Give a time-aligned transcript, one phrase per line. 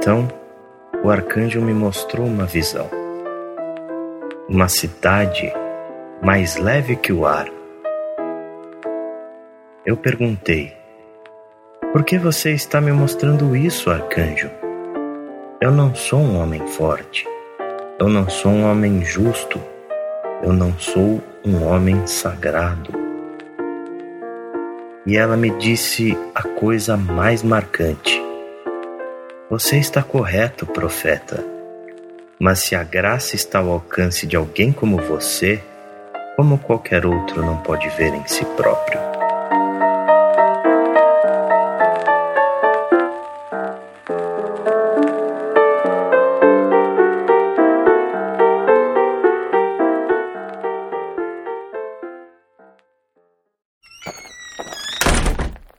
[0.00, 0.26] Então,
[1.04, 2.88] o arcanjo me mostrou uma visão.
[4.48, 5.52] Uma cidade
[6.22, 7.46] mais leve que o ar.
[9.84, 10.72] Eu perguntei:
[11.92, 14.50] Por que você está me mostrando isso, arcanjo?
[15.60, 17.28] Eu não sou um homem forte.
[17.98, 19.60] Eu não sou um homem justo.
[20.42, 22.90] Eu não sou um homem sagrado.
[25.04, 28.19] E ela me disse a coisa mais marcante.
[29.50, 31.44] Você está correto, profeta.
[32.38, 35.60] Mas se a graça está ao alcance de alguém como você,
[36.36, 39.00] como qualquer outro não pode ver em si próprio?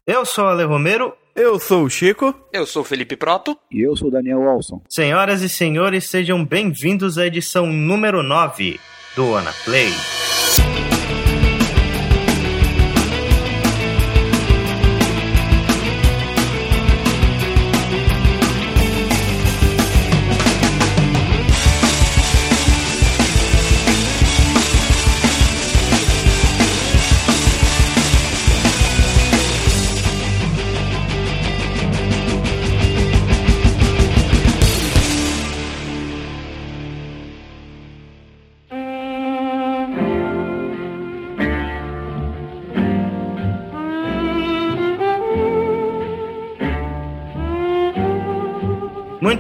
[0.06, 1.21] Eu sou Ale Romero.
[1.36, 2.36] Eu sou o Chico.
[2.52, 3.58] Eu sou o Felipe Proto.
[3.72, 4.82] E eu sou o Daniel Walson.
[4.90, 8.80] Senhoras e senhores, sejam bem-vindos à edição número 9
[9.16, 9.92] do Ana Play.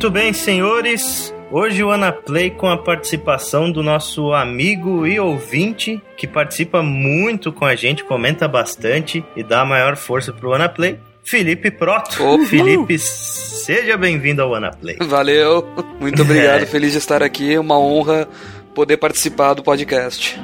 [0.01, 1.31] Muito bem, senhores.
[1.51, 7.53] Hoje o Ana Play com a participação do nosso amigo e ouvinte que participa muito
[7.53, 12.19] com a gente, comenta bastante e dá a maior força pro Ana Play, Felipe Proto.
[12.23, 12.47] Uhul.
[12.47, 14.97] Felipe, seja bem-vindo ao Ana Play.
[15.01, 15.67] Valeu,
[15.99, 16.65] muito obrigado, É.
[16.65, 18.27] feliz de estar aqui, uma honra
[18.73, 20.35] poder participar do podcast.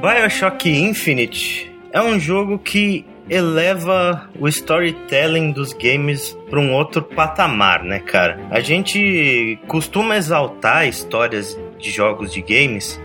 [0.00, 7.82] BioShock Infinite é um jogo que eleva o storytelling dos games para um outro patamar,
[7.82, 8.38] né, cara?
[8.50, 13.00] A gente costuma exaltar histórias de jogos de games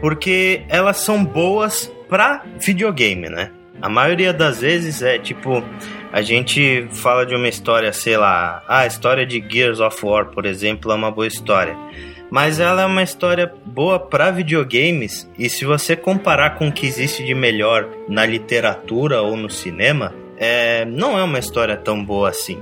[0.00, 3.50] porque elas são boas para videogame, né?
[3.80, 5.62] A maioria das vezes é tipo
[6.10, 10.26] a gente fala de uma história, sei lá, ah, a história de Gears of War,
[10.26, 11.76] por exemplo, é uma boa história
[12.30, 16.86] mas ela é uma história boa para videogames e se você comparar com o que
[16.86, 22.28] existe de melhor na literatura ou no cinema, é, não é uma história tão boa
[22.30, 22.58] assim.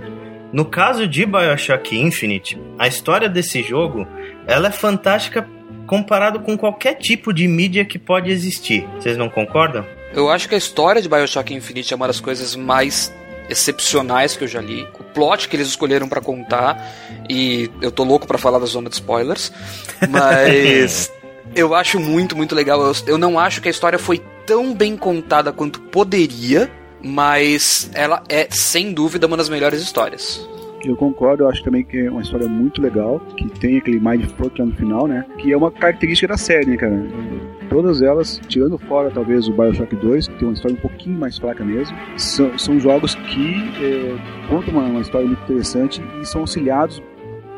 [0.53, 4.07] No caso de BioShock Infinite, a história desse jogo,
[4.47, 5.47] ela é fantástica
[5.87, 8.87] comparado com qualquer tipo de mídia que pode existir.
[8.99, 9.85] Vocês não concordam?
[10.13, 13.15] Eu acho que a história de Bioshock Infinite é uma das coisas mais
[13.49, 14.87] excepcionais que eu já li.
[14.99, 16.95] O plot que eles escolheram pra contar,
[17.29, 19.53] e eu tô louco pra falar da zona de spoilers,
[20.11, 21.13] mas
[21.55, 22.81] eu acho muito, muito legal.
[22.81, 26.71] Eu, eu não acho que a história foi tão bem contada quanto poderia,
[27.03, 30.47] mas ela é sem dúvida uma das melhores histórias.
[30.85, 34.61] Eu concordo, eu acho também que é uma história muito legal, que tem aquele mindfuck
[34.61, 35.25] lá no final, né?
[35.39, 36.95] Que é uma característica da série, né, cara?
[37.77, 41.37] Todas elas, tirando fora talvez o Bioshock 2, que tem uma história um pouquinho mais
[41.37, 44.17] fraca mesmo, são, são jogos que é,
[44.49, 47.03] contam uma, uma história muito interessante e são auxiliados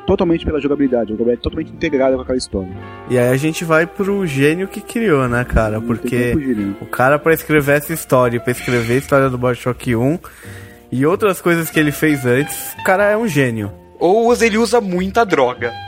[0.09, 2.77] totalmente pela jogabilidade, a jogabilidade totalmente integrada com aquela história.
[3.09, 5.81] E aí a gente vai pro gênio que criou, né, cara?
[5.81, 6.75] Porque fugir, né?
[6.81, 10.19] o cara pra escrever essa história, pra escrever a história do Bioshock 1
[10.91, 13.71] e outras coisas que ele fez antes, o cara é um gênio.
[13.99, 15.73] Ou ele usa muita droga.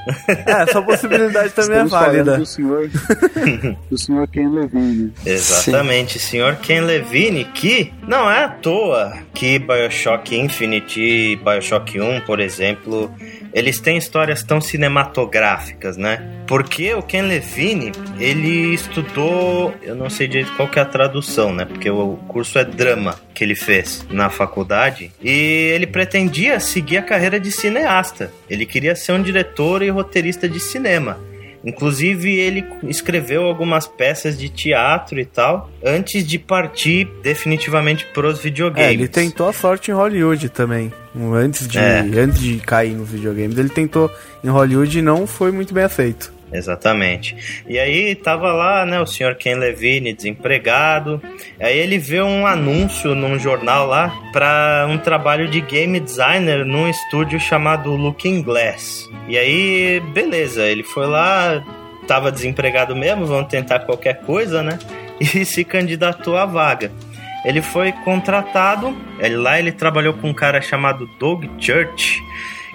[0.47, 2.39] É, essa possibilidade também é Estamos falando válida.
[2.39, 2.89] do senhor,
[3.91, 5.13] do senhor Ken Levine.
[5.25, 12.21] Exatamente, senhor Ken Levine, que não é à toa que BioShock Infinite e BioShock 1,
[12.23, 13.11] por exemplo,
[13.53, 16.23] eles têm histórias tão cinematográficas, né?
[16.47, 21.53] Porque o Ken Levine, ele estudou, eu não sei direito qual que é a tradução,
[21.53, 21.65] né?
[21.65, 27.03] Porque o curso é drama que ele fez na faculdade e ele pretendia seguir a
[27.03, 28.33] carreira de cineasta.
[28.49, 31.19] Ele queria ser um diretor e roteirista de cinema.
[31.65, 38.91] Inclusive, ele escreveu algumas peças de teatro e tal, antes de partir definitivamente pros videogames.
[38.91, 40.93] É, ele tentou a sorte em Hollywood também.
[41.35, 42.01] Antes de, É.
[42.01, 44.11] antes de cair nos videogames, ele tentou
[44.43, 46.33] em Hollywood e não foi muito bem aceito.
[46.53, 47.63] Exatamente.
[47.69, 51.23] E aí tava lá, né, o senhor Ken Levine, desempregado.
[51.61, 56.89] Aí ele vê um anúncio num jornal lá para um trabalho de game designer num
[56.89, 59.09] estúdio chamado Looking Glass.
[59.29, 61.63] E aí, beleza, ele foi lá,
[62.09, 64.79] tava desempregado mesmo, vão tentar qualquer coisa, né?
[65.21, 66.91] E se candidatou à vaga.
[67.45, 72.19] Ele foi contratado, ele- lá ele trabalhou com um cara chamado Doug Church.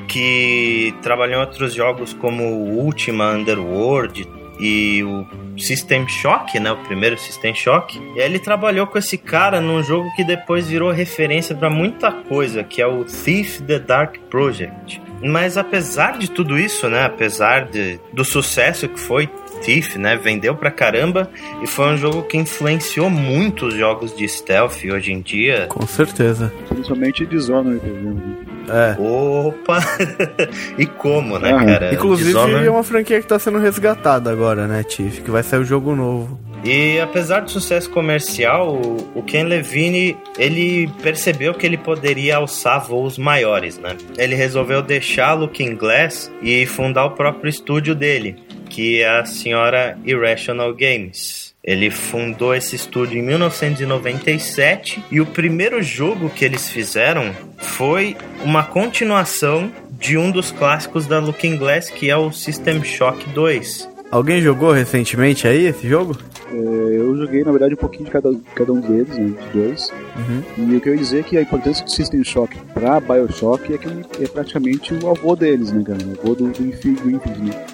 [0.08, 4.28] Que trabalhou em outros jogos como Ultima Underworld
[4.60, 5.26] e o
[5.58, 8.00] System Shock, né, o primeiro System Shock.
[8.16, 12.64] E ele trabalhou com esse cara num jogo que depois virou referência para muita coisa,
[12.64, 15.02] que é o Thief the Dark Project.
[15.24, 19.30] Mas apesar de tudo isso, né, apesar de, do sucesso que foi
[19.62, 20.16] Thief, né?
[20.16, 21.30] Vendeu pra caramba
[21.64, 25.68] e foi um jogo que influenciou muito os jogos de stealth hoje em dia.
[25.70, 26.54] Com certeza.
[26.68, 28.55] Principalmente Dishonored, exemplo.
[28.70, 28.96] É.
[29.00, 29.80] Opa!
[30.78, 31.94] e como, né, ah, cara?
[31.94, 32.68] Inclusive Dishonored...
[32.68, 35.22] é uma franquia que tá sendo resgatada agora, né, Tiff?
[35.22, 36.40] Que vai sair o um jogo novo.
[36.64, 38.76] E apesar do sucesso comercial,
[39.14, 43.96] o Ken Levine, ele percebeu que ele poderia alçar voos maiores, né?
[44.18, 48.36] Ele resolveu deixar Looking Glass e fundar o próprio estúdio dele,
[48.68, 51.45] que é a senhora Irrational Games.
[51.66, 58.64] Ele fundou esse estúdio em 1997 e o primeiro jogo que eles fizeram foi uma
[58.64, 63.90] continuação de um dos clássicos da Looking Glass, que é o System Shock 2.
[64.12, 66.16] Alguém jogou recentemente aí esse jogo?
[66.52, 69.92] É, eu joguei, na verdade, um pouquinho de cada, cada um deles, né, de dois.
[70.16, 70.70] Uhum.
[70.70, 74.28] E eu queria dizer que a importância do System Shock pra Bioshock é que é
[74.28, 76.00] praticamente o avô deles, né, cara?
[76.06, 77.66] O avô do, do Infinity, né?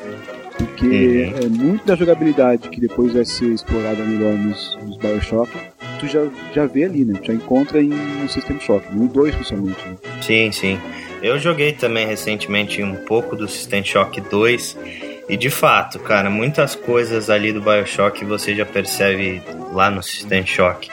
[0.81, 1.45] Porque uhum.
[1.45, 5.51] é muito da jogabilidade que depois vai ser explorada melhor nos, nos Bioshock,
[5.99, 7.19] tu já, já vê ali, né?
[7.21, 9.79] Tu já encontra em, no System Shock, no 2 principalmente.
[9.85, 9.95] Né?
[10.21, 10.79] Sim, sim.
[11.21, 14.75] Eu joguei também recentemente um pouco do System Shock 2
[15.29, 19.39] e de fato, cara, muitas coisas ali do Bioshock você já percebe
[19.71, 20.89] lá no System Shock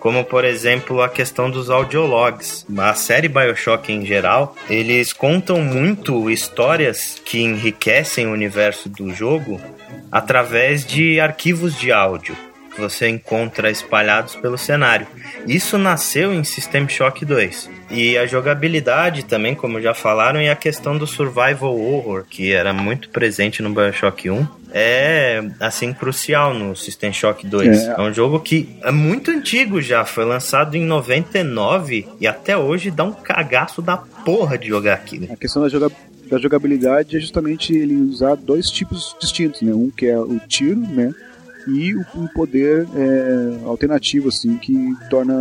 [0.00, 2.66] como por exemplo a questão dos audiologs.
[2.76, 9.60] A série BioShock em geral, eles contam muito histórias que enriquecem o universo do jogo
[10.10, 12.49] através de arquivos de áudio
[12.80, 15.06] que você encontra espalhados pelo cenário.
[15.46, 17.68] Isso nasceu em System Shock 2.
[17.90, 22.72] E a jogabilidade também, como já falaram, e a questão do survival horror, que era
[22.72, 27.68] muito presente no BioShock 1, é assim crucial no System Shock 2.
[27.68, 27.94] É.
[27.98, 32.90] é um jogo que é muito antigo já, foi lançado em 99 e até hoje
[32.90, 35.26] dá um cagaço da porra de jogar aquilo.
[35.30, 39.74] A questão da jogabilidade da jogabilidade é justamente ele usar dois tipos distintos, né?
[39.74, 41.12] Um que é o tiro, né?
[41.72, 44.74] E um poder é, alternativo, assim, que
[45.08, 45.34] torna.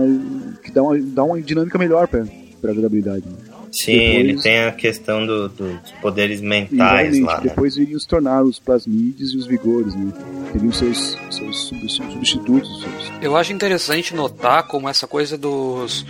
[0.63, 3.23] que dá uma, dá uma dinâmica melhor para a jogabilidade.
[3.25, 3.49] Né?
[3.71, 7.37] Sim, depois, ele tem a questão do, do, dos poderes mentais lá.
[7.37, 7.49] Né?
[7.49, 10.11] Depois iriam se tornar os plasmides e os vigores, né?
[10.51, 12.81] Teriam seus, seus substitutos.
[12.81, 13.11] Seus...
[13.21, 16.05] Eu acho interessante notar como essa coisa dos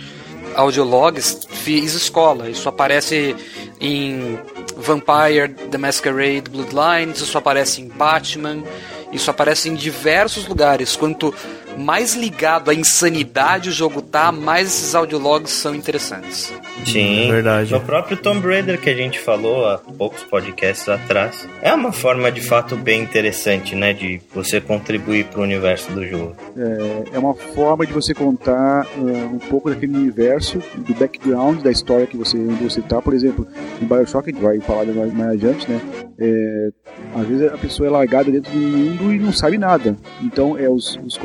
[0.54, 2.48] audiologs fiz escola.
[2.48, 3.36] Isso aparece
[3.80, 4.38] em
[4.76, 8.62] Vampire The Masquerade Bloodlines, isso aparece em Batman,
[9.12, 10.96] isso aparece em diversos lugares.
[10.96, 11.34] Quanto
[11.78, 16.52] mais ligado à insanidade o jogo tá, mais esses audiologs são interessantes.
[16.84, 17.72] Sim, é verdade.
[17.72, 22.30] No próprio Tomb Raider que a gente falou há poucos podcasts atrás, é uma forma
[22.30, 26.36] de fato bem interessante, né, de você contribuir para o universo do jogo.
[26.56, 31.70] É, é uma forma de você contar uh, um pouco daquele universo, do background da
[31.70, 33.00] história que você onde você tá.
[33.00, 33.46] Por exemplo,
[33.80, 35.80] em BioShock, a gente vai falar mais, mais adiante, né?
[36.18, 36.68] É,
[37.14, 39.96] às vezes a pessoa é largada dentro do mundo e não sabe nada.
[40.20, 41.16] Então, é os, os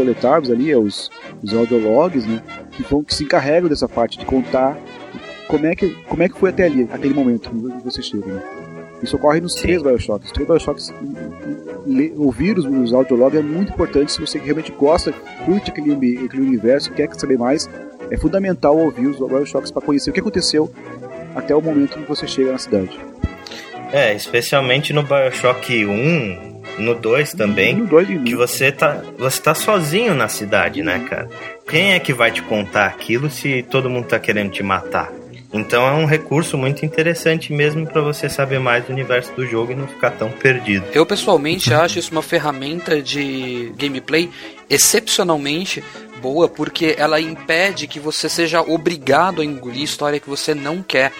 [0.43, 1.09] ali, é os,
[1.41, 2.41] os audiologs, né?
[2.71, 4.77] Que, vão, que se encarregam dessa parte de contar
[5.47, 8.43] como é que, como é que foi até ali, aquele momento que você chega, né?
[9.03, 9.61] Isso ocorre nos Sim.
[9.63, 10.27] três Bioshocks.
[10.27, 10.93] Os três Bioshocks,
[12.17, 15.11] ouvir os, os audiologs é muito importante se você realmente gosta,
[15.45, 15.93] curte aquele,
[16.25, 17.69] aquele universo, quer saber mais.
[18.09, 20.71] É fundamental ouvir os Bioshocks para conhecer o que aconteceu
[21.35, 22.97] até o momento que você chega na cidade.
[23.91, 29.55] É, especialmente no Bioshock 1, no 2 também, no 2 que você tá, você tá
[29.55, 31.29] sozinho na cidade, né, cara?
[31.67, 35.11] Quem é que vai te contar aquilo se todo mundo tá querendo te matar?
[35.53, 39.71] Então é um recurso muito interessante mesmo para você saber mais do universo do jogo
[39.71, 40.85] e não ficar tão perdido.
[40.91, 44.29] Eu pessoalmente acho isso uma ferramenta de gameplay
[44.69, 45.81] excepcionalmente
[46.21, 51.13] boa porque ela impede que você seja obrigado a engolir história que você não quer.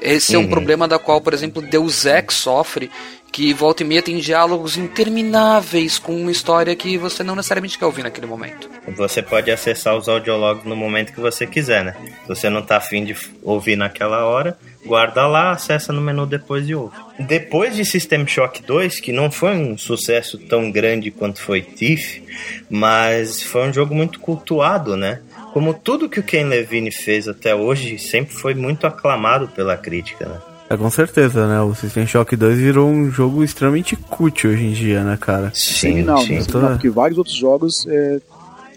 [0.00, 0.42] Esse uhum.
[0.42, 2.90] é um problema da qual, por exemplo, Deus Ex sofre,
[3.30, 7.86] que volta e meia tem diálogos intermináveis com uma história que você não necessariamente quer
[7.86, 8.68] ouvir naquele momento.
[8.96, 11.96] Você pode acessar os audiologos no momento que você quiser, né?
[12.22, 16.68] Se você não tá afim de ouvir naquela hora, guarda lá, acessa no menu depois
[16.68, 16.96] e ouve.
[17.18, 22.22] Depois de System Shock 2, que não foi um sucesso tão grande quanto foi Thief,
[22.68, 25.20] mas foi um jogo muito cultuado, né?
[25.52, 30.26] Como tudo que o Ken Levine fez até hoje sempre foi muito aclamado pela crítica,
[30.26, 30.40] né?
[30.70, 31.60] É, com certeza, né?
[31.60, 35.50] O System Shock 2 virou um jogo extremamente cútil hoje em dia, né, cara?
[35.52, 36.44] Sim, não, sim.
[36.44, 36.60] Tô...
[36.60, 38.20] porque vários outros jogos é,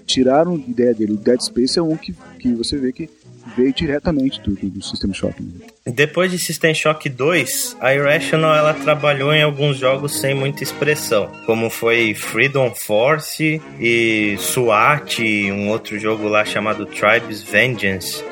[0.03, 1.13] tiraram ideia dele.
[1.13, 3.07] O Dead Space é um que, que você vê que
[3.55, 5.41] veio diretamente do, do System Shock.
[5.43, 5.67] Né?
[5.85, 11.29] Depois de System Shock 2, a Irrational ela trabalhou em alguns jogos sem muita expressão,
[11.45, 15.19] como foi Freedom Force e SWAT,
[15.51, 18.23] um outro jogo lá chamado Tribes Vengeance.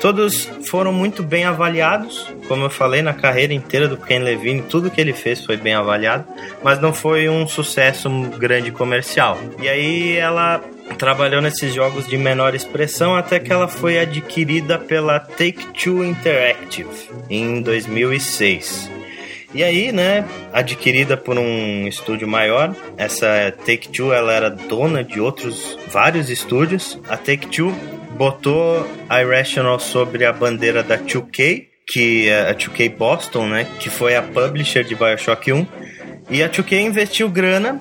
[0.00, 4.90] Todos foram muito bem avaliados, como eu falei na carreira inteira do Ken Levine, tudo
[4.90, 6.24] que ele fez foi bem avaliado,
[6.62, 9.38] mas não foi um sucesso grande comercial.
[9.60, 10.62] E aí ela
[10.96, 16.88] trabalhou nesses jogos de menor expressão até que ela foi adquirida pela Take-Two Interactive
[17.28, 18.90] em 2006.
[19.54, 25.78] E aí, né, adquirida por um estúdio maior, essa Take-Two ela era dona de outros
[25.90, 27.00] vários estúdios.
[27.08, 27.74] A Take-Two
[28.18, 34.16] botou Irrational sobre a bandeira da 2K, que é a 2K Boston, né, que foi
[34.16, 35.66] a publisher de BioShock 1.
[36.28, 37.80] E a 2K investiu grana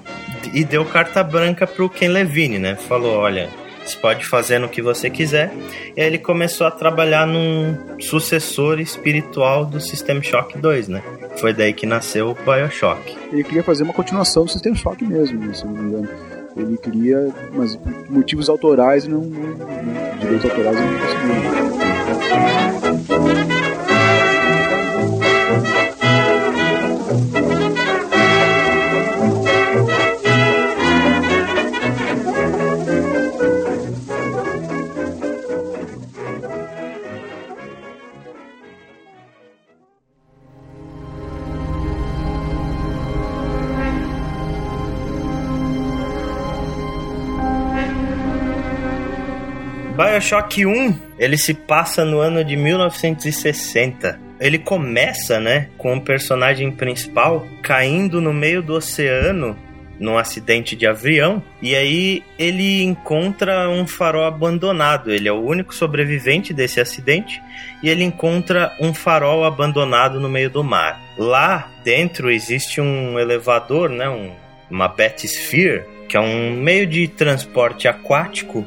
[0.53, 2.75] e deu carta branca pro Ken Levine, né?
[2.75, 3.49] Falou, olha,
[3.83, 5.51] você pode fazer no que você quiser.
[5.95, 11.03] E aí ele começou a trabalhar num sucessor espiritual do System Shock 2, né?
[11.37, 13.17] Foi daí que nasceu o BioShock.
[13.33, 16.36] Ele queria fazer uma continuação do System Shock mesmo, né, se não me engano.
[16.57, 22.86] Ele queria, mas motivos autorais não, não, direitos autorais não conseguiram.
[50.07, 54.17] BioShock 1, ele se passa no ano de 1960.
[54.39, 59.57] Ele começa, né, com o personagem principal caindo no meio do oceano
[59.99, 65.11] num acidente de avião e aí ele encontra um farol abandonado.
[65.11, 67.41] Ele é o único sobrevivente desse acidente
[67.83, 71.01] e ele encontra um farol abandonado no meio do mar.
[71.17, 74.31] Lá dentro existe um elevador, né, um,
[74.71, 78.65] uma Bathysphere, que é um meio de transporte aquático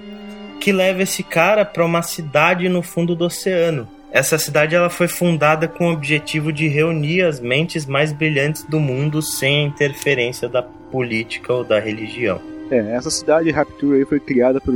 [0.60, 3.88] que leva esse cara para uma cidade no fundo do oceano.
[4.12, 8.78] Essa cidade ela foi fundada com o objetivo de reunir as mentes mais brilhantes do
[8.78, 12.40] mundo sem a interferência da política ou da religião.
[12.70, 14.74] É, essa cidade Rapture aí foi criada por,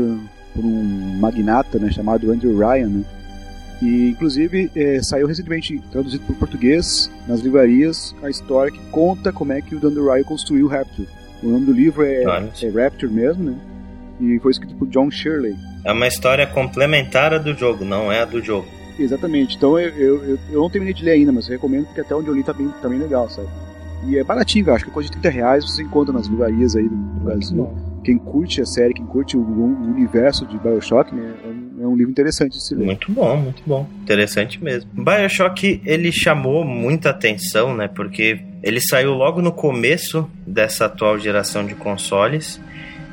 [0.54, 3.04] por um magnata né, chamado Andrew Ryan, né?
[3.82, 9.32] E inclusive é, saiu recentemente traduzido para o português nas livrarias a história que conta
[9.32, 11.08] como é que o Andrew Ryan construiu Rapture.
[11.42, 13.56] O nome do livro é, é Rapture mesmo, né?
[14.20, 15.56] E foi escrito por John Shirley.
[15.84, 18.66] É uma história complementar do jogo, não é a do jogo.
[18.98, 19.56] Exatamente.
[19.56, 22.28] Então eu, eu, eu, não terminei de ler ainda, mas eu recomendo porque até onde
[22.28, 23.48] eu li tá bem, tá bem legal, sabe?
[24.06, 26.88] E é baratinho, acho que é coisa de 30 reais você encontra nas livrarias aí
[26.88, 27.70] do Brasil.
[28.04, 31.86] Quem curte a série, quem curte o, o universo de Bioshock, né, é um, é
[31.86, 32.84] um, livro interessante de se ler.
[32.84, 33.88] Muito bom, muito bom.
[34.02, 34.90] Interessante mesmo.
[34.92, 37.88] Bioshock, ele chamou muita atenção, né?
[37.88, 42.60] Porque ele saiu logo no começo dessa atual geração de consoles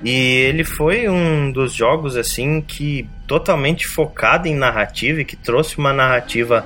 [0.04, 5.78] e ele foi um dos jogos assim que totalmente focado em narrativa e que trouxe
[5.78, 6.66] uma narrativa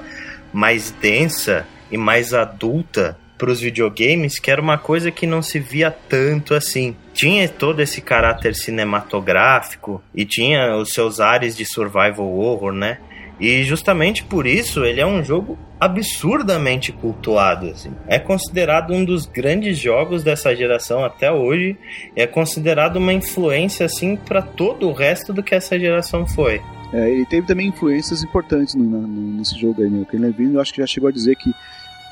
[0.54, 5.60] mais densa e mais adulta para os videogames, que era uma coisa que não se
[5.60, 6.96] via tanto assim.
[7.14, 13.00] Tinha todo esse caráter cinematográfico e tinha os seus ares de survival horror, né?
[13.40, 17.68] E justamente por isso ele é um jogo absurdamente cultuado.
[17.68, 17.92] Assim.
[18.08, 21.78] É considerado um dos grandes jogos dessa geração até hoje.
[22.16, 26.62] É considerado uma influência assim para todo o resto do que essa geração foi.
[26.94, 30.02] É, ele teve também influências importantes no, no, nesse jogo aí, né?
[30.02, 31.52] O Ken Levine, eu acho que já chegou a dizer que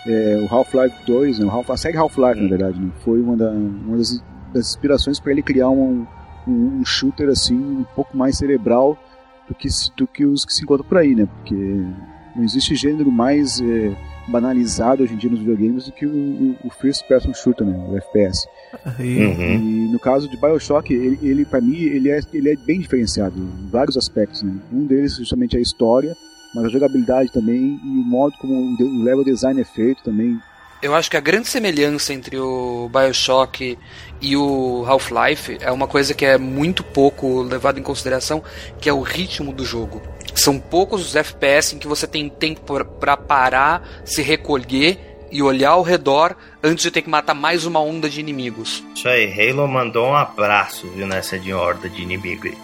[0.06, 1.46] é, o Half-Life 2, né?
[1.46, 2.92] o Half, a série Half-Life, na verdade, né?
[3.04, 4.22] foi uma, da, uma das,
[4.54, 6.06] das inspirações para ele criar um,
[6.46, 8.98] um, um shooter assim um pouco mais cerebral
[9.48, 11.26] do que, do que os que se encontram por aí, né?
[11.26, 11.56] Porque
[12.36, 13.96] não existe gênero mais é,
[14.28, 17.78] banalizado hoje em dia nos videogames do que o, o First Person Shooter, né?
[17.90, 18.48] O FPS.
[19.00, 19.06] Uhum.
[19.08, 23.38] E no caso de Bioshock, ele, ele para mim, ele é, ele é bem diferenciado
[23.38, 24.56] em vários aspectos, né?
[24.72, 26.16] Um deles justamente é a história,
[26.56, 30.40] mas a jogabilidade também e o modo como o level design é feito também
[30.84, 33.80] eu acho que a grande semelhança entre o Bioshock
[34.22, 38.44] e o Half-Life é uma coisa que é muito pouco levada em consideração,
[38.82, 40.02] que é o ritmo do jogo.
[40.36, 45.00] São poucos os FPS em que você tem tempo para parar, se recolher
[45.32, 48.84] e olhar ao redor antes de ter que matar mais uma onda de inimigos.
[48.94, 52.58] Isso aí, Halo mandou um abraço, viu, nessa de horda de inimigo aí.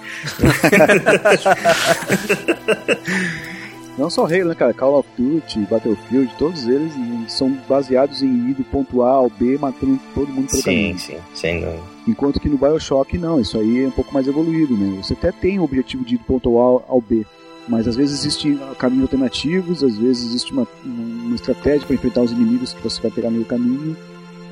[3.99, 4.73] Não só Halo, né, cara?
[4.73, 6.93] Call of Duty, Battlefield, todos eles
[7.27, 10.99] são baseados em ir do ponto A ao B, matando todo mundo pelo sim, caminho.
[10.99, 11.83] Sim, sim, sem dúvida.
[12.07, 15.01] Enquanto que no Bioshock, não, isso aí é um pouco mais evoluído, né?
[15.03, 17.25] Você até tem o objetivo de ir do ponto A ao B,
[17.67, 22.31] Mas às vezes existem caminhos alternativos, às vezes existe uma, uma estratégia para enfrentar os
[22.31, 23.97] inimigos que você vai pegar no caminho,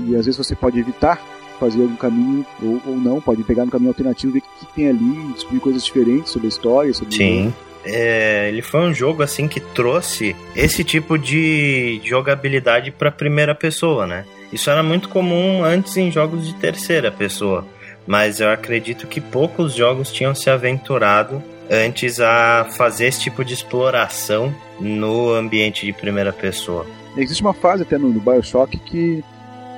[0.02, 1.20] e às vezes você pode evitar
[1.58, 4.74] fazer algum caminho ou, ou não, pode pegar no caminho alternativo, ver o que, que
[4.74, 6.94] tem ali, descobrir coisas diferentes sobre a história.
[6.94, 7.54] Sobre Sim.
[7.90, 14.06] É, ele foi um jogo assim que trouxe esse tipo de jogabilidade para primeira pessoa,
[14.06, 14.26] né?
[14.52, 17.66] Isso era muito comum antes em jogos de terceira pessoa,
[18.06, 23.54] mas eu acredito que poucos jogos tinham se aventurado antes a fazer esse tipo de
[23.54, 26.86] exploração no ambiente de primeira pessoa.
[27.18, 29.24] Existe uma fase até no, no Bioshock que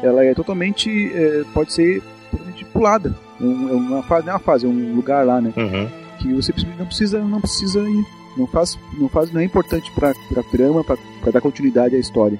[0.03, 1.11] ela é totalmente.
[1.13, 2.01] É, pode ser
[2.31, 3.15] totalmente pulada.
[3.41, 5.53] É, é uma fase, não é uma fase, é um lugar lá, né?
[5.55, 5.89] Uhum.
[6.19, 8.05] Que você não precisa, não precisa ir.
[8.37, 11.99] Não faz, não faz, não é importante pra, pra trama, pra, pra dar continuidade à
[11.99, 12.39] história.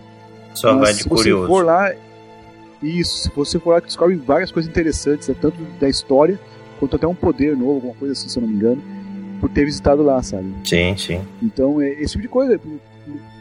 [0.53, 1.41] Só Mas vai de se curioso.
[1.41, 1.93] você for lá,
[2.81, 6.39] isso, se você for lá, descobre várias coisas interessantes, né, tanto da história,
[6.79, 8.81] quanto até um poder novo, alguma coisa assim, se eu não me engano,
[9.39, 10.53] por ter visitado lá, sabe?
[10.63, 11.21] Sim, sim.
[11.41, 12.59] Então, é, esse tipo de coisa.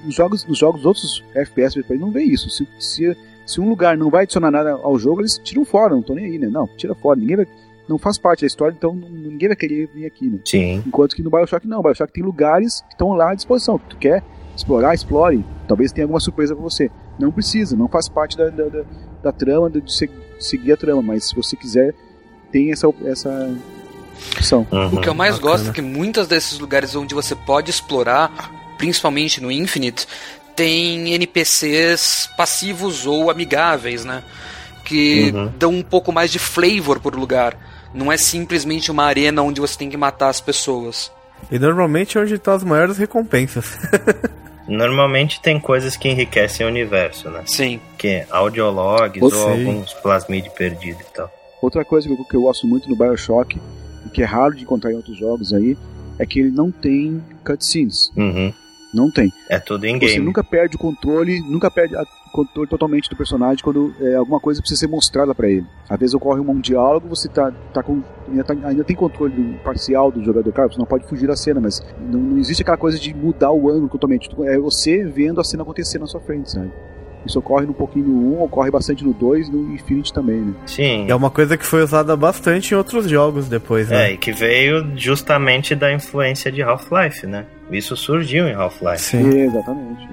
[0.04, 2.48] Nos jogos, nos jogos outros FPS não vê isso.
[2.48, 6.00] Se, se, se um lugar não vai adicionar nada ao jogo, eles tiram fora, não
[6.00, 6.48] estão nem aí, né?
[6.48, 7.18] Não, tira fora.
[7.18, 7.46] Ninguém vai,
[7.88, 10.38] não faz parte da história, então ninguém vai querer vir aqui, né?
[10.44, 10.82] Sim.
[10.86, 11.80] Enquanto que no Bioshock não.
[11.80, 13.78] O Bioshock tem lugares que estão lá à disposição.
[13.88, 14.22] Tu quer
[14.56, 15.44] explorar, explore.
[15.66, 16.90] Talvez tenha alguma surpresa pra você.
[17.18, 18.82] Não precisa, não faz parte da, da, da,
[19.24, 19.92] da trama, de, de
[20.38, 21.94] seguir a trama, mas se você quiser,
[22.52, 23.56] tem essa, essa
[24.36, 24.66] opção.
[24.92, 25.52] O que eu mais bacana.
[25.52, 30.06] gosto é que muitos desses lugares onde você pode explorar, principalmente no Infinite,
[30.56, 34.22] tem NPCs passivos ou amigáveis, né?
[34.84, 35.52] Que Uhum.
[35.58, 37.56] dão um pouco mais de flavor pro lugar.
[37.92, 41.10] Não é simplesmente uma arena onde você tem que matar as pessoas.
[41.50, 43.78] E normalmente é onde estão as maiores recompensas.
[44.68, 47.42] Normalmente tem coisas que enriquecem o universo, né?
[47.46, 47.80] Sim.
[47.96, 49.40] Que é audiologs ou sei.
[49.40, 51.32] alguns plasmid perdidos e tal.
[51.62, 53.58] Outra coisa que eu, que eu gosto muito no Bioshock,
[54.04, 55.76] e que é raro de encontrar em outros jogos aí,
[56.18, 58.12] é que ele não tem cutscenes.
[58.14, 58.52] Uhum.
[58.92, 59.32] Não tem.
[59.48, 60.24] É tudo em Você game.
[60.24, 64.60] nunca perde o controle, nunca perde o controle totalmente do personagem quando é, alguma coisa
[64.60, 65.66] precisa ser mostrada pra ele.
[65.88, 68.02] Às vezes ocorre um diálogo, você tá, tá com.
[68.28, 71.36] Ainda, tá- ainda tem controle do- parcial do jogador, claro, você não pode fugir da
[71.36, 74.28] cena, mas não, não existe aquela coisa de mudar o ângulo totalmente.
[74.44, 76.70] É você vendo a cena acontecer na sua frente, sabe?
[77.28, 80.54] Isso ocorre um pouquinho no 1, ocorre bastante no 2 e no Infinity também, né?
[80.66, 81.06] Sim.
[81.08, 84.12] É uma coisa que foi usada bastante em outros jogos depois, É, né?
[84.12, 87.44] e que veio justamente da influência de Half-Life, né?
[87.70, 89.02] Isso surgiu em Half-Life.
[89.02, 89.40] Sim.
[89.40, 90.08] Exatamente.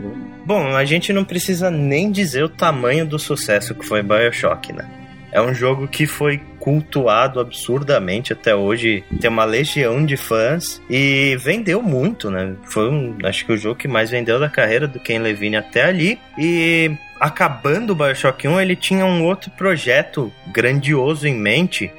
[0.45, 4.86] Bom, a gente não precisa nem dizer o tamanho do sucesso que foi Bioshock, né?
[5.32, 11.38] É um jogo que foi cultuado absurdamente até hoje, tem uma legião de fãs e
[11.39, 12.56] vendeu muito, né?
[12.63, 15.84] Foi um, acho que o jogo que mais vendeu da carreira do Ken Levine até
[15.84, 21.91] ali e acabando o Bioshock 1, ele tinha um outro projeto grandioso em mente,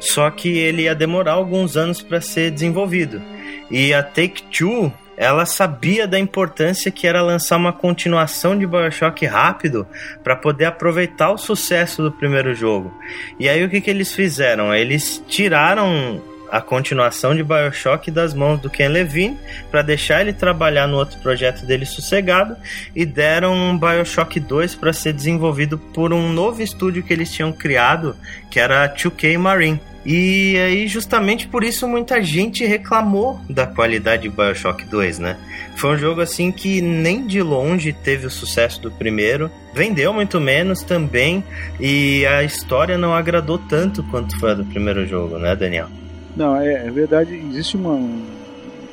[0.00, 3.22] só que ele ia demorar alguns anos para ser desenvolvido.
[3.70, 9.86] E a Take-Two, ela sabia da importância que era lançar uma continuação de BioShock rápido
[10.22, 12.92] para poder aproveitar o sucesso do primeiro jogo.
[13.40, 14.74] E aí o que, que eles fizeram?
[14.74, 19.38] Eles tiraram a continuação de BioShock das mãos do Ken Levine
[19.70, 22.56] para deixar ele trabalhar no outro projeto dele sossegado
[22.94, 27.52] e deram um BioShock 2 para ser desenvolvido por um novo estúdio que eles tinham
[27.52, 28.16] criado,
[28.50, 29.80] que era a 2K Marine.
[30.08, 35.36] E aí, justamente por isso, muita gente reclamou da qualidade de Bioshock 2, né?
[35.74, 40.40] Foi um jogo assim que nem de longe teve o sucesso do primeiro, vendeu muito
[40.40, 41.42] menos também,
[41.80, 45.88] e a história não agradou tanto quanto foi a do primeiro jogo, né, Daniel?
[46.36, 47.98] Não, é, é verdade, existe uma.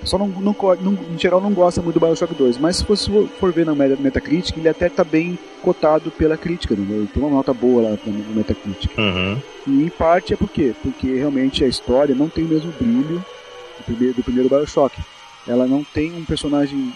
[0.03, 3.09] Só não, não, não- em geral não gosta muito do Bioshock 2, mas se você
[3.39, 6.85] for- ver na Meta- Metacritic, ele até tá bem cotado pela crítica, né?
[6.89, 8.91] ele tem uma nota boa lá no Metacritic.
[8.97, 9.37] Uhum.
[9.67, 10.73] E em parte é por quê?
[10.83, 13.23] Porque realmente a história não tem o mesmo brilho
[13.77, 14.99] do primeiro, do primeiro Bioshock.
[15.47, 16.91] Ela não tem um personagem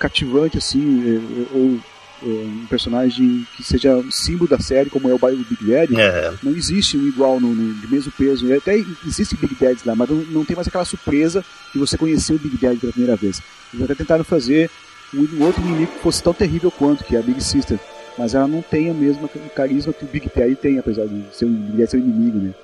[0.00, 1.78] cativante assim, é, é, ou
[2.22, 6.00] um personagem que seja um símbolo da série, como é o Bio- o Big Daddy.
[6.00, 8.52] É, Não existe um igual no, no- de mesmo peso.
[8.54, 12.34] Até existe Big Dads lá, mas não, não tem mais aquela surpresa de você conhecer
[12.34, 13.42] o Big Dad pela primeira vez.
[13.72, 14.70] Eles até tentaram fazer
[15.12, 17.78] um, outro inimigo que fosse tão terrível quanto, que é a Big Sister.
[18.16, 21.44] Mas ela não tem a mesma carisma que o Big Daddy tem, apesar de ser
[21.46, 22.54] um, Big Daddy ser um inimigo, né?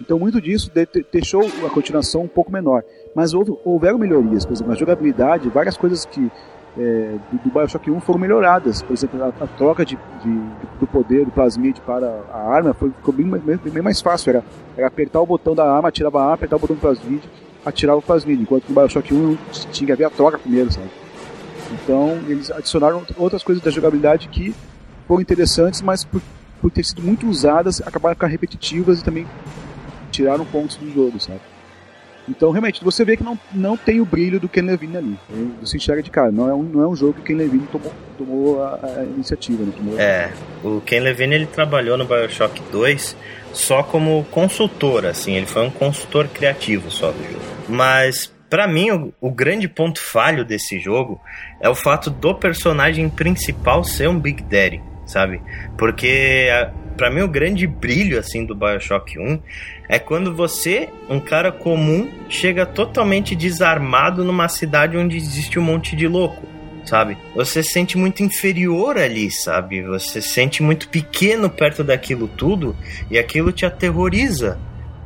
[0.00, 2.82] Então muito disso de- de- deixou a continuação um pouco menor.
[3.14, 6.30] Mas houve, houveram melhorias, por exemplo, na jogabilidade, várias coisas que
[6.78, 8.82] é, do, do Bioshock 1 foram melhoradas.
[8.82, 10.40] Por exemplo, a, a troca de, de-
[10.78, 14.30] do poder do plasmid para a arma foi, ficou bem, bem, bem mais fácil.
[14.30, 14.44] Era,
[14.76, 17.22] era apertar o botão da arma, atirar a arma, apertar o botão do plasmid,
[17.64, 18.40] atirar o plasmid.
[18.42, 19.36] Enquanto no Bioshock 1
[19.72, 20.88] tinha que haver a troca primeiro, sabe?
[21.72, 24.54] Então eles adicionaram outras coisas da jogabilidade que
[25.06, 26.20] foram interessantes, mas por,
[26.60, 29.26] por ter sido muito usadas, acabaram ficando repetitivas e também
[30.10, 31.40] tiraram pontos do jogo, sabe?
[32.30, 35.18] Então, realmente, você vê que não, não tem o brilho do Ken Levine ali.
[35.60, 37.66] Você enxerga de cara, não é um, não é um jogo que o Ken Levine
[37.66, 39.64] tomou, tomou a, a iniciativa.
[39.64, 39.72] Né?
[39.76, 43.16] Tomou é, o Ken Levine ele trabalhou no Bioshock 2
[43.52, 47.44] só como consultor, assim, ele foi um consultor criativo só do jogo.
[47.68, 51.20] Mas para mim, o, o, grande ponto falho desse jogo
[51.60, 55.40] é o fato do personagem principal ser um Big Daddy, sabe?
[55.76, 56.48] Porque
[56.96, 59.40] para mim o grande brilho assim do BioShock 1
[59.90, 65.96] é quando você, um cara comum, chega totalmente desarmado numa cidade onde existe um monte
[65.96, 66.46] de louco,
[66.84, 67.18] sabe?
[67.34, 69.82] Você se sente muito inferior ali, sabe?
[69.82, 72.76] Você se sente muito pequeno perto daquilo tudo
[73.10, 74.60] e aquilo te aterroriza.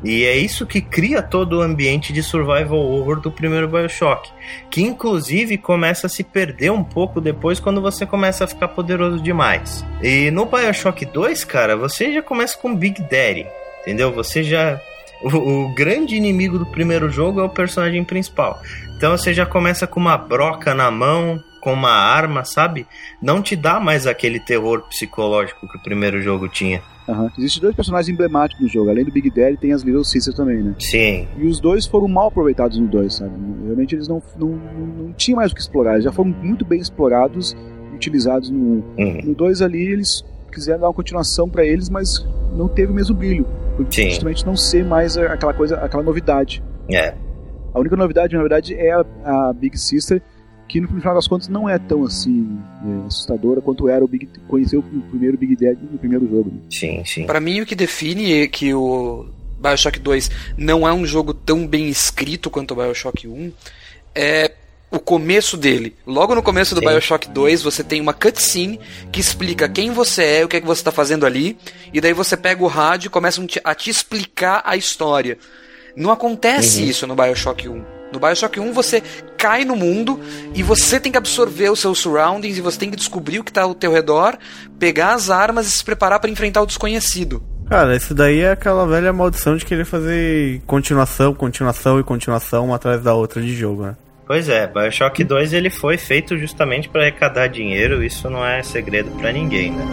[0.04, 4.30] E é isso que cria todo o ambiente de survival horror do primeiro BioShock,
[4.70, 9.22] que inclusive começa a se perder um pouco depois quando você começa a ficar poderoso
[9.22, 9.82] demais.
[10.02, 13.46] E no BioShock 2, cara, você já começa com Big Daddy,
[13.84, 14.12] entendeu?
[14.12, 14.80] Você já
[15.22, 18.60] o, o, grande inimigo do primeiro jogo é o personagem principal.
[18.96, 22.86] Então você já começa com uma broca na mão, com uma arma, sabe?
[23.22, 26.82] Não te dá mais aquele terror psicológico que o primeiro jogo tinha.
[27.08, 27.30] Uhum.
[27.38, 28.90] Existem dois personagens emblemáticos no jogo.
[28.90, 30.74] Além do Big Daddy, tem as Little Sisters também, né?
[30.78, 31.26] Sim.
[31.38, 33.32] E os dois foram mal aproveitados no 2, sabe?
[33.64, 35.94] Realmente eles não, não, não, não tinham mais o que explorar.
[35.94, 37.56] Eles já foram muito bem explorados
[37.92, 38.62] e utilizados no 1.
[38.62, 38.82] Um.
[38.98, 39.20] Uhum.
[39.24, 43.14] No 2 ali, eles quiseram dar uma continuação para eles, mas não teve o mesmo
[43.14, 43.46] brilho.
[43.76, 44.10] Por Sim.
[44.10, 46.62] justamente não ser mais aquela coisa, aquela novidade.
[46.88, 47.14] É.
[47.72, 50.22] A única novidade, na verdade, é a, a Big Sister,
[50.68, 54.28] que no final das contas não é tão assim é, assustadora quanto era o Big
[54.46, 56.50] conhecer o primeiro Big Dead no primeiro jogo.
[56.50, 56.60] Né?
[56.70, 57.26] Sim, sim.
[57.26, 59.26] Para mim o que define é que o
[59.60, 63.52] BioShock 2 não é um jogo tão bem escrito quanto o BioShock 1
[64.14, 64.52] é
[64.90, 65.96] o começo dele.
[66.06, 66.86] Logo no começo do Sim.
[66.86, 68.78] BioShock 2, você tem uma cutscene
[69.10, 71.58] que explica quem você é, o que é que você está fazendo ali,
[71.92, 75.38] e daí você pega o rádio e começa a te explicar a história.
[75.96, 76.88] Não acontece uhum.
[76.88, 77.94] isso no BioShock 1.
[78.14, 79.02] No Bioshock 1 você
[79.36, 80.20] cai no mundo
[80.54, 83.50] e você tem que absorver os seus surroundings e você tem que descobrir o que
[83.50, 84.38] está ao teu redor,
[84.78, 87.42] pegar as armas e se preparar para enfrentar o desconhecido.
[87.68, 92.76] Cara, isso daí é aquela velha maldição de querer fazer continuação, continuação e continuação uma
[92.76, 93.96] atrás da outra de jogo, né?
[94.26, 99.10] Pois é, Bioshock 2 ele foi feito justamente para arrecadar dinheiro, isso não é segredo
[99.18, 99.84] para ninguém, né?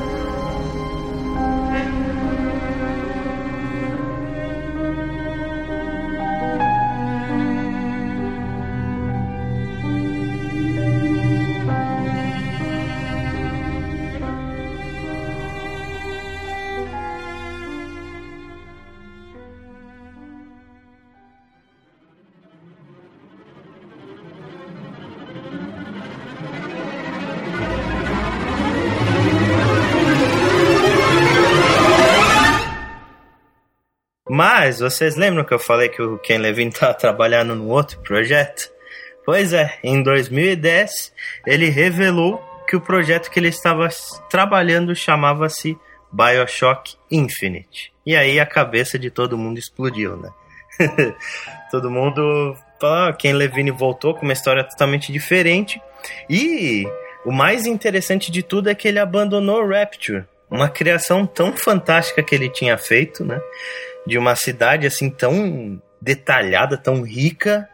[34.64, 38.72] Mas vocês lembram que eu falei que o Ken Levine estava trabalhando no outro projeto?
[39.26, 41.12] Pois é, em 2010
[41.48, 43.90] ele revelou que o projeto que ele estava
[44.30, 45.76] trabalhando chamava-se
[46.12, 47.92] BioShock Infinite.
[48.06, 50.30] E aí a cabeça de todo mundo explodiu, né?
[51.72, 55.82] todo mundo falou, ah, Ken Levine voltou com uma história totalmente diferente.
[56.30, 56.86] E
[57.26, 62.36] o mais interessante de tudo é que ele abandonou Rapture, uma criação tão fantástica que
[62.36, 63.42] ele tinha feito, né?
[64.06, 67.68] De uma cidade assim tão detalhada, tão rica,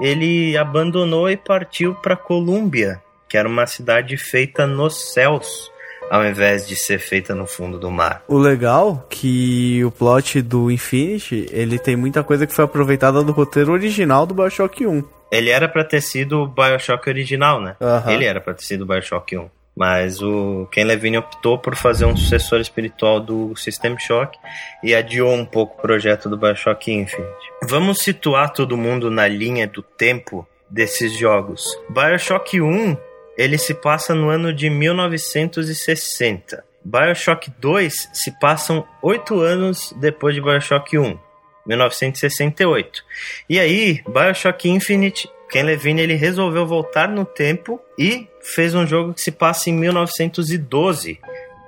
[0.00, 5.70] ele abandonou e partiu para Colômbia, que era uma cidade feita nos céus,
[6.10, 8.22] ao invés de ser feita no fundo do mar.
[8.26, 13.32] O legal que o plot do Infinity, ele tem muita coisa que foi aproveitada do
[13.32, 15.04] roteiro original do BioShock 1.
[15.30, 17.76] Ele era para ter sido o BioShock original, né?
[17.80, 18.10] Uhum.
[18.10, 19.48] Ele era para ter sido o BioShock 1.
[19.80, 24.38] Mas o Ken Levine optou por fazer um sucessor espiritual do System Shock
[24.84, 27.52] e adiou um pouco o projeto do Bioshock Infinite.
[27.66, 31.64] Vamos situar todo mundo na linha do tempo desses jogos.
[31.88, 32.94] Bioshock 1
[33.38, 36.62] ele se passa no ano de 1960.
[36.84, 41.18] Bioshock 2 se passam oito anos depois de Bioshock 1,
[41.64, 43.02] 1968.
[43.48, 49.12] E aí, Bioshock Infinite Ken Levine ele resolveu voltar no tempo e fez um jogo
[49.12, 51.18] que se passa em 1912,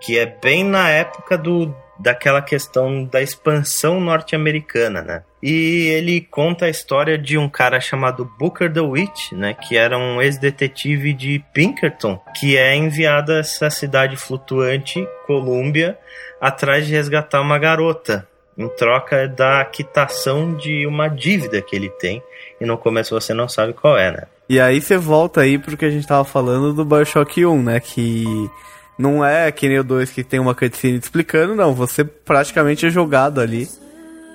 [0.00, 5.22] que é bem na época do daquela questão da expansão norte-americana, né?
[5.40, 10.20] E ele conta a história de um cara chamado Booker DeWitt, né, que era um
[10.20, 15.98] ex-detetive de Pinkerton, que é enviado a essa cidade flutuante, Colômbia,
[16.40, 22.22] atrás de resgatar uma garota, em troca da quitação de uma dívida que ele tem
[22.60, 24.22] e no começo você não sabe qual é, né?
[24.48, 27.80] E aí você volta aí pro que a gente tava falando do Bioshock 1, né?
[27.80, 28.50] Que
[28.98, 31.74] não é que nem o 2 que tem uma cutscene explicando, não.
[31.74, 33.68] Você praticamente é jogado ali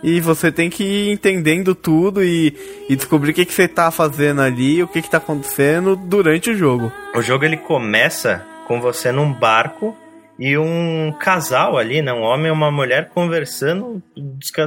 [0.03, 2.55] e você tem que ir entendendo tudo e,
[2.89, 6.49] e descobrir o que, que você tá fazendo ali, o que, que tá acontecendo durante
[6.49, 6.91] o jogo.
[7.15, 9.95] O jogo ele começa com você num barco
[10.39, 12.13] e um casal ali, né?
[12.13, 14.01] Um homem e uma mulher conversando.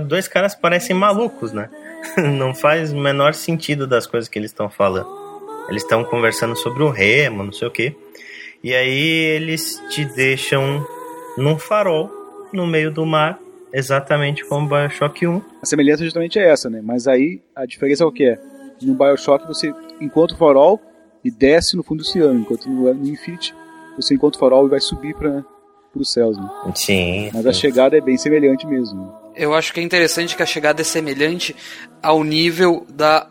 [0.07, 1.69] Dois caras parecem malucos, né?
[2.17, 5.09] Não faz o menor sentido das coisas que eles estão falando.
[5.69, 7.95] Eles estão conversando sobre o remo, não sei o que.
[8.63, 10.85] E aí eles te deixam
[11.39, 12.11] num farol
[12.53, 13.39] no meio do mar,
[13.73, 15.43] exatamente como Bioshock 1.
[15.63, 16.81] A semelhança justamente é essa, né?
[16.83, 18.39] Mas aí a diferença é o que é?
[18.83, 20.81] No Bioshock você encontra o farol
[21.25, 23.55] e desce no fundo do oceano, enquanto no, Infinite
[23.97, 25.45] você encontra o farol e vai subir para
[25.95, 26.37] os céus.
[26.37, 26.49] Né?
[26.75, 27.31] Sim.
[27.33, 29.13] Mas a chegada é bem semelhante mesmo.
[29.35, 31.55] Eu acho que é interessante que a chegada é semelhante
[32.03, 33.27] ao nível da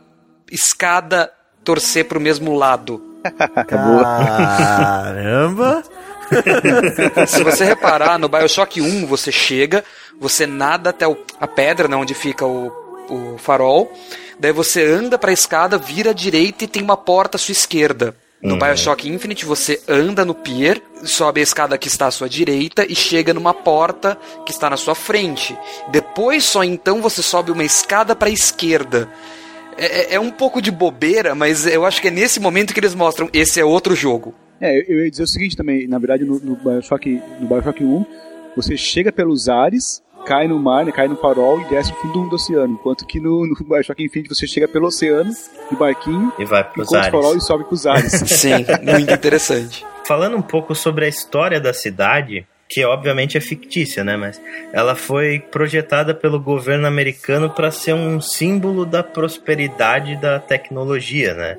[0.52, 1.32] escada
[1.64, 3.02] torcer para o mesmo lado.
[3.68, 5.84] Caramba!
[7.28, 9.84] Se você reparar, no Bioshock 1 você chega,
[10.20, 12.68] você nada até o, a pedra, né, onde fica o,
[13.10, 13.92] o farol,
[14.40, 17.52] daí você anda para a escada, vira à direita e tem uma porta à sua
[17.52, 18.16] esquerda.
[18.42, 18.60] No uhum.
[18.60, 22.96] Bioshock Infinite, você anda no pier, sobe a escada que está à sua direita e
[22.96, 25.58] chega numa porta que está na sua frente.
[25.92, 29.10] Depois, só então, você sobe uma escada para a esquerda.
[29.78, 32.80] É, é, é, um pouco de bobeira, mas eu acho que é nesse momento que
[32.80, 34.34] eles mostram esse é outro jogo.
[34.62, 38.06] É, eu ia dizer o seguinte também, na verdade, no, no, Bioshock, no Bioshock 1,
[38.56, 42.30] você chega pelos ares cai no mar, né, cai no farol e desce no fundo
[42.30, 42.74] do oceano.
[42.74, 45.32] Enquanto que no, no Bioshock Infinite você chega pelo oceano,
[45.70, 47.08] de barquinho, e vai pros ares.
[47.08, 48.12] o farol e sobe pros ares.
[48.28, 49.86] Sim, muito interessante.
[50.06, 54.16] Falando um pouco sobre a história da cidade, que obviamente é fictícia, né?
[54.16, 54.40] Mas
[54.72, 61.58] ela foi projetada pelo governo americano para ser um símbolo da prosperidade da tecnologia, né?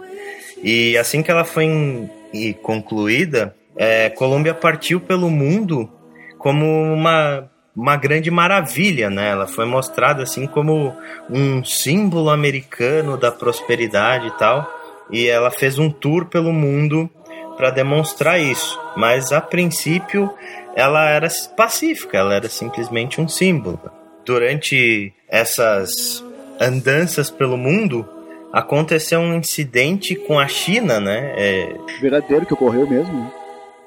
[0.62, 5.90] E assim que ela foi em, concluída, é, Colômbia partiu pelo mundo
[6.38, 9.30] como uma uma grande maravilha, né?
[9.30, 10.94] Ela foi mostrada assim como
[11.28, 14.68] um símbolo americano da prosperidade e tal.
[15.10, 17.10] E ela fez um tour pelo mundo
[17.56, 18.80] para demonstrar isso.
[18.96, 20.32] Mas a princípio
[20.74, 23.80] ela era pacífica, ela era simplesmente um símbolo.
[24.24, 26.24] Durante essas
[26.60, 28.06] andanças pelo mundo,
[28.52, 31.32] aconteceu um incidente com a China, né?
[31.36, 31.74] É...
[32.00, 33.32] Verdadeiro que ocorreu mesmo.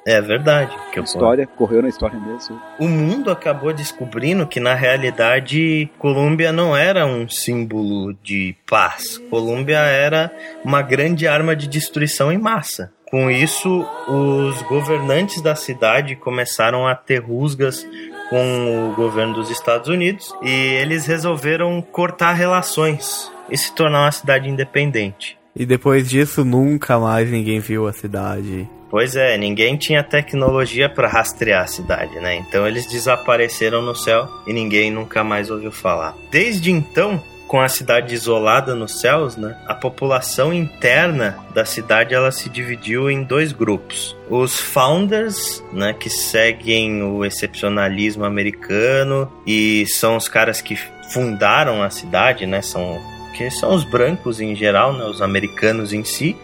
[0.05, 0.75] É verdade.
[0.91, 2.61] Que história, correu na história mesmo.
[2.79, 9.17] O mundo acabou descobrindo que, na realidade, Colômbia não era um símbolo de paz.
[9.29, 10.31] Colômbia era
[10.63, 12.91] uma grande arma de destruição em massa.
[13.09, 17.87] Com isso, os governantes da cidade começaram a ter rusgas
[18.29, 24.11] com o governo dos Estados Unidos e eles resolveram cortar relações e se tornar uma
[24.11, 25.37] cidade independente.
[25.55, 28.67] E depois disso, nunca mais ninguém viu a cidade.
[28.89, 32.35] Pois é, ninguém tinha tecnologia para rastrear a cidade, né?
[32.35, 36.15] Então eles desapareceram no céu e ninguém nunca mais ouviu falar.
[36.29, 42.31] Desde então, com a cidade isolada nos céus, né, a população interna da cidade ela
[42.31, 44.15] se dividiu em dois grupos.
[44.29, 50.75] Os founders, né, que seguem o excepcionalismo americano e são os caras que
[51.11, 52.99] fundaram a cidade, né, são
[53.33, 56.35] que são os brancos em geral, né, os americanos em si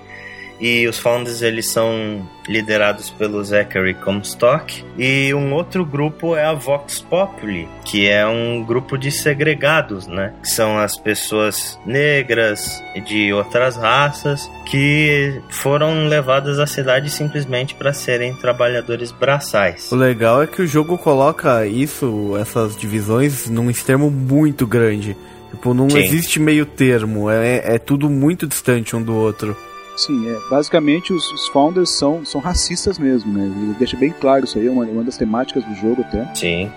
[0.59, 6.53] e os founders eles são liderados pelo Zachary Comstock e um outro grupo é a
[6.53, 10.33] Vox Populi, que é um grupo de segregados, né?
[10.41, 17.93] Que são as pessoas negras de outras raças que foram levadas à cidade simplesmente para
[17.93, 19.91] serem trabalhadores braçais.
[19.91, 25.15] O legal é que o jogo coloca isso, essas divisões, num extremo muito grande.
[25.51, 25.97] Tipo, não Sim.
[25.97, 29.55] existe meio termo, é, é tudo muito distante um do outro.
[29.97, 33.43] Sim, é, basicamente os, os, founders são, são racistas mesmo, né?
[33.43, 36.33] Ele deixa bem claro isso aí, é uma, uma das temáticas do jogo até.
[36.35, 36.71] Sim.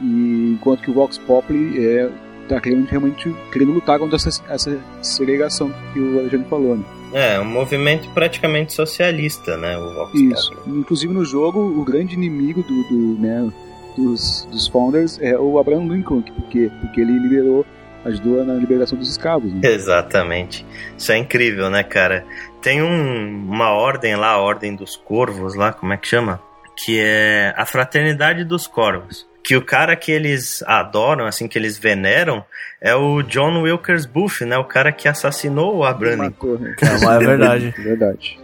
[0.00, 2.08] E enquanto que o Vox Populi é,
[2.48, 6.84] tá querendo, realmente querendo lutar contra essa, essa segregação que o Alexandre falou, né?
[7.12, 9.76] É, um movimento praticamente socialista, né?
[9.76, 10.54] O Vox Isso.
[10.54, 10.78] Populi.
[10.78, 13.52] Inclusive no jogo, o grande inimigo do, do né,
[13.96, 17.66] dos, dos founders é o Abraham Lincoln, porque, porque ele liberou
[18.04, 19.52] ajudou na liberação dos escravos.
[19.52, 19.60] Né?
[19.64, 20.66] Exatamente.
[20.96, 22.24] Isso é incrível, né, cara?
[22.60, 26.40] Tem um, uma ordem lá, a Ordem dos Corvos lá, como é que chama?
[26.76, 29.26] Que é a Fraternidade dos Corvos.
[29.44, 32.44] Que o cara que eles adoram, assim, que eles veneram,
[32.80, 34.56] é o John Wilkes Booth, né?
[34.56, 36.58] O cara que assassinou o Abraham Lincoln.
[36.58, 36.76] Né?
[36.80, 37.74] É, é verdade.
[37.78, 38.38] verdade.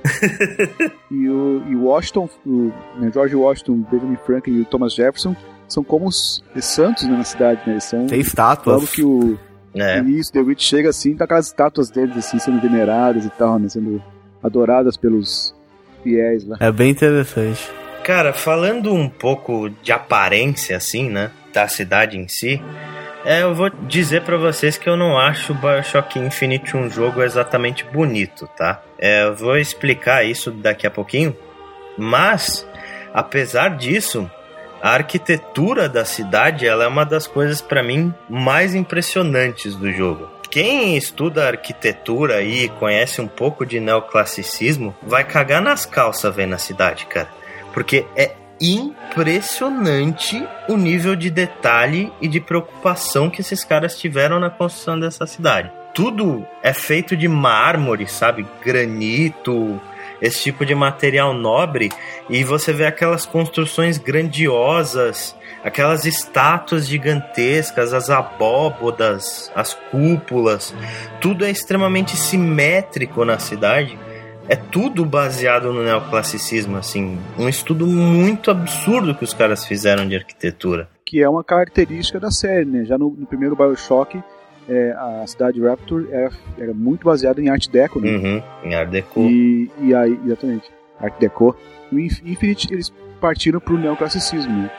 [1.09, 5.37] e, o, e o Washington, o né, George Washington, Benjamin Franklin e o Thomas Jefferson
[5.68, 7.75] são como os santos né, na cidade, né?
[7.75, 8.90] Eles são Tem estátuas.
[8.90, 9.38] que o
[9.83, 10.01] é.
[10.03, 13.69] isso, The Witch chega assim, tá aquelas estátuas deles assim, sendo veneradas e tal, né?
[13.69, 14.03] Sendo
[14.43, 15.55] adoradas pelos
[16.03, 16.57] fiéis lá.
[16.61, 17.71] É bem interessante.
[18.05, 21.31] Cara, falando um pouco de aparência, assim, né?
[21.53, 22.61] Da cidade em si,
[23.25, 27.85] É, eu vou dizer para vocês que eu não acho Bioshock Infinite um jogo exatamente
[27.85, 28.81] bonito, tá?
[28.99, 31.37] É, eu vou explicar isso daqui a pouquinho,
[31.99, 32.67] mas
[33.12, 34.31] apesar disso,
[34.83, 40.29] a arquitetura da cidade ela é uma das coisas para mim mais impressionantes do jogo.
[40.51, 46.59] Quem estuda arquitetura e conhece um pouco de neoclassicismo vai cagar nas calças vendo a
[46.59, 47.29] cidade, cara.
[47.75, 54.51] Porque é impressionante o nível de detalhe e de preocupação que esses caras tiveram na
[54.51, 55.71] construção dessa cidade.
[55.95, 58.47] Tudo é feito de mármore, sabe?
[58.64, 59.81] Granito,
[60.20, 61.90] esse tipo de material nobre,
[62.28, 70.74] e você vê aquelas construções grandiosas, aquelas estátuas gigantescas, as abóbodas, as cúpulas,
[71.20, 73.98] tudo é extremamente simétrico na cidade
[74.48, 77.18] é tudo baseado no neoclassicismo, assim.
[77.38, 80.88] Um estudo muito absurdo que os caras fizeram de arquitetura.
[81.04, 82.85] Que é uma característica da série, né?
[82.85, 84.22] Já no, no primeiro Bioshock,
[84.68, 88.16] é, a cidade Raptor era, era, muito baseada em Art Deco, né?
[88.16, 89.20] Uhum, em Art Deco.
[89.20, 91.57] E, e aí, exatamente, Art Deco.
[91.90, 94.70] No Infinite, eles partiram pro neoclassicismo, né?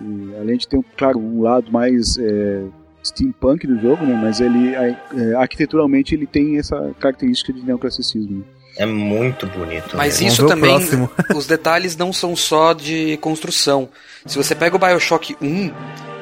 [0.00, 2.64] E, além de ter, claro, um lado mais é,
[3.04, 4.18] steampunk do jogo, né?
[4.20, 8.38] Mas ele, é, arquiteturalmente, ele tem essa característica de neoclassicismo.
[8.38, 8.44] Né?
[8.76, 9.96] É muito bonito.
[9.96, 10.76] Mas isso também,
[11.34, 13.88] os detalhes não são só de construção.
[14.26, 15.70] Se você pega o Bioshock 1,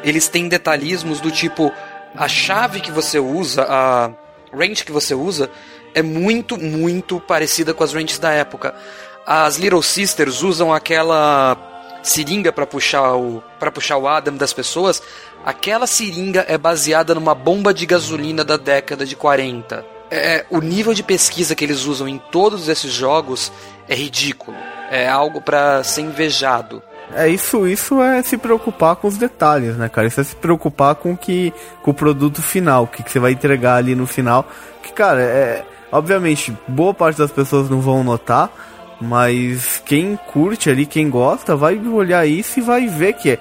[0.03, 1.73] eles têm detalhismos do tipo
[2.17, 4.11] a chave que você usa, a
[4.53, 5.51] range que você usa
[5.95, 8.75] é muito, muito parecida com as ranges da época.
[9.27, 11.57] As Little Sisters usam aquela
[12.03, 15.03] seringa para puxar o para puxar o Adam das pessoas.
[15.45, 20.95] Aquela seringa é baseada numa bomba de gasolina da década de 40 é, o nível
[20.95, 23.53] de pesquisa que eles usam em todos esses jogos
[23.89, 24.57] é ridículo.
[24.91, 26.83] É algo para ser invejado.
[27.15, 30.07] É isso, isso é se preocupar com os detalhes, né, cara?
[30.07, 33.33] Isso é se preocupar com que com o produto final, o que, que você vai
[33.33, 34.47] entregar ali no final.
[34.83, 38.51] Que, cara, é obviamente boa parte das pessoas não vão notar,
[39.01, 43.39] mas quem curte ali, quem gosta, vai olhar isso e vai ver que é.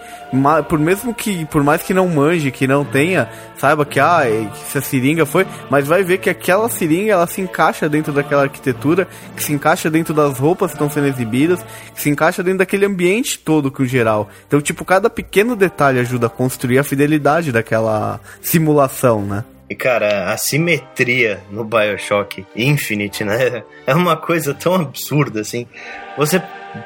[0.68, 4.48] Por mesmo que, por mais que não manje, que não tenha, saiba que ah, é,
[4.70, 8.44] se a seringa foi, mas vai ver que aquela seringa ela se encaixa dentro daquela
[8.44, 12.60] arquitetura, que se encaixa dentro das roupas que estão sendo exibidas, que se encaixa dentro
[12.60, 14.30] daquele ambiente todo que o geral.
[14.48, 19.44] Então, tipo, cada pequeno detalhe ajuda a construir a fidelidade daquela simulação, né?
[19.70, 23.64] E cara, a simetria no Bioshock Infinite, né?
[23.86, 25.68] É uma coisa tão absurda assim.
[26.18, 26.42] Você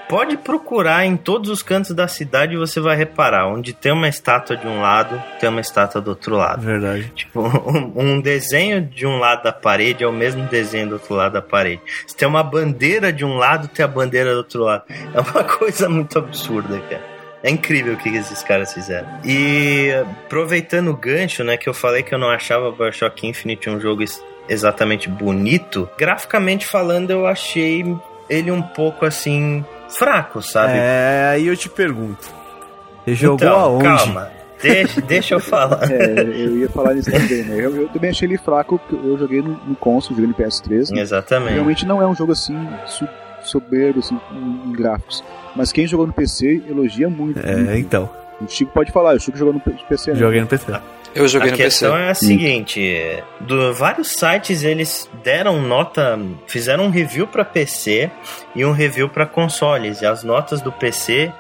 [0.10, 3.48] pode procurar em todos os cantos da cidade e você vai reparar.
[3.48, 6.62] Onde tem uma estátua de um lado, tem uma estátua do outro lado.
[6.62, 7.12] Verdade.
[7.16, 11.14] Tipo, um, um desenho de um lado da parede é o mesmo desenho do outro
[11.14, 11.82] lado da parede.
[12.08, 14.84] Se tem uma bandeira de um lado, tem a bandeira do outro lado.
[15.14, 17.11] É uma coisa muito absurda, cara.
[17.44, 19.08] É incrível o que esses caras fizeram.
[19.26, 19.90] E
[20.26, 24.04] aproveitando o gancho, né, que eu falei que eu não achava Bioshock Infinite um jogo
[24.48, 27.84] exatamente bonito, graficamente falando, eu achei
[28.30, 30.74] ele um pouco assim fraco, sabe?
[30.76, 32.30] É, aí eu te pergunto.
[33.04, 33.84] Você jogou então, aonde?
[33.84, 34.32] Calma.
[34.62, 35.92] Deixa, deixa eu falar.
[35.92, 37.56] É, eu ia falar nisso também, né?
[37.56, 40.96] Eu, eu, também achei ele fraco, eu joguei no, no console, joguei no PS3.
[40.96, 41.02] Né?
[41.02, 41.54] Exatamente.
[41.54, 42.56] Realmente não é um jogo assim
[43.44, 45.24] soberbo assim, em gráficos.
[45.56, 47.40] Mas quem jogou no PC elogia muito.
[47.40, 47.76] É, muito.
[47.78, 48.10] então.
[48.40, 50.12] O Chico pode falar, o Chico jogou no PC.
[50.12, 50.20] Né?
[50.20, 50.72] Joguei no PC.
[51.14, 51.64] Eu joguei a no PC.
[51.64, 57.46] A questão é a seguinte: do, vários sites eles deram nota, fizeram um review para
[57.46, 58.10] PC
[58.56, 60.02] e um review para consoles.
[60.02, 61.32] E as notas do PC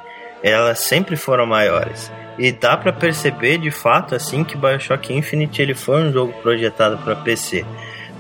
[0.44, 2.12] elas sempre foram maiores.
[2.38, 6.98] E dá para perceber de fato assim que BioShock Infinite ele foi um jogo projetado
[7.00, 7.66] para PC.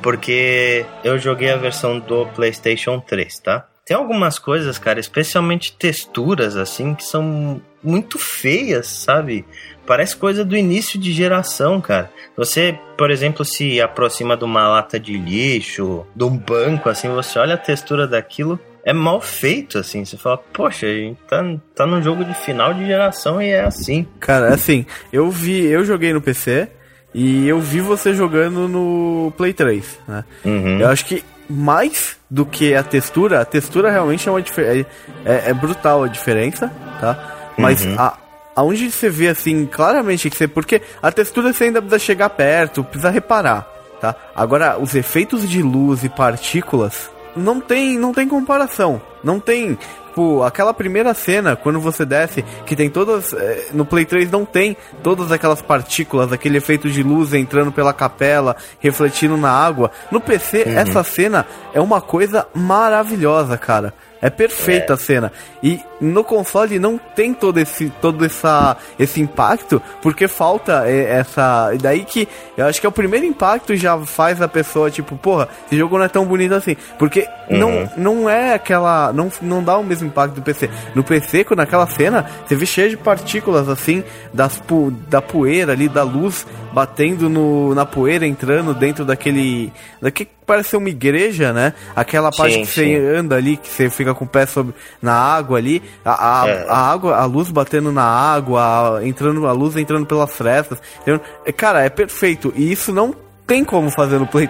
[0.01, 3.65] Porque eu joguei a versão do PlayStation 3, tá?
[3.91, 9.45] Tem algumas coisas, cara, especialmente texturas, assim, que são muito feias, sabe?
[9.85, 12.09] Parece coisa do início de geração, cara.
[12.37, 17.37] Você, por exemplo, se aproxima de uma lata de lixo, de um banco, assim, você
[17.37, 20.05] olha a textura daquilo, é mal feito, assim.
[20.05, 21.43] Você fala, poxa, a gente tá,
[21.75, 24.07] tá num jogo de final de geração e é assim.
[24.21, 26.69] Cara, assim, eu vi, eu joguei no PC
[27.13, 30.23] e eu vi você jogando no Play 3, né?
[30.45, 30.79] Uhum.
[30.79, 31.21] Eu acho que
[31.51, 34.85] mais do que a textura, a textura realmente é uma é,
[35.25, 37.51] é, é brutal a diferença, tá?
[37.57, 37.95] Mas uhum.
[37.97, 38.17] a,
[38.55, 42.83] aonde você vê assim claramente que você porque a textura você ainda precisa chegar perto,
[42.83, 43.67] precisa reparar,
[43.99, 44.15] tá?
[44.35, 49.77] Agora os efeitos de luz e partículas não tem não tem comparação, não tem
[50.11, 53.31] Tipo, aquela primeira cena, quando você desce, que tem todas.
[53.31, 57.93] É, no Play 3 não tem todas aquelas partículas, aquele efeito de luz entrando pela
[57.93, 59.89] capela, refletindo na água.
[60.11, 60.77] No PC, uhum.
[60.77, 63.93] essa cena é uma coisa maravilhosa, cara.
[64.21, 64.95] É perfeita é.
[64.95, 65.31] a cena.
[65.63, 71.71] E no console não tem todo esse todo essa, esse impacto, porque falta essa.
[71.73, 75.15] E daí que eu acho que é o primeiro impacto já faz a pessoa, tipo,
[75.17, 76.75] porra, esse jogo não é tão bonito assim.
[76.99, 77.57] Porque uhum.
[77.57, 79.11] não, não é aquela.
[79.11, 80.69] Não, não dá o mesmo impacto do PC.
[80.93, 84.03] No PC, naquela cena, você vê cheio de partículas assim,
[84.33, 84.61] das,
[85.07, 89.71] da poeira ali, da luz batendo no, na poeira, entrando dentro daquele.
[90.01, 91.73] Daquele parece ser uma igreja, né?
[91.95, 92.93] Aquela parte sim, que sim.
[92.93, 96.49] você anda ali, que você fica com o pé sobre, na água ali, a, a,
[96.49, 96.65] é.
[96.67, 100.77] a água, a luz batendo na água, a, entrando, a luz entrando pelas frestas.
[101.01, 101.21] Então,
[101.55, 102.51] cara, é perfeito.
[102.53, 103.15] E isso não
[103.47, 104.49] tem como fazer no Play.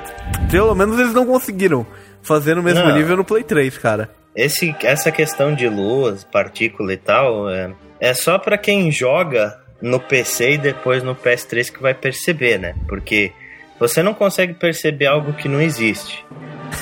[0.49, 1.85] Pelo menos eles não conseguiram
[2.23, 2.95] fazer no mesmo não.
[2.95, 4.09] nível no Play 3, cara.
[4.35, 9.99] Esse, essa questão de luz, partícula e tal, é, é só para quem joga no
[9.99, 12.73] PC e depois no PS3 que vai perceber, né?
[12.87, 13.31] Porque
[13.81, 16.23] você não consegue perceber algo que não existe.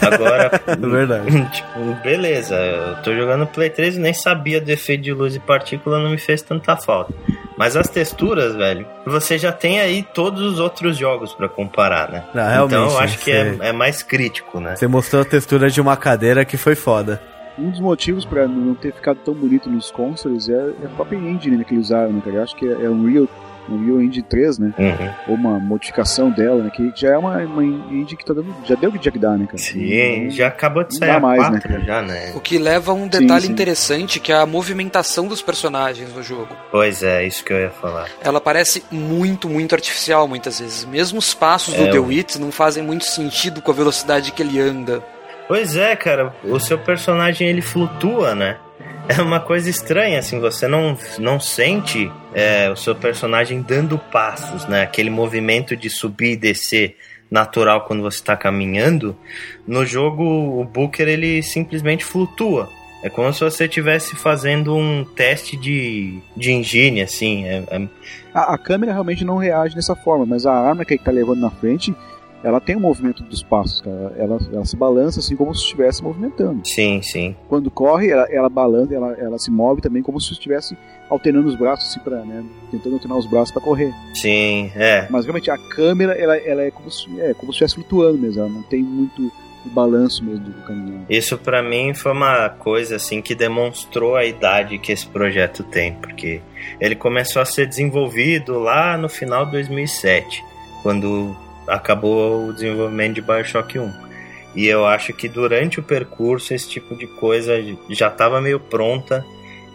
[0.02, 1.32] Agora, é verdade.
[1.50, 5.40] tipo, beleza, eu tô jogando Play 3 e nem sabia do efeito de luz e
[5.40, 7.14] partícula, não me fez tanta falta.
[7.58, 12.26] Mas as texturas, velho, você já tem aí todos os outros jogos para comparar, né?
[12.34, 14.76] Não, então eu acho que é, é, mais crítico, né?
[14.76, 17.22] Você mostrou a textura de uma cadeira que foi foda.
[17.58, 21.18] Um dos motivos para não ter ficado tão bonito nos consoles é, é a própria
[21.18, 22.38] engine né, que eles usaram, né, cara?
[22.38, 23.28] Eu acho que é, é um Real
[23.68, 24.74] no Unreal Engine 3, né?
[24.78, 25.14] Uhum.
[25.28, 26.70] Ou uma modificação dela, né?
[26.70, 29.38] Que já é uma, uma que tá dando, já deu o que tinha que dar,
[29.38, 29.58] né, cara?
[29.58, 32.34] Sim, então, já acabou de sair a mais, 4 né, já, né?
[32.36, 33.54] O que leva a um detalhe sim, sim.
[33.54, 36.56] interessante, que é a movimentação dos personagens no jogo.
[36.72, 38.08] Pois é, isso que eu ia falar.
[38.22, 40.86] Ela parece muito, muito artificial muitas vezes.
[40.86, 44.42] Mesmo os passos é, do The Wit não fazem muito sentido com a velocidade que
[44.42, 45.04] ele anda.
[45.48, 48.58] Pois é, cara, o seu personagem ele flutua, né?
[49.10, 54.68] É uma coisa estranha, assim, você não, não sente é, o seu personagem dando passos,
[54.68, 54.84] né?
[54.84, 56.96] Aquele movimento de subir e descer
[57.30, 59.18] natural quando você está caminhando.
[59.66, 62.70] No jogo, o Booker ele simplesmente flutua.
[63.02, 67.46] É como se você estivesse fazendo um teste de, de engine, assim.
[67.46, 67.88] É, é...
[68.32, 71.40] A, a, câmera realmente não reage dessa forma, mas a arma que ele está levando
[71.40, 71.96] na frente
[72.44, 74.14] ela tem o um movimento dos passos, cara.
[74.18, 76.66] Ela, ela se balança assim como se estivesse movimentando.
[76.66, 77.36] Sim, sim.
[77.48, 80.78] Quando corre, ela, ela balança, ela, ela se move também como se estivesse
[81.10, 82.44] alternando os braços, assim, pra, né?
[82.72, 83.94] Tentando alternar os braços para correr.
[84.14, 85.08] Sim, é.
[85.10, 88.42] Mas realmente a câmera, ela, ela é como se é como se estivesse flutuando mesmo.
[88.42, 89.32] Ela não tem muito
[89.66, 91.06] o balanço mesmo do caminhão.
[91.10, 95.94] Isso para mim foi uma coisa assim que demonstrou a idade que esse projeto tem,
[95.96, 96.42] porque
[96.80, 100.44] ele começou a ser desenvolvido lá no final de 2007,
[100.82, 101.36] quando
[101.70, 104.10] acabou o desenvolvimento de Bioshock 1.
[104.56, 107.54] E eu acho que durante o percurso esse tipo de coisa
[107.90, 109.24] já estava meio pronta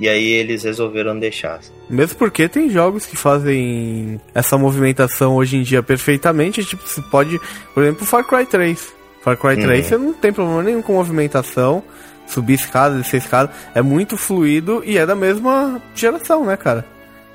[0.01, 1.61] e aí eles resolveram deixar.
[1.89, 7.41] Mesmo porque tem jogos que fazem essa movimentação hoje em dia perfeitamente, tipo, você pode,
[7.73, 8.93] por exemplo, Far Cry 3.
[9.23, 9.89] Far Cry 3 uhum.
[9.89, 11.83] você não tem problema nenhum com movimentação,
[12.27, 16.85] subir escada, descer escada, é muito fluido e é da mesma geração, né, cara?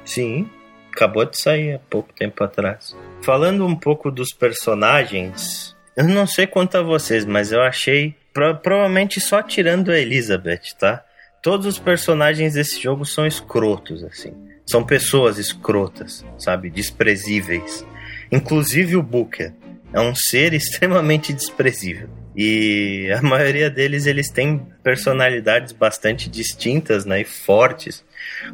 [0.04, 0.48] Sim,
[0.92, 2.96] acabou de sair há pouco tempo atrás.
[3.22, 8.56] Falando um pouco dos personagens, eu não sei quanto a vocês, mas eu achei pro,
[8.56, 11.04] provavelmente só tirando a Elizabeth, tá?
[11.42, 14.34] Todos os personagens desse jogo são escrotos, assim.
[14.66, 16.70] São pessoas escrotas, sabe?
[16.70, 17.86] Desprezíveis.
[18.32, 19.54] Inclusive o Booker
[19.94, 22.10] é um ser extremamente desprezível.
[22.36, 28.04] E a maioria deles eles têm personalidades bastante distintas, né, e fortes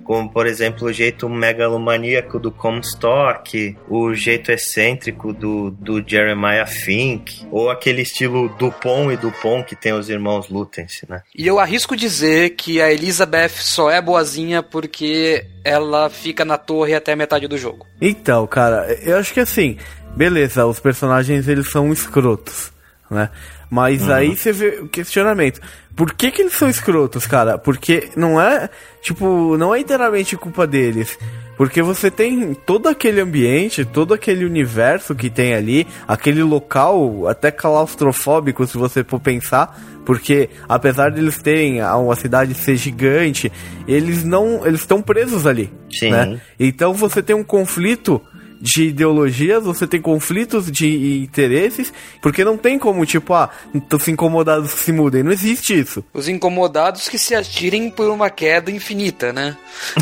[0.03, 7.45] como por exemplo o jeito megalomaníaco do Comstock, o jeito excêntrico do, do Jeremiah Fink,
[7.51, 11.21] ou aquele estilo Dupont e Dupont que tem os irmãos Lutense, né?
[11.35, 16.93] E eu arrisco dizer que a Elizabeth só é boazinha porque ela fica na torre
[16.93, 17.85] até metade do jogo.
[17.99, 19.77] Então, cara, eu acho que assim,
[20.15, 22.71] beleza, os personagens eles são escrotos,
[23.09, 23.29] né?
[23.69, 24.13] Mas uhum.
[24.13, 25.59] aí você vê o questionamento.
[25.95, 27.57] Por que, que eles são escrotos, cara?
[27.57, 28.69] Porque não é,
[29.01, 31.17] tipo, não é inteiramente culpa deles.
[31.57, 37.49] Porque você tem todo aquele ambiente, todo aquele universo que tem ali, aquele local até
[37.49, 43.49] claustrofóbico, se você for pensar, porque apesar de eles terem uma cidade ser gigante,
[43.87, 46.11] eles não, eles estão presos ali, Sim.
[46.11, 46.41] né?
[46.59, 48.21] Então você tem um conflito
[48.65, 53.51] de ideologias, você tem conflitos de interesses, porque não tem como, tipo, ah,
[53.93, 55.21] os incomodados que se mudem.
[55.21, 56.03] Não existe isso.
[56.11, 59.55] Os incomodados que se atirem por uma queda infinita, né?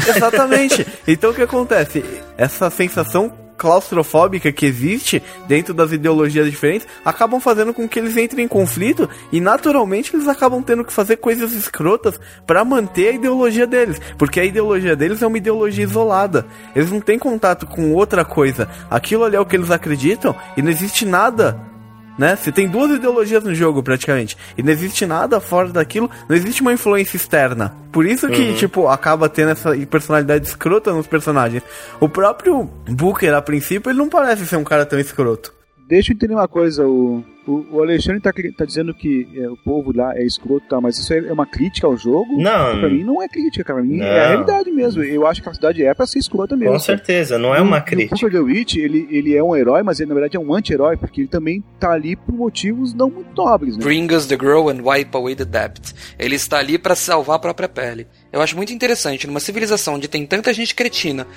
[0.08, 0.88] Exatamente.
[1.06, 2.06] então o que acontece?
[2.38, 8.46] Essa sensação claustrofóbica que existe dentro das ideologias diferentes acabam fazendo com que eles entrem
[8.46, 13.68] em conflito e naturalmente eles acabam tendo que fazer coisas escrotas para manter a ideologia
[13.68, 16.46] deles, porque a ideologia deles é uma ideologia isolada.
[16.76, 18.70] Eles não têm contato com outra coisa.
[18.90, 21.73] Aquilo ali é o que eles acreditam e não existe nada
[22.18, 22.36] né?
[22.36, 24.38] Você tem duas ideologias no jogo, praticamente.
[24.58, 27.76] E não existe nada fora daquilo, não existe uma influência externa.
[27.92, 28.56] Por isso que, uhum.
[28.56, 31.64] tipo, acaba tendo essa personalidade escrota nos personagens.
[32.00, 35.54] O próprio Booker, a princípio, ele não parece ser um cara tão escroto.
[35.94, 39.56] Deixa eu entender uma coisa, o, o, o Alexandre tá, tá dizendo que é, o
[39.56, 42.36] povo lá é escroto, tá, mas isso é, é uma crítica ao jogo?
[42.36, 42.80] Não.
[42.80, 43.80] Pra mim não é crítica, cara.
[43.80, 44.06] Pra mim não.
[44.08, 45.04] é a realidade mesmo.
[45.04, 46.74] Eu acho que a cidade é pra ser escrota mesmo.
[46.74, 48.16] Com certeza, não é uma no, crítica.
[48.16, 50.98] O Booker Witch, ele, ele é um herói, mas ele na verdade é um anti-herói,
[50.98, 53.84] porque ele também tá ali por motivos não muito nobres, né?
[53.84, 55.94] Bring us the girl and wipe away the debt.
[56.18, 58.08] Ele está ali para salvar a própria pele.
[58.32, 61.28] Eu acho muito interessante, numa civilização onde tem tanta gente cretina,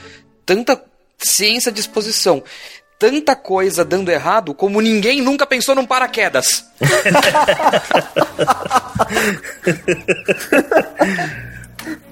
[0.47, 0.83] tanta
[1.19, 2.43] ciência à disposição,
[2.99, 6.65] tanta coisa dando errado como ninguém nunca pensou num paraquedas.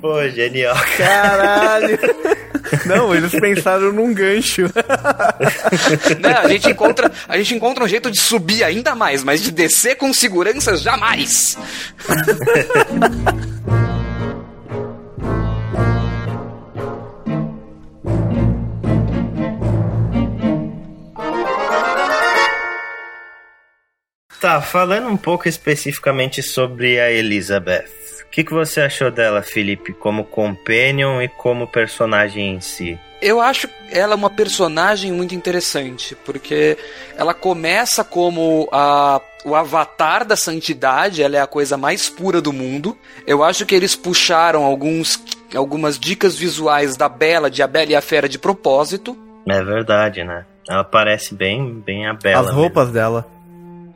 [0.01, 0.77] Pô, genial.
[0.97, 1.99] Caralho.
[2.87, 4.63] Não, eles pensaram num gancho.
[6.21, 9.51] Não, a gente encontra, a gente encontra um jeito de subir ainda mais, mas de
[9.51, 11.57] descer com segurança jamais.
[24.45, 27.89] Tá, falando um pouco especificamente sobre a Elizabeth.
[28.27, 32.99] O que, que você achou dela, Felipe, como companion e como personagem em si?
[33.23, 36.77] Eu acho ela uma personagem muito interessante, porque
[37.17, 42.53] ela começa como a, o avatar da santidade, ela é a coisa mais pura do
[42.53, 42.99] mundo.
[43.27, 45.19] Eu acho que eles puxaram alguns,
[45.57, 49.17] algumas dicas visuais da Bela, de A Bela e a Fera de propósito.
[49.49, 50.45] É verdade, né?
[50.69, 52.47] Ela parece bem, bem a Bela.
[52.47, 52.93] As roupas mesmo.
[52.93, 53.35] dela.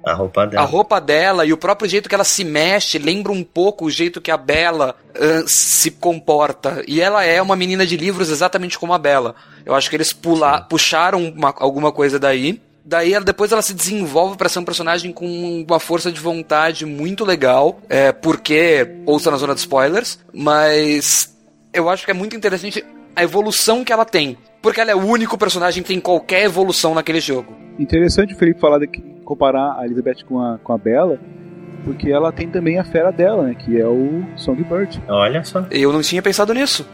[0.05, 0.63] A roupa dela.
[0.63, 3.91] A roupa dela e o próprio jeito que ela se mexe lembra um pouco o
[3.91, 6.83] jeito que a Bela uh, se comporta.
[6.87, 9.35] E ela é uma menina de livros exatamente como a Bela.
[9.67, 12.61] Eu acho que eles pula, puxaram uma, alguma coisa daí.
[12.85, 15.27] Daí ela, depois ela se desenvolve para ser um personagem com
[15.69, 17.79] uma força de vontade muito legal.
[17.89, 21.37] É, porque, ouça na zona de spoilers, mas
[21.73, 22.83] eu acho que é muito interessante
[23.15, 24.39] a evolução que ela tem.
[24.63, 27.55] Porque ela é o único personagem que tem qualquer evolução naquele jogo.
[27.79, 28.89] Interessante o Felipe falar de
[29.29, 31.21] comparar a Elizabeth com a, com a Bella,
[31.85, 33.55] porque ela tem também a fera dela, né?
[33.55, 35.03] Que é o Songbird.
[35.07, 35.67] Olha só.
[35.71, 36.89] Eu não tinha pensado nisso.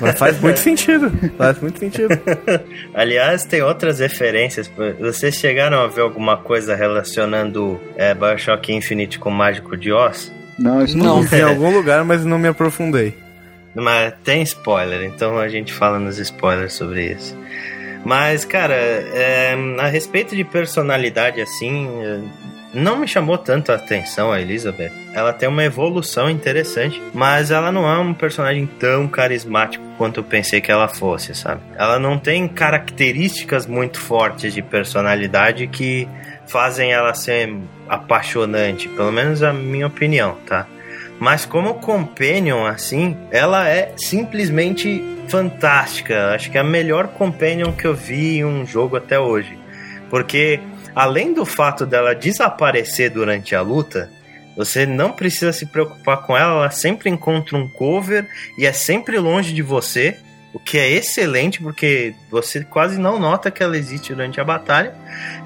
[0.00, 1.12] Mas faz muito sentido.
[1.36, 2.08] Faz muito sentido.
[2.94, 4.70] Aliás, tem outras referências.
[4.98, 10.32] Vocês chegaram a ver alguma coisa relacionando é, Bioshock Infinite com o Mágico de Oz?
[10.58, 11.22] Não, isso não.
[11.22, 11.28] não.
[11.38, 13.14] em algum lugar, mas não me aprofundei.
[13.74, 17.36] Mas tem spoiler, então a gente fala nos spoilers sobre isso.
[18.04, 21.88] Mas, cara, é, a respeito de personalidade, assim,
[22.74, 24.92] não me chamou tanto a atenção a Elizabeth.
[25.12, 30.24] Ela tem uma evolução interessante, mas ela não é um personagem tão carismático quanto eu
[30.24, 31.60] pensei que ela fosse, sabe?
[31.76, 36.08] Ela não tem características muito fortes de personalidade que
[36.46, 37.54] fazem ela ser
[37.88, 40.66] apaixonante, pelo menos a minha opinião, tá?
[41.18, 46.34] Mas como companion, assim, ela é simplesmente fantástica.
[46.34, 49.58] Acho que é a melhor companion que eu vi em um jogo até hoje.
[50.10, 50.60] Porque
[50.94, 54.10] além do fato dela desaparecer durante a luta,
[54.56, 58.26] você não precisa se preocupar com ela, ela sempre encontra um cover
[58.58, 60.18] e é sempre longe de você.
[60.54, 64.94] O que é excelente, porque você quase não nota que ela existe durante a batalha.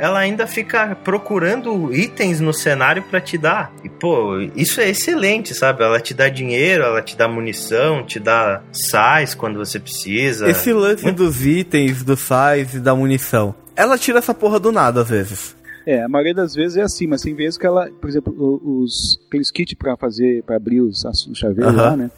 [0.00, 3.72] Ela ainda fica procurando itens no cenário para te dar.
[3.84, 5.84] E, pô, isso é excelente, sabe?
[5.84, 10.48] Ela te dá dinheiro, ela te dá munição, te dá sais quando você precisa.
[10.48, 13.54] Esse lance dos itens, dos sais e da munição.
[13.76, 15.56] Ela tira essa porra do nada, às vezes.
[15.86, 18.34] É, a maioria das vezes é assim, mas tem vezes que ela, por exemplo,
[18.82, 21.80] os aqueles kits para fazer, para abrir os, os chaveiros uh -huh.
[21.80, 22.10] lá, né?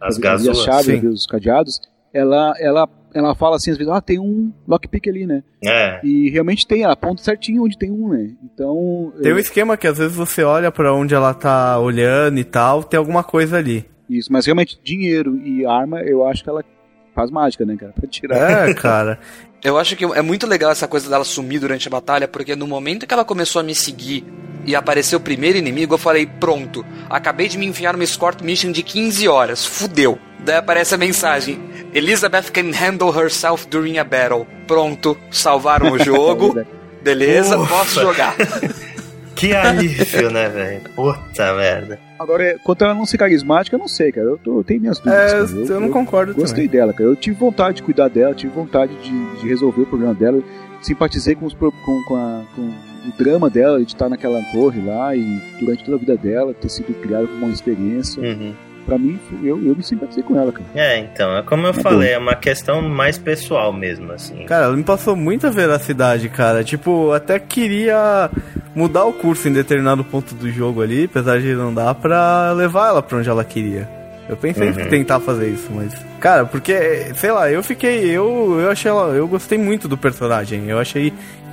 [0.00, 0.58] As gasolhas.
[0.60, 1.80] As chaves, abrir os cadeados
[2.12, 5.42] ela, ela, ela fala assim, às vezes, ah, tem um lockpick ali, né?
[5.64, 6.00] É.
[6.04, 8.30] E realmente tem, ela aponta certinho onde tem um, né?
[8.42, 9.12] Então.
[9.22, 9.36] Tem eu...
[9.36, 12.98] um esquema que às vezes você olha para onde ela tá olhando e tal, tem
[12.98, 13.84] alguma coisa ali.
[14.08, 16.64] Isso, mas realmente dinheiro e arma, eu acho que ela
[17.14, 17.92] faz mágica, né, cara?
[17.92, 18.68] Pra tirar.
[18.68, 19.18] É, cara.
[19.62, 22.66] eu acho que é muito legal essa coisa dela sumir durante a batalha, porque no
[22.66, 24.24] momento que ela começou a me seguir
[24.64, 28.70] e apareceu o primeiro inimigo, eu falei, pronto, acabei de me enfiar numa escort mission
[28.70, 30.18] de 15 horas, fudeu.
[30.40, 31.58] Daí aparece a mensagem,
[31.94, 34.46] Elizabeth can handle herself during a battle.
[34.66, 36.54] Pronto, salvaram o jogo.
[37.02, 37.74] Beleza, Ufa.
[37.76, 38.34] posso jogar.
[39.38, 40.80] Que alívio, né, velho?
[40.96, 41.98] Puta merda.
[42.18, 44.26] Agora, quanto ela não ser carismática, eu não sei, cara.
[44.26, 45.32] Eu, tô, eu tenho minhas dúvidas.
[45.32, 46.80] É, eu, eu, não concordo Gostei também.
[46.80, 47.04] dela, cara.
[47.04, 50.42] Eu tive vontade de cuidar dela, tive vontade de, de resolver o problema dela.
[50.82, 55.14] Simpatizei com, os, com, com, a, com o drama dela de estar naquela torre lá
[55.14, 55.22] e
[55.60, 58.20] durante toda a vida dela ter sido criada como uma experiência.
[58.20, 60.64] Uhum pra mim, eu, eu me simpatizei com ela, cara.
[60.74, 62.14] É, então, é como eu é falei, bom.
[62.14, 64.46] é uma questão mais pessoal mesmo, assim.
[64.46, 66.64] Cara, ela me passou muita veracidade, cara.
[66.64, 68.30] Tipo, até queria
[68.74, 72.88] mudar o curso em determinado ponto do jogo ali, apesar de não dar pra levar
[72.88, 73.86] ela pra onde ela queria.
[74.26, 74.80] Eu pensei uhum.
[74.80, 75.92] em tentar fazer isso, mas.
[76.18, 78.10] Cara, porque, sei lá, eu fiquei.
[78.10, 79.14] Eu, eu achei ela.
[79.14, 80.68] Eu gostei muito do personagem.
[80.68, 81.12] Eu achei.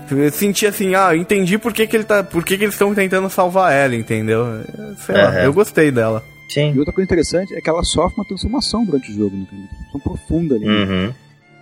[0.10, 2.24] Eu senti assim, ah, entendi por que, que ele tá.
[2.24, 4.62] Por que, que eles estão tentando salvar ela, entendeu?
[5.06, 5.22] Sei uhum.
[5.22, 6.24] lá, eu gostei dela.
[6.48, 6.74] Sim.
[6.74, 9.48] E outra coisa interessante é que ela sofre uma transformação durante o jogo, né?
[9.52, 10.66] Uma transformação profunda ali.
[10.66, 10.86] Né?
[10.86, 11.14] Uhum.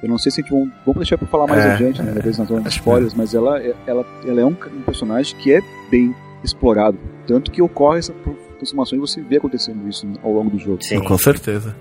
[0.03, 2.11] Eu não sei se a gente vamos, vamos deixar pra falar mais é, adiante, né?
[2.11, 3.57] Talvez nas zonas spoilers, mas ela,
[3.87, 6.13] ela, ela é um, um, personagem que é bem
[6.43, 6.99] explorado.
[7.25, 8.13] Tanto que ocorre essa
[8.57, 10.83] transformação e você vê acontecendo isso ao longo do jogo.
[10.83, 10.99] Sim.
[10.99, 11.73] Com certeza.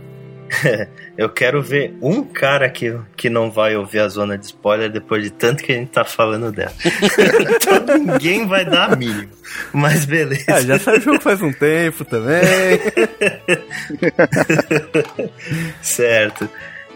[1.16, 5.22] eu quero ver um cara que, que não vai ouvir a zona de spoiler depois
[5.22, 6.72] de tanto que a gente tá falando dela.
[7.56, 9.30] então ninguém vai dar a mínimo.
[9.72, 10.44] Mas beleza.
[10.48, 12.40] É, já saiu o jogo faz um tempo também.
[15.82, 16.48] certo.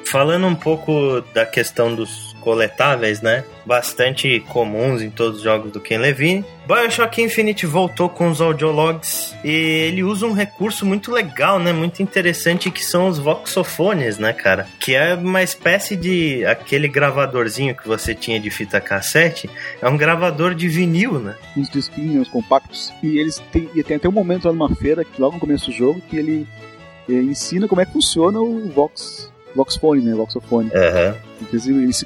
[0.06, 3.42] Falando um pouco da questão dos coletáveis, né?
[3.66, 6.44] Bastante comuns em todos os jogos do Ken Levine.
[6.64, 11.72] Bioshock Infinite voltou com os audiologs e ele usa um recurso muito legal, né?
[11.72, 14.68] Muito interessante que são os voxofones, né, cara?
[14.78, 19.50] Que é uma espécie de aquele gravadorzinho que você tinha de fita cassete,
[19.82, 21.34] é um gravador de vinil, né?
[21.56, 25.20] Uns disquinhos compactos e eles têm, e tem até um momento lá numa feira que
[25.20, 26.46] logo no começo do jogo que ele,
[27.08, 30.14] ele ensina como é que funciona o Vox Voxphone, né?
[30.14, 30.70] Voxophone.
[30.70, 31.14] Uhum.
[31.40, 32.04] Então, eles, eles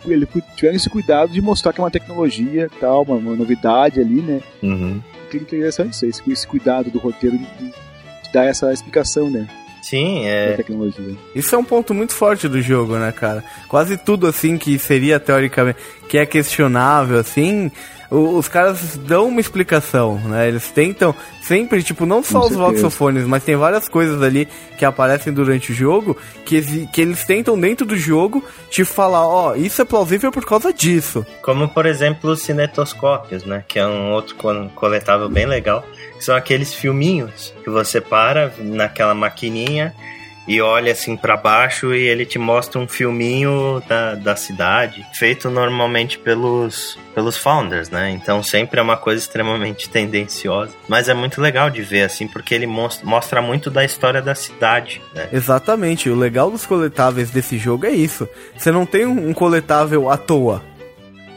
[0.56, 4.40] tiveram esse cuidado de mostrar que é uma tecnologia tal, uma, uma novidade ali, né?
[4.62, 5.00] Uhum.
[5.30, 9.48] Que interessante isso, esse, esse cuidado do roteiro de, de dar essa explicação, né?
[9.82, 10.52] Sim, é.
[10.52, 11.16] tecnologia.
[11.34, 13.42] Isso é um ponto muito forte do jogo, né, cara?
[13.66, 15.78] Quase tudo assim que seria teoricamente
[16.08, 17.70] que é questionável assim,
[18.10, 20.48] os caras dão uma explicação, né?
[20.48, 24.84] Eles tentam sempre, tipo, não só Com os voxofones, mas tem várias coisas ali que
[24.84, 29.54] aparecem durante o jogo que, que eles tentam dentro do jogo te falar, ó, oh,
[29.54, 31.24] isso é plausível por causa disso.
[31.42, 33.64] Como, por exemplo, os cinetoscópios, né?
[33.68, 34.34] Que é um outro
[34.74, 35.84] coletável bem legal.
[36.18, 39.94] Que são aqueles filminhos que você para naquela maquininha
[40.50, 45.48] e olha assim para baixo e ele te mostra um filminho da, da cidade, feito
[45.48, 48.10] normalmente pelos, pelos founders, né?
[48.10, 50.72] Então sempre é uma coisa extremamente tendenciosa.
[50.88, 54.34] Mas é muito legal de ver, assim, porque ele mostra, mostra muito da história da
[54.34, 55.28] cidade, né?
[55.32, 56.10] Exatamente.
[56.10, 58.28] O legal dos coletáveis desse jogo é isso.
[58.58, 60.64] Você não tem um coletável à toa.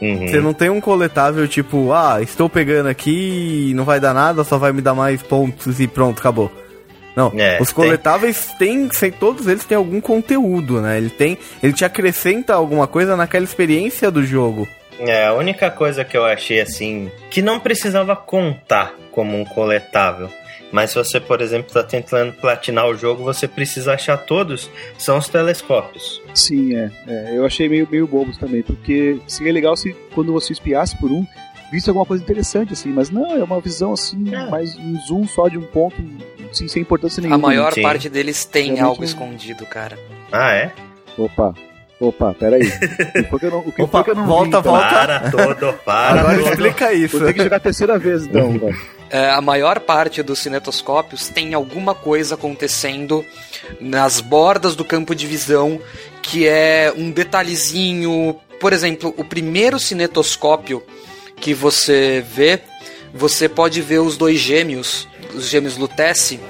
[0.02, 0.26] Uhum.
[0.26, 4.42] Você não tem um coletável tipo, ah, estou pegando aqui e não vai dar nada,
[4.42, 6.63] só vai me dar mais pontos e pronto, acabou.
[7.14, 8.88] Não, é, os coletáveis tem.
[8.88, 10.98] têm, todos eles têm algum conteúdo, né?
[10.98, 14.68] Ele tem, ele te acrescenta alguma coisa naquela experiência do jogo.
[14.98, 20.28] É, a única coisa que eu achei assim, que não precisava contar como um coletável.
[20.72, 25.18] Mas se você, por exemplo, está tentando platinar o jogo, você precisa achar todos, são
[25.18, 26.20] os telescópios.
[26.34, 26.90] Sim, é.
[27.06, 31.12] é eu achei meio, meio bobos também, porque seria legal se quando você espiasse por
[31.12, 31.24] um,
[31.70, 34.50] visse alguma coisa interessante, assim, mas não, é uma visão assim, é.
[34.50, 36.02] mais um zoom só de um ponto
[36.54, 37.36] sem, sem importância nenhuma.
[37.36, 37.82] A maior Sim.
[37.82, 39.98] parte deles tem Realmente algo escondido, cara.
[40.32, 40.72] Ah, é?
[41.18, 41.54] Opa.
[42.00, 42.62] Opa, peraí.
[43.30, 44.72] O que, eu não, o que Opa, que eu não volta, vi, então?
[44.72, 44.88] volta.
[44.88, 46.48] Para todo, para Agora todo.
[46.50, 47.18] explica isso.
[47.18, 48.52] Vou ter que jogar a terceira vez, então.
[49.10, 53.24] é, a maior parte dos cinetoscópios tem alguma coisa acontecendo
[53.80, 55.80] nas bordas do campo de visão
[56.22, 58.36] que é um detalhezinho.
[58.60, 60.82] Por exemplo, o primeiro cinetoscópio
[61.36, 62.60] que você vê,
[63.14, 66.40] você pode ver os dois gêmeos os gêmeos Lutece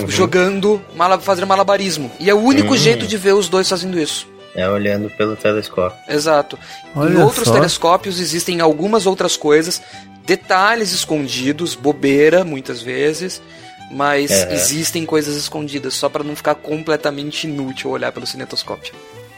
[0.00, 0.08] uhum.
[0.08, 0.82] jogando,
[1.20, 2.10] fazendo malabarismo.
[2.18, 2.76] E é o único uhum.
[2.76, 4.28] jeito de ver os dois fazendo isso.
[4.54, 5.98] É olhando pelo telescópio.
[6.08, 6.58] Exato.
[6.94, 7.54] Olha em outros só.
[7.54, 9.82] telescópios existem algumas outras coisas,
[10.24, 13.42] detalhes escondidos, bobeira muitas vezes,
[13.90, 14.54] mas é.
[14.54, 18.94] existem coisas escondidas só para não ficar completamente inútil olhar pelo cinetoscópio.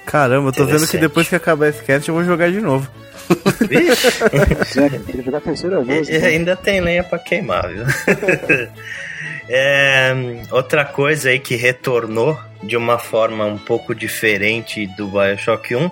[0.07, 2.88] Caramba, eu tô vendo que depois que acabar esse cast eu vou jogar de novo.
[3.68, 4.09] Vixe!
[5.24, 6.09] jogar a terceira vez.
[6.09, 6.28] Então.
[6.28, 7.84] Ainda tem lenha pra queimar, viu?
[9.50, 10.14] é,
[10.52, 15.90] outra coisa aí que retornou de uma forma um pouco diferente do Bioshock 1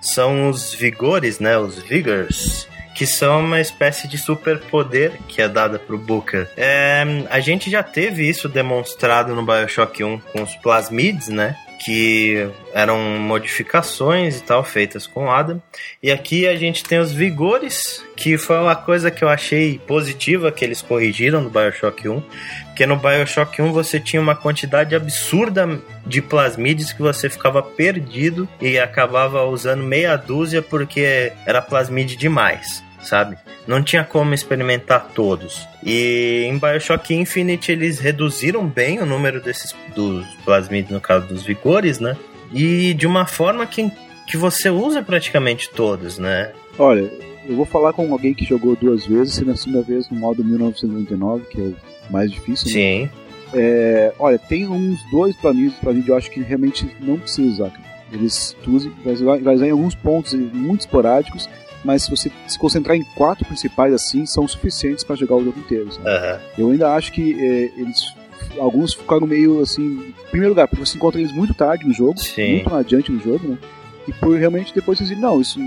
[0.00, 1.56] são os vigores, né?
[1.56, 6.48] Os vigors que são uma espécie de superpoder que é dada pro Booker.
[6.56, 11.56] É, a gente já teve isso demonstrado no Bioshock 1 com os plasmids, né?
[11.84, 15.60] Que eram modificações e tal feitas com Adam.
[16.02, 20.50] E aqui a gente tem os vigores, que foi uma coisa que eu achei positiva
[20.50, 22.22] que eles corrigiram no BioShock 1,
[22.66, 28.48] porque no BioShock 1 você tinha uma quantidade absurda de plasmides que você ficava perdido
[28.60, 33.36] e acabava usando meia dúzia porque era plasmide demais sabe?
[33.66, 35.66] Não tinha como experimentar todos.
[35.82, 41.44] E em BioShock Infinite eles reduziram bem o número desses dos plasmids, no caso dos
[41.44, 42.16] vigores, né?
[42.52, 43.90] E de uma forma que,
[44.26, 46.52] que você usa praticamente todos, né?
[46.78, 47.10] Olha,
[47.46, 50.44] eu vou falar com alguém que jogou duas vezes, sendo a segunda vez no modo
[50.44, 51.64] 1999, que é
[52.08, 52.66] o mais difícil.
[52.68, 52.72] Né?
[52.72, 53.10] Sim.
[53.52, 57.70] É, olha, tem uns dois planistas pra mim eu acho que realmente não precisa usar.
[57.70, 57.84] Cara.
[58.12, 61.48] Eles tu usa, vai, usar, vai usar em alguns pontos muito esporádicos,
[61.84, 65.58] mas se você se concentrar em quatro principais assim, são suficientes para jogar o jogo
[65.58, 65.86] inteiro.
[65.86, 66.40] Uhum.
[66.56, 68.14] Eu ainda acho que é, eles
[68.58, 69.82] alguns ficaram meio assim.
[69.82, 72.54] Em primeiro lugar, porque você encontra eles muito tarde no jogo, Sim.
[72.54, 73.58] muito adiante no jogo, né?
[74.06, 75.58] E por realmente depois você dizer, não, isso,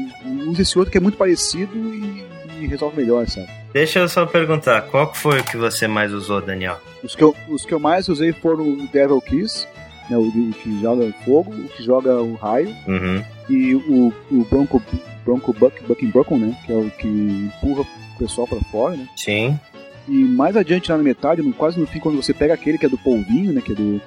[0.48, 2.24] usa esse outro que é muito parecido e,
[2.60, 3.48] e, resolve melhor, sabe?
[3.74, 6.80] Deixa eu só perguntar, qual foi o que você mais usou, Daniel?
[7.04, 9.68] Os que eu, os que eu mais usei foram o Devil Kiss,
[10.10, 13.24] né, o, o que joga fogo, o que joga o raio, uhum.
[13.50, 14.82] E o, o Bronco,
[15.24, 16.58] Bronco Buck, Bucking Broken, né?
[16.66, 19.08] Que é o que empurra o pessoal para fora, né?
[19.16, 19.60] Sim.
[20.08, 22.86] E mais adiante, lá na metade, no, quase no fim, quando você pega aquele que
[22.86, 23.62] é do polvinho, né?
[23.62, 24.02] Que é do.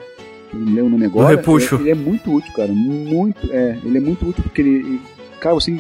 [0.51, 1.37] Que não lembro o nome agora.
[1.37, 1.77] repuxo.
[1.77, 2.73] Ele, ele, é muito útil, cara.
[2.73, 3.53] Muito.
[3.53, 5.01] É, ele é muito útil porque ele.
[5.39, 5.71] Cara, você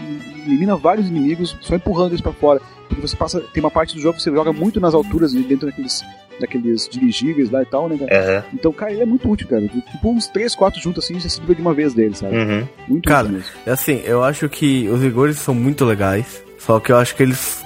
[0.46, 2.60] elimina vários inimigos só empurrando eles para fora.
[2.90, 3.40] Porque você passa.
[3.40, 6.02] Tem uma parte do jogo que você joga muito nas alturas, dentro daqueles,
[6.40, 8.44] daqueles dirigíveis lá e tal, né, cara?
[8.50, 8.54] Uhum.
[8.54, 9.62] Então, cara, ele é muito útil, cara.
[9.62, 12.36] Tipo, uns 3, 4 juntos assim, já se livra de uma vez dele, sabe?
[12.36, 12.66] Uhum.
[12.88, 13.50] Muito cara, útil mesmo.
[13.64, 16.42] assim, eu acho que os rigores são muito legais.
[16.58, 17.62] Só que eu acho que eles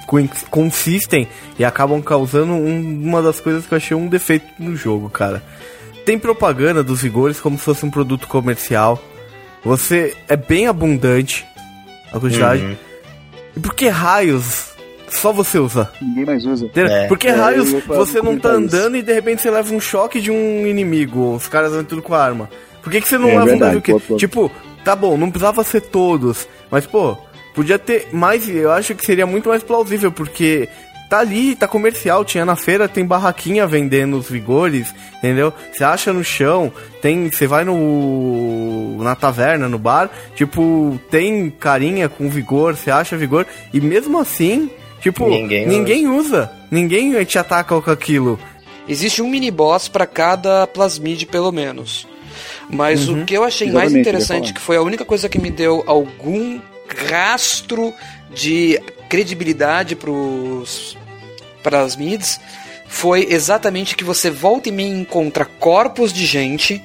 [0.51, 1.27] consistem
[1.59, 5.43] e acabam causando um, uma das coisas que eu achei um defeito no jogo, cara.
[6.05, 9.03] Tem propaganda dos vigores como se fosse um produto comercial.
[9.65, 11.45] Você é bem abundante
[12.13, 12.63] a quantidade.
[12.63, 12.77] Uhum.
[13.57, 14.74] E por que raios
[15.09, 15.91] só você usa?
[16.01, 16.71] Ninguém mais usa.
[16.75, 17.07] É.
[17.07, 19.03] Porque é, raios você não tá andando isso.
[19.05, 21.35] e de repente você leva um choque de um inimigo.
[21.35, 22.49] Os caras andam tudo com a arma.
[22.83, 24.17] Por que, que você não é, leva verdade, um.
[24.17, 24.51] Tipo,
[24.85, 26.47] tá bom, não precisava ser todos.
[26.71, 27.17] Mas, pô,
[27.55, 30.69] Podia ter mais, eu acho que seria muito mais plausível, porque
[31.09, 35.53] tá ali, tá comercial, tinha na feira, tem barraquinha vendendo os vigores, entendeu?
[35.73, 42.09] Você acha no chão, tem, você vai no na taverna, no bar, tipo, tem carinha
[42.09, 44.69] com vigor, você acha vigor e mesmo assim,
[45.05, 46.51] tipo, ninguém, ninguém usa.
[46.71, 48.39] ninguém te ataca com aquilo.
[48.89, 52.07] Existe um mini boss para cada plasmid pelo menos.
[52.69, 53.23] Mas uhum.
[53.23, 55.85] o que eu achei Exatamente, mais interessante, que foi a única coisa que me deu
[55.87, 56.59] algum
[57.09, 57.93] rastro
[58.35, 59.97] de credibilidade
[61.63, 62.41] para as mids
[62.87, 66.83] foi exatamente que você volta e me encontra corpos de gente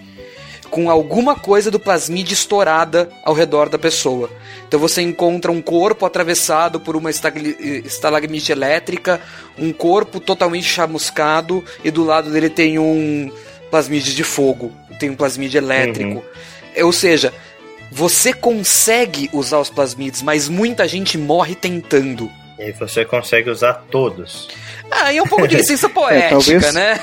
[0.70, 4.30] com alguma coisa do plasmid estourada ao redor da pessoa.
[4.67, 9.20] Então você encontra um corpo atravessado por uma estalagmite elétrica,
[9.57, 13.32] um corpo totalmente chamuscado e do lado dele tem um
[13.70, 16.24] plasmid de fogo, tem um plasmid elétrico.
[16.76, 16.86] Uhum.
[16.86, 17.34] Ou seja,
[17.91, 22.30] você consegue usar os plasmids, mas muita gente morre tentando.
[22.59, 24.49] E você consegue usar todos.
[24.91, 26.99] Ah, e é um pouco de licença é, poética, é, né?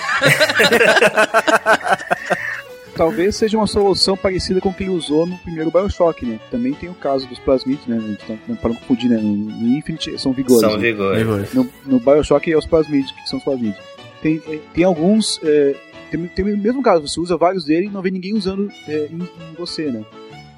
[2.97, 6.41] talvez seja uma solução parecida com o que ele usou no primeiro Bioshock, né?
[6.51, 7.97] Também tem o caso dos plasmids, né?
[7.97, 9.19] A gente tá, para não confundir, né?
[9.19, 10.61] No Infinite são vigores.
[10.61, 10.91] São né?
[10.91, 11.53] vigores.
[11.53, 13.79] No, no Bioshock é os plasmids, que são os plasmids.
[14.23, 14.41] Tem,
[14.73, 15.39] tem alguns.
[15.43, 15.77] É,
[16.11, 19.09] tem, tem o mesmo caso, você usa vários dele e não vê ninguém usando é,
[19.11, 20.03] em, em você, né?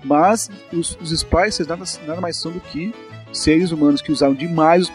[0.04, 2.94] Mas os, os Spicers nada, nada mais são do que
[3.32, 4.90] seres humanos que usaram demais os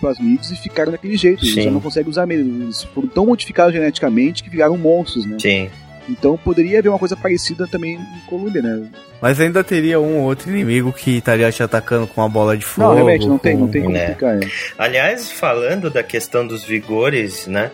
[0.00, 1.44] plasmids e ficaram daquele jeito.
[1.44, 2.64] Eles já não conseguem usar mesmo.
[2.64, 5.38] Eles foram tão modificados geneticamente que viraram monstros, né?
[5.40, 5.70] Sim.
[6.08, 8.88] Então poderia haver uma coisa parecida também em Colômbia, né?
[9.20, 12.64] Mas ainda teria um ou outro inimigo que estaria te atacando com uma bola de
[12.64, 12.88] fogo.
[12.88, 14.08] Não, realmente, não tem, não tem como né?
[14.08, 14.36] ficar.
[14.36, 14.48] É.
[14.76, 17.70] Aliás, falando da questão dos vigores, né?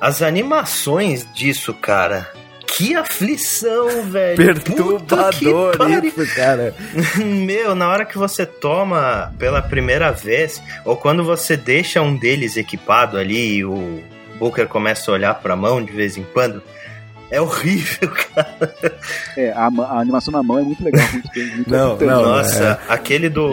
[0.00, 2.30] As animações disso, cara,
[2.76, 4.36] que aflição, velho.
[4.36, 6.74] Perturbador isso, cara.
[7.16, 12.56] Meu, na hora que você toma pela primeira vez, ou quando você deixa um deles
[12.56, 14.02] equipado ali e o
[14.38, 16.62] Booker começa a olhar pra mão de vez em quando,
[17.30, 18.74] é horrível, cara.
[19.36, 21.06] É, a, a animação na mão é muito legal.
[21.12, 22.92] Muito, muito não, não, Nossa, é.
[22.92, 23.50] aquele do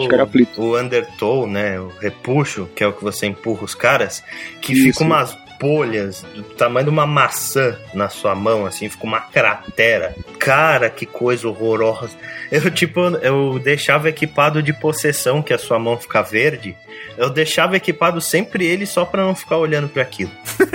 [0.56, 1.78] o Undertow, né?
[1.80, 4.22] O repuxo, que é o que você empurra os caras,
[4.60, 4.92] que Isso.
[4.92, 10.14] fica umas bolhas do tamanho de uma maçã na sua mão, assim, fica uma cratera.
[10.38, 12.10] Cara, que coisa horrorosa.
[12.52, 16.76] Eu, tipo, eu deixava equipado de possessão, que a sua mão fica verde.
[17.16, 20.30] Eu deixava equipado sempre ele só para não ficar olhando para aquilo.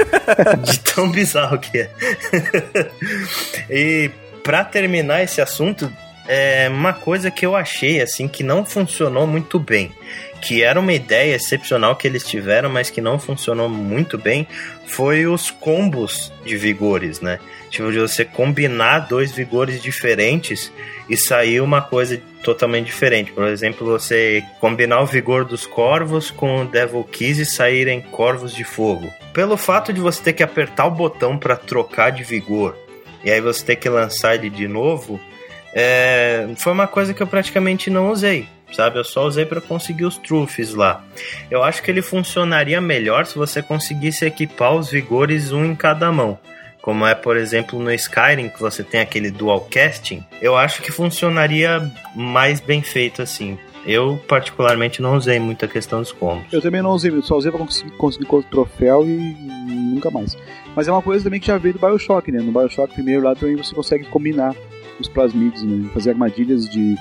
[0.65, 1.89] de tão bizarro que é.
[3.69, 4.09] e
[4.43, 5.93] para terminar esse assunto,
[6.27, 9.91] é uma coisa que eu achei assim que não funcionou muito bem
[10.41, 14.47] que era uma ideia excepcional que eles tiveram, mas que não funcionou muito bem,
[14.87, 17.39] foi os combos de vigores, né?
[17.69, 20.71] Tipo, de você combinar dois vigores diferentes
[21.07, 23.31] e sair uma coisa totalmente diferente.
[23.31, 28.53] Por exemplo, você combinar o vigor dos corvos com o Devil Keys e saírem corvos
[28.53, 29.11] de fogo.
[29.33, 32.75] Pelo fato de você ter que apertar o botão para trocar de vigor
[33.23, 35.19] e aí você ter que lançar ele de novo,
[35.73, 36.47] é...
[36.57, 38.97] foi uma coisa que eu praticamente não usei sabe?
[38.99, 41.03] Eu só usei para conseguir os truffes lá.
[41.49, 46.11] Eu acho que ele funcionaria melhor se você conseguisse equipar os vigores um em cada
[46.11, 46.37] mão.
[46.81, 50.91] Como é, por exemplo, no Skyrim, que você tem aquele dual casting, eu acho que
[50.91, 53.57] funcionaria mais bem feito assim.
[53.85, 56.51] Eu, particularmente, não usei muita questão dos combos.
[56.51, 59.35] Eu também não usei, só usei pra conseguir, conseguir troféu e
[59.89, 60.37] nunca mais.
[60.75, 62.39] Mas é uma coisa também que já veio do Bioshock, né?
[62.39, 64.55] No Bioshock, primeiro lá também você consegue combinar
[64.99, 65.89] os plasmids, né?
[65.93, 66.95] Fazer armadilhas de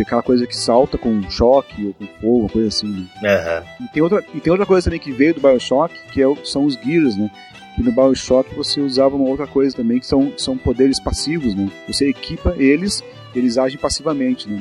[0.00, 3.08] aquela coisa que salta com choque ou com fogo, uma coisa assim.
[3.20, 3.62] Né?
[3.78, 3.86] Uhum.
[3.86, 6.64] E, tem outra, e tem outra coisa também que veio do Bioshock, que é, são
[6.64, 7.30] os Gears, né?
[7.74, 11.70] que no Bioshock você usava uma outra coisa também, que são, são poderes passivos, né?
[11.88, 13.02] Você equipa eles
[13.34, 14.58] eles agem passivamente, né?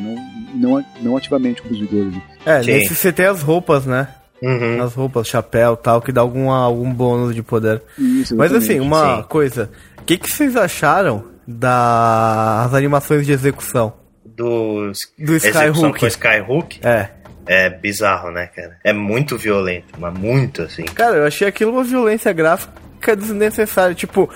[0.55, 2.13] não, não, não ativamente como os vigores.
[2.13, 2.21] Né?
[2.45, 2.71] É, Sim.
[2.71, 4.07] nesse você tem as roupas, né?
[4.41, 4.82] Uhum.
[4.82, 7.82] As roupas, chapéu tal, que dá algum, algum bônus de poder.
[7.97, 9.23] Isso, Mas assim, uma Sim.
[9.27, 9.69] coisa.
[9.99, 13.93] O que, que vocês acharam das animações de execução?
[14.41, 15.99] Dos, do Skyhook.
[15.99, 16.79] com Skyhook?
[16.83, 17.09] É.
[17.45, 18.77] É bizarro, né, cara?
[18.83, 20.83] É muito violento, mas muito assim.
[20.83, 23.93] Cara, eu achei aquilo uma violência gráfica desnecessária.
[23.93, 24.29] Tipo,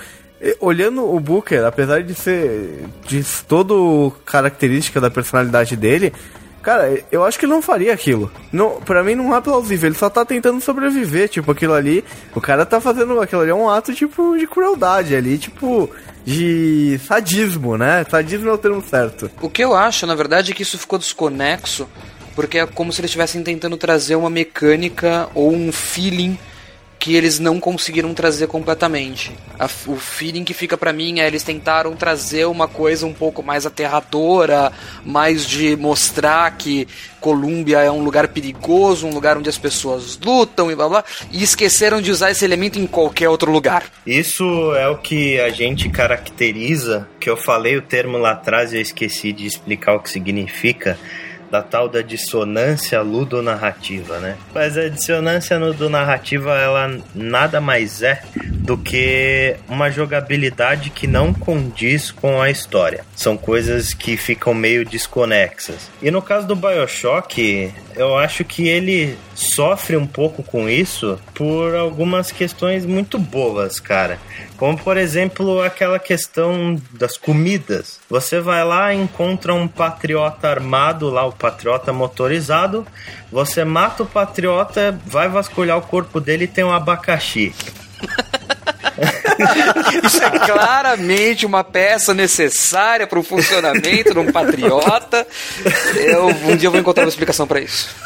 [0.59, 6.13] olhando o Booker, apesar de ser de todo característica da personalidade dele,
[6.65, 8.31] cara, eu acho que ele não faria aquilo.
[8.51, 12.03] Não, para mim não é plausível, ele só tá tentando sobreviver, tipo aquilo ali,
[12.33, 15.87] o cara tá fazendo aquilo ali é um ato tipo de crueldade ali, tipo
[16.25, 18.03] de sadismo, né?
[18.09, 19.29] Sadismo é o termo certo.
[19.39, 21.87] O que eu acho, na verdade, é que isso ficou desconexo,
[22.35, 26.35] porque é como se eles estivessem tentando trazer uma mecânica ou um feeling
[27.05, 29.31] que eles não conseguiram trazer completamente.
[29.59, 33.43] A, o feeling que fica para mim é eles tentaram trazer uma coisa um pouco
[33.43, 34.71] mais aterradora,
[35.05, 36.87] mais de mostrar que
[37.21, 41.43] Colômbia é um lugar perigoso, um lugar onde as pessoas lutam e blá blá, e
[41.43, 43.83] esqueceram de usar esse elemento em qualquer outro lugar.
[44.03, 48.77] Isso é o que a gente caracteriza, que eu falei o termo lá atrás e
[48.77, 50.97] eu esqueci de explicar o que significa
[51.51, 54.37] da tal da dissonância ludonarrativa, né?
[54.53, 58.21] Mas a dissonância ludonarrativa, ela nada mais é
[58.65, 63.05] do que uma jogabilidade que não condiz com a história.
[63.15, 65.89] São coisas que ficam meio desconexas.
[66.01, 71.75] E no caso do BioShock, eu acho que ele sofre um pouco com isso por
[71.75, 74.19] algumas questões muito boas, cara.
[74.57, 77.99] Como, por exemplo, aquela questão das comidas.
[78.09, 82.87] Você vai lá, encontra um patriota armado, lá o patriota motorizado.
[83.31, 87.53] Você mata o patriota, vai vasculhar o corpo dele e tem um abacaxi.
[90.05, 95.27] Isso é claramente uma peça necessária para o funcionamento de um patriota.
[95.95, 97.89] Eu, um dia eu vou encontrar uma explicação para isso.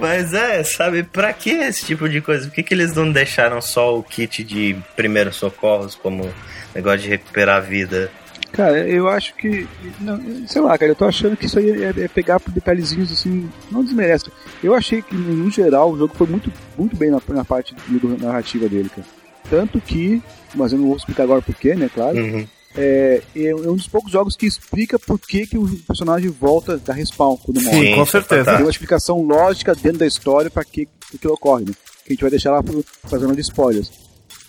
[0.00, 2.46] Mas é, sabe, pra que esse tipo de coisa?
[2.46, 6.32] Por que, que eles não deixaram só o kit de primeiros socorros como
[6.74, 8.10] negócio de recuperar a vida?
[8.52, 9.66] Cara, eu acho que.
[9.98, 13.10] Não, sei lá, cara, eu tô achando que isso aí é, é pegar por detalhezinhos
[13.10, 14.30] assim, não desmerece.
[14.62, 17.74] Eu achei que, no geral, o jogo foi muito, muito bem na, na parte
[18.20, 19.06] narrativa dele, cara.
[19.48, 20.22] Tanto que,
[20.54, 22.16] mas eu não vou explicar agora porquê, né, claro.
[22.18, 22.46] Uhum.
[22.74, 26.92] É, é, um dos poucos jogos que explica por que, que o personagem volta da
[26.92, 27.88] respawn quando morre.
[27.88, 28.52] Sim, com certeza.
[28.52, 31.72] Tem uma explicação lógica dentro da história para que que ocorre, né?
[32.04, 33.90] Que a gente vai deixar lá pra zona de spoilers.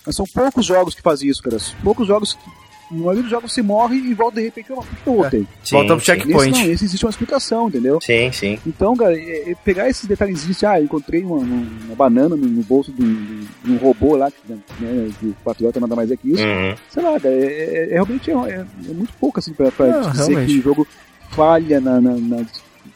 [0.05, 1.57] Mas são poucos jogos que fazem isso, cara.
[1.83, 2.37] Poucos jogos
[2.93, 5.41] no maioria dos jogos você morre e volta de repente, uma eu voltei.
[5.41, 5.71] É.
[5.71, 6.51] Volta pro checkpoint.
[6.51, 7.99] Nesse, não, esse existe uma explicação, entendeu?
[8.01, 8.59] Sim, sim.
[8.65, 12.91] Então, cara, é, é pegar esses detalhezinhos, ah, encontrei uma, uma banana no, no, bolso
[12.91, 14.59] de um, de um robô lá, que, né,
[15.21, 16.43] o patriota nada mais é que isso.
[16.43, 16.75] Uhum.
[16.89, 20.11] Sei lá, cara, é, é, é realmente é, é, muito pouco assim pra, pra não,
[20.11, 20.53] dizer realmente.
[20.53, 20.87] que o jogo
[21.31, 22.45] falha na, na, na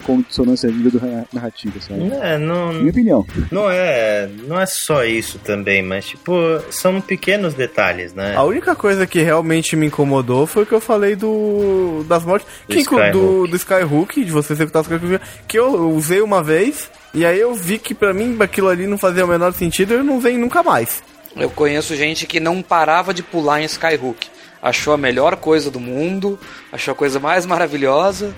[0.07, 1.01] com dissonância nível
[1.33, 2.09] narrativa, sabe?
[2.21, 2.71] É, não.
[2.71, 3.27] Minha opinião.
[3.51, 6.31] Não é, não é só isso também, mas tipo,
[6.71, 8.33] são pequenos detalhes, né?
[8.35, 12.47] A única coisa que realmente me incomodou foi o que eu falei do das mortes
[12.67, 13.11] do que, Skyhook.
[13.11, 17.39] do, do Skyhook, de você executar os Skyhook, que eu usei uma vez e aí
[17.39, 20.37] eu vi que para mim aquilo ali não fazia o menor sentido, eu não usei
[20.37, 21.03] nunca mais.
[21.35, 24.27] Eu conheço gente que não parava de pular em Skyhook.
[24.61, 26.39] Achou a melhor coisa do mundo,
[26.71, 28.33] achou a coisa mais maravilhosa.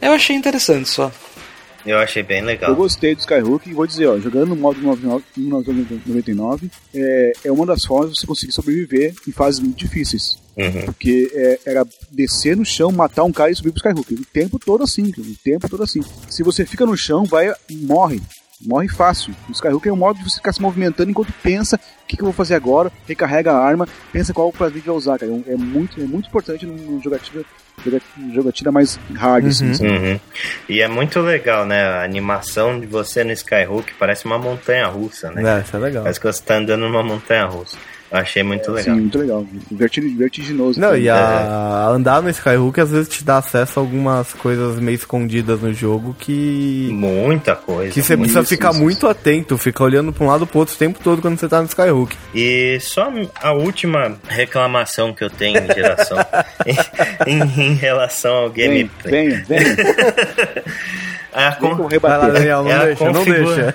[0.00, 1.10] Eu achei interessante só.
[1.86, 2.70] Eu achei bem legal.
[2.70, 7.64] Eu gostei do Skyhook e vou dizer, ó, jogando no modo 1999 é, é uma
[7.64, 10.36] das formas de você conseguir sobreviver em fases muito difíceis.
[10.56, 10.86] Uhum.
[10.86, 14.14] Porque é, era descer no chão, matar um cara e subir pro Skyhook.
[14.14, 16.00] O tempo todo assim, o tempo todo assim.
[16.28, 18.20] Se você fica no chão, vai morre.
[18.60, 19.34] Morre fácil.
[19.48, 22.22] O Skyhook é um modo de você ficar se movimentando enquanto pensa o que, que,
[22.22, 25.30] eu vou fazer agora, recarrega a arma, pensa qual prazer que vai usar, cara.
[25.46, 27.44] É, é muito, é muito importante num jogatina
[28.32, 29.50] jogatina mais hard, uhum.
[29.50, 29.90] assim, sabe?
[29.90, 30.20] Uhum.
[30.68, 31.82] E é muito legal, né?
[31.82, 35.58] A animação de você no Skyhook parece uma montanha russa, né?
[35.58, 36.02] É, isso é legal.
[36.02, 37.76] Parece que você tá andando numa montanha russa.
[38.10, 38.94] Achei muito legal.
[38.94, 39.46] Sim, muito legal.
[40.16, 40.80] vertiginoso.
[40.80, 41.88] Não, e a...
[41.88, 46.14] andar no Skyhook às vezes te dá acesso a algumas coisas meio escondidas no jogo
[46.18, 46.88] que.
[46.92, 47.92] Muita coisa.
[47.92, 48.80] Que você precisa ficar isso.
[48.80, 51.60] muito atento, ficar olhando pra um lado pro outro o tempo todo quando você tá
[51.60, 52.16] no Skyhook.
[52.34, 56.18] E só a última reclamação que eu tenho em geração
[57.26, 59.10] em, em, relação ao gameplay.
[59.10, 59.74] Venha, venha.
[59.74, 60.64] venha.
[61.36, 61.76] É a, con...
[61.76, 63.44] Vai lá, Daniel, não é deixa, configura...
[63.44, 63.74] não deixa.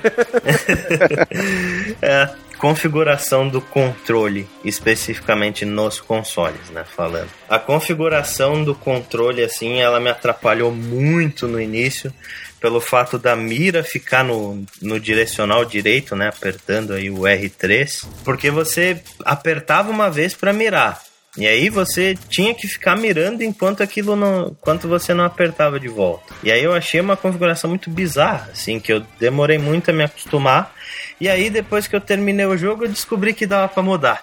[2.01, 2.29] é a
[2.62, 7.32] configuração do controle, especificamente nos consoles, né, falando.
[7.49, 12.14] A configuração do controle, assim, ela me atrapalhou muito no início,
[12.59, 18.51] pelo fato da mira ficar no, no direcional direito, né, apertando aí o R3, porque
[18.51, 21.01] você apertava uma vez para mirar,
[21.38, 25.88] e aí você tinha que ficar mirando enquanto aquilo não, enquanto você não apertava de
[25.88, 26.34] volta.
[26.43, 30.03] E aí eu achei uma configuração muito bizarra, assim, que eu demorei muito a me
[30.03, 30.75] acostumar.
[31.21, 34.21] E aí depois que eu terminei o jogo, eu descobri que dava para mudar.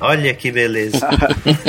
[0.00, 1.08] Olha que beleza.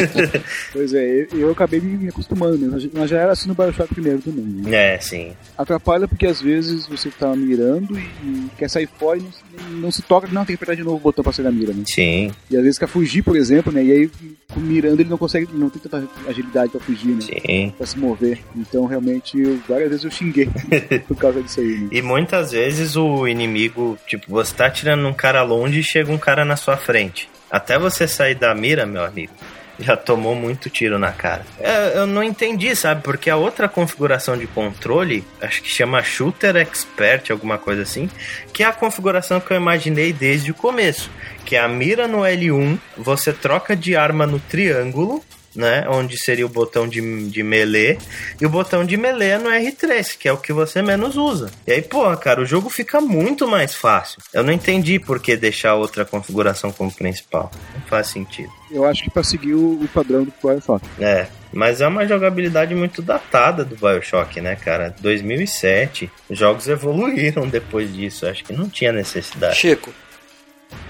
[0.73, 2.89] pois é, eu acabei me acostumando, né?
[2.93, 4.43] mas já era assim no Bioshock primeiro também.
[4.43, 4.95] Né?
[4.95, 5.33] É, sim.
[5.57, 10.01] Atrapalha porque às vezes você tá mirando e quer sair fora e não, não se
[10.01, 11.83] toca, não, tem que apertar de novo o botão pra sair da mira, né?
[11.87, 12.31] Sim.
[12.49, 13.83] E às vezes quer fugir, por exemplo, né?
[13.83, 14.11] E aí,
[14.57, 17.21] mirando, ele não consegue, não tem tanta agilidade pra fugir, né?
[17.21, 17.73] Sim.
[17.77, 18.39] Pra se mover.
[18.55, 20.49] Então, realmente, eu, várias vezes eu xinguei
[21.07, 21.89] por causa disso aí, né?
[21.91, 26.17] E muitas vezes o inimigo, tipo, você tá tirando um cara longe e chega um
[26.17, 27.29] cara na sua frente.
[27.49, 29.33] Até você sair da mira, meu amigo,
[29.79, 31.45] já tomou muito tiro na cara.
[31.59, 33.01] É, eu não entendi, sabe?
[33.03, 38.09] Porque a outra configuração de controle, acho que chama Shooter Expert, alguma coisa assim,
[38.51, 41.09] que é a configuração que eu imaginei desde o começo.
[41.45, 45.23] Que é a mira no L1, você troca de arma no triângulo
[45.57, 45.85] né?
[45.89, 47.97] Onde seria o botão de, de melee.
[48.39, 51.51] E o botão de melee é no R3, que é o que você menos usa.
[51.65, 54.21] E aí, pô, cara, o jogo fica muito mais fácil.
[54.31, 57.51] Eu não entendi por que deixar outra configuração como principal.
[57.73, 58.51] Não faz sentido.
[58.69, 60.85] Eu acho que para seguir o, o, padrão do Bioshock.
[60.99, 64.93] É, mas é uma jogabilidade muito datada do Bioshock, né, cara?
[64.99, 68.27] 2007, os jogos evoluíram depois disso.
[68.27, 69.55] Acho que não tinha necessidade.
[69.55, 69.91] Chico.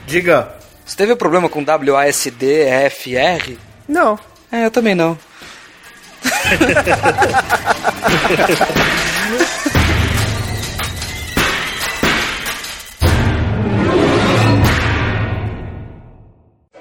[0.06, 0.56] Diga.
[0.86, 3.58] Você teve problema com WASD, FR?
[3.88, 4.18] Não.
[4.52, 5.18] É, eu também não.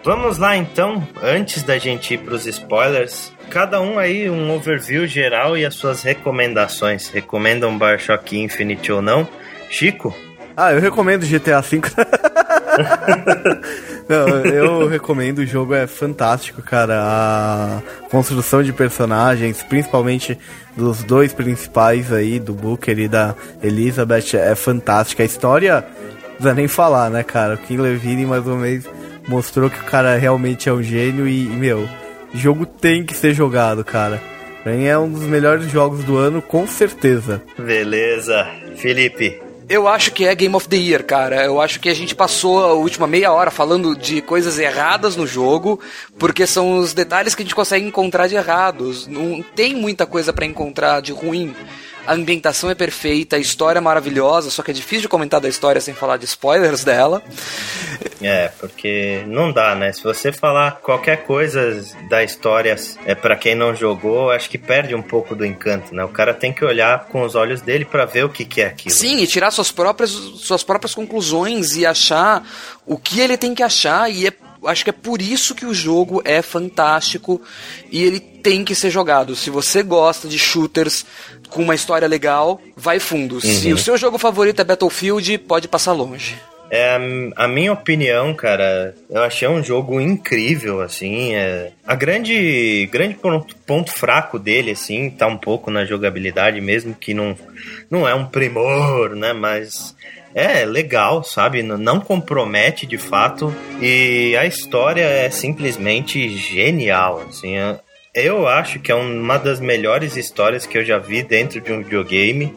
[0.07, 5.05] Vamos lá então, antes da gente ir para os spoilers, cada um aí um overview
[5.05, 7.09] geral e as suas recomendações.
[7.09, 9.29] Recomendam Bioshock Infinite ou não?
[9.69, 10.17] Chico?
[10.57, 11.81] Ah, eu recomendo GTA V.
[14.09, 16.95] Não, eu recomendo, o jogo é fantástico, cara.
[17.01, 20.39] A construção de personagens, principalmente
[20.77, 25.23] dos dois principais aí, do Booker e da Elizabeth, é fantástica.
[25.23, 27.55] A história, não precisa nem falar, né, cara?
[27.55, 28.85] O Kim Levine, mais uma vez,
[29.27, 31.89] mostrou que o cara realmente é um gênio e, meu,
[32.33, 34.21] jogo tem que ser jogado, cara.
[34.63, 37.43] Pra mim é um dos melhores jogos do ano, com certeza.
[37.57, 38.47] Beleza.
[38.77, 41.45] Felipe, eu acho que é Game of the Year, cara.
[41.45, 45.27] Eu acho que a gente passou a última meia hora falando de coisas erradas no
[45.27, 45.81] jogo,
[46.19, 49.07] porque são os detalhes que a gente consegue encontrar de errados.
[49.07, 51.55] Não tem muita coisa para encontrar de ruim
[52.07, 55.49] a ambientação é perfeita, a história é maravilhosa, só que é difícil de comentar da
[55.49, 57.23] história sem falar de spoilers dela.
[58.23, 59.93] É, porque não dá, né?
[59.93, 64.95] Se você falar qualquer coisa da história é para quem não jogou, acho que perde
[64.95, 66.05] um pouco do encanto, né?
[66.05, 68.67] O cara tem que olhar com os olhos dele para ver o que, que é
[68.67, 68.95] aquilo.
[68.95, 72.43] Sim, e tirar suas próprias, suas próprias conclusões e achar
[72.87, 74.33] o que ele tem que achar e é
[74.65, 77.41] acho que é por isso que o jogo é fantástico
[77.91, 79.35] e ele tem que ser jogado.
[79.37, 81.05] Se você gosta de shooters
[81.51, 83.37] com uma história legal, vai fundo.
[83.37, 83.41] Uhum.
[83.41, 86.37] Se o seu jogo favorito é Battlefield, pode passar longe.
[86.69, 86.99] É,
[87.37, 91.35] a minha opinião, cara, eu achei um jogo incrível, assim.
[91.35, 96.95] É, a grande, grande ponto, ponto, fraco dele, assim, tá um pouco na jogabilidade, mesmo
[96.95, 97.37] que não,
[97.89, 99.33] não é um primor, né?
[99.33, 99.95] Mas
[100.35, 101.63] é legal, sabe?
[101.63, 103.55] Não compromete de fato.
[103.81, 107.57] E a história é simplesmente genial, assim.
[107.57, 107.79] É,
[108.17, 111.83] eu acho que é uma das melhores histórias que eu já vi dentro de um
[111.83, 112.55] videogame.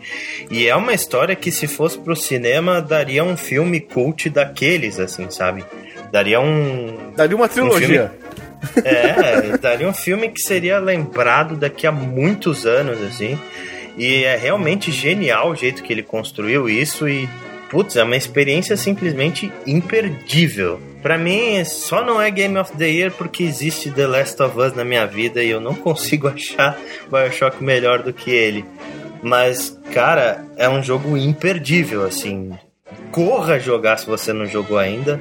[0.50, 5.30] E é uma história que, se fosse pro cinema, daria um filme cult daqueles, assim,
[5.30, 5.66] sabe?
[6.12, 7.12] Daria um.
[7.16, 8.12] Daria uma trilogia.
[8.64, 8.88] Um filme...
[8.88, 13.38] é, daria um filme que seria lembrado daqui a muitos anos, assim.
[13.98, 17.28] E é realmente genial o jeito que ele construiu isso e
[17.70, 20.80] putz, é uma experiência simplesmente imperdível.
[21.02, 24.74] Para mim, só não é Game of the Year porque existe The Last of Us
[24.74, 26.78] na minha vida e eu não consigo achar
[27.10, 28.66] BioShock melhor do que ele.
[29.22, 32.52] Mas, cara, é um jogo imperdível, assim.
[33.12, 35.20] Corra jogar se você não jogou ainda.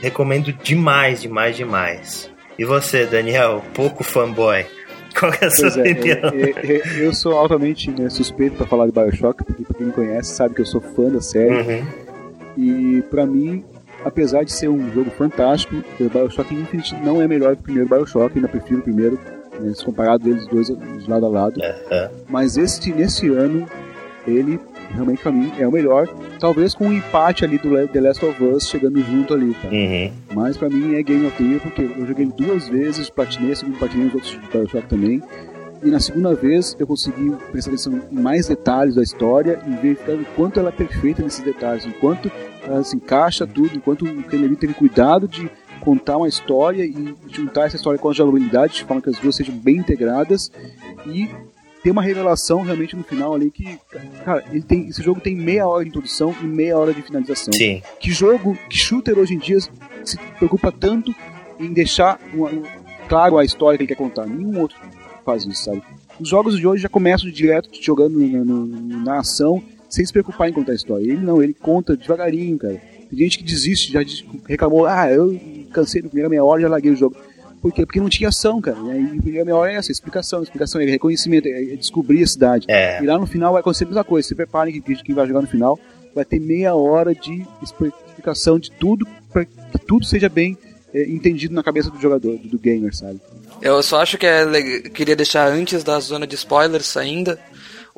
[0.00, 2.30] recomendo demais, demais, demais.
[2.58, 4.64] E você, Daniel, pouco fanboy,
[5.18, 6.16] qual é a sua Pois é, opinião?
[6.24, 10.34] é, eu sou altamente né, suspeito pra falar de Bioshock, porque pra quem me conhece
[10.34, 11.54] sabe que eu sou fã da série.
[11.54, 11.86] Uhum.
[12.58, 13.64] E pra mim,
[14.04, 17.88] apesar de ser um jogo fantástico, o Bioshock Infinite não é melhor que o primeiro
[17.88, 19.18] Bioshock, ainda prefiro o primeiro,
[19.60, 21.60] né, se comparado deles dois de lado a lado.
[21.62, 22.10] Aham.
[22.28, 23.66] Mas este, nesse ano,
[24.26, 24.58] ele
[24.96, 26.08] realmente pra mim é o melhor,
[26.40, 29.68] talvez com um empate ali do The Last of Us chegando junto ali, tá?
[29.68, 30.10] Uhum.
[30.34, 33.56] Mas pra mim é Game of the Year porque eu joguei duas vezes, platinei, a
[33.56, 35.22] segunda platinei os outros Bioshock também.
[35.82, 40.14] E na segunda vez eu consegui prestar atenção em mais detalhes da história e verificar
[40.14, 42.32] o quanto ela é perfeita nesses detalhes, o quanto
[42.64, 45.48] ela se encaixa tudo, enquanto o Kennedy teve cuidado de
[45.80, 49.36] contar uma história e juntar essa história com a jogabilidade, de forma que as duas
[49.36, 50.50] sejam bem integradas
[51.06, 51.28] e
[51.86, 53.78] ter uma revelação realmente no final ali que,
[54.24, 57.52] cara, ele tem, esse jogo tem meia hora de introdução e meia hora de finalização
[57.52, 57.80] Sim.
[58.00, 61.14] que jogo, que shooter hoje em dia se preocupa tanto
[61.60, 62.64] em deixar uma- um-
[63.08, 64.26] claro a história que ele quer contar.
[64.26, 64.76] Nenhum outro
[65.24, 65.80] faz isso, sabe?
[66.18, 68.66] Os jogos de hoje já começam direto jogando na, no-
[69.04, 71.04] na ação, sem se preocupar em contar a história.
[71.04, 72.80] Ele não, ele conta devagarinho, cara.
[73.08, 74.00] Tem gente que desiste, já
[74.48, 75.38] reclamou, ah, eu
[75.72, 77.14] cansei na primeira meia hora e já larguei o jogo.
[77.66, 77.84] Por quê?
[77.84, 78.78] Porque não tinha ação, cara.
[78.78, 82.26] E aí, a meia hora é essa, explicação, explicação, é reconhecimento, é é descobrir a
[82.28, 82.66] cidade.
[82.70, 83.02] É.
[83.02, 84.28] E lá no final vai acontecer a mesma coisa.
[84.28, 85.76] Se preparem que quem vai jogar no final
[86.14, 90.56] vai ter meia hora de explicação de tudo para que tudo seja bem
[90.94, 93.20] é, entendido na cabeça do jogador, do, do gamer, sabe?
[93.60, 97.36] Eu só acho que é queria deixar antes da zona de spoilers ainda.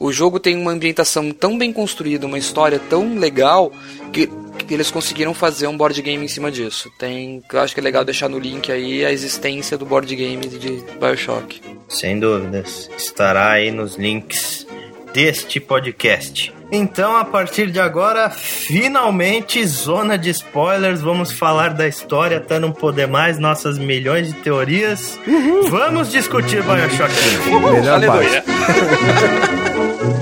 [0.01, 3.72] O jogo tem uma ambientação tão bem construída, uma história tão legal
[4.12, 4.28] que,
[4.64, 6.88] que eles conseguiram fazer um board game em cima disso.
[6.96, 10.46] Tem, eu acho que é legal deixar no link aí a existência do board game
[10.46, 11.61] de BioShock.
[11.88, 12.88] Sem dúvidas.
[12.96, 14.68] Estará aí nos links
[15.12, 16.55] deste podcast.
[16.70, 21.01] Então, a partir de agora, finalmente, zona de spoilers.
[21.01, 25.18] Vamos falar da história até não poder mais, nossas milhões de teorias.
[25.70, 27.12] Vamos discutir Bioshock.
[27.72, 28.44] Melhor Aleluia.
[30.09, 30.13] I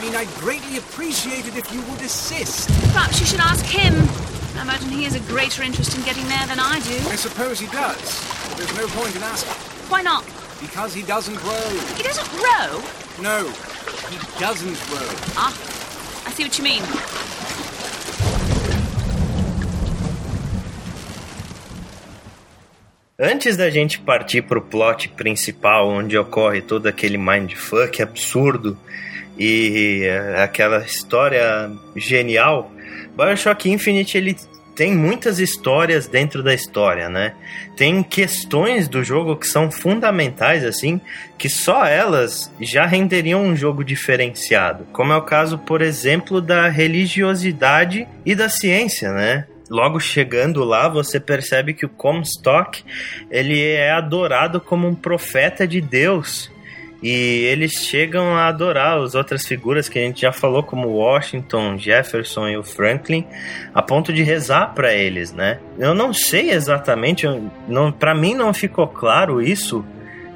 [0.00, 2.68] mean, I'd greatly appreciate it if you would assist.
[2.92, 3.94] Perhaps you should ask him.
[4.56, 6.94] I imagine he has a greater interest in getting there than I do.
[7.08, 8.56] I suppose he does.
[8.56, 9.54] There's no point in asking.
[9.88, 10.24] Why not?
[10.60, 11.70] Because he doesn't row.
[11.96, 12.82] He doesn't row.
[13.22, 13.48] No,
[14.10, 15.08] he doesn't row.
[15.36, 15.52] Ah,
[16.26, 16.82] I see what you mean.
[23.20, 28.78] Antes da gente partir pro plot principal, onde ocorre todo aquele mindfuck absurdo
[29.36, 32.70] e eh, aquela história genial,
[33.16, 34.36] Bioshock Infinite ele
[34.78, 37.32] tem muitas histórias dentro da história, né?
[37.76, 41.00] Tem questões do jogo que são fundamentais, assim,
[41.36, 44.86] que só elas já renderiam um jogo diferenciado.
[44.92, 49.46] Como é o caso, por exemplo, da religiosidade e da ciência, né?
[49.68, 52.84] Logo chegando lá, você percebe que o Comstock
[53.28, 56.52] ele é adorado como um profeta de Deus.
[57.00, 57.10] E
[57.44, 62.48] eles chegam a adorar as outras figuras que a gente já falou, como Washington, Jefferson
[62.48, 63.24] e o Franklin,
[63.72, 65.60] a ponto de rezar para eles, né?
[65.78, 67.24] Eu não sei exatamente,
[68.00, 69.84] para mim não ficou claro isso,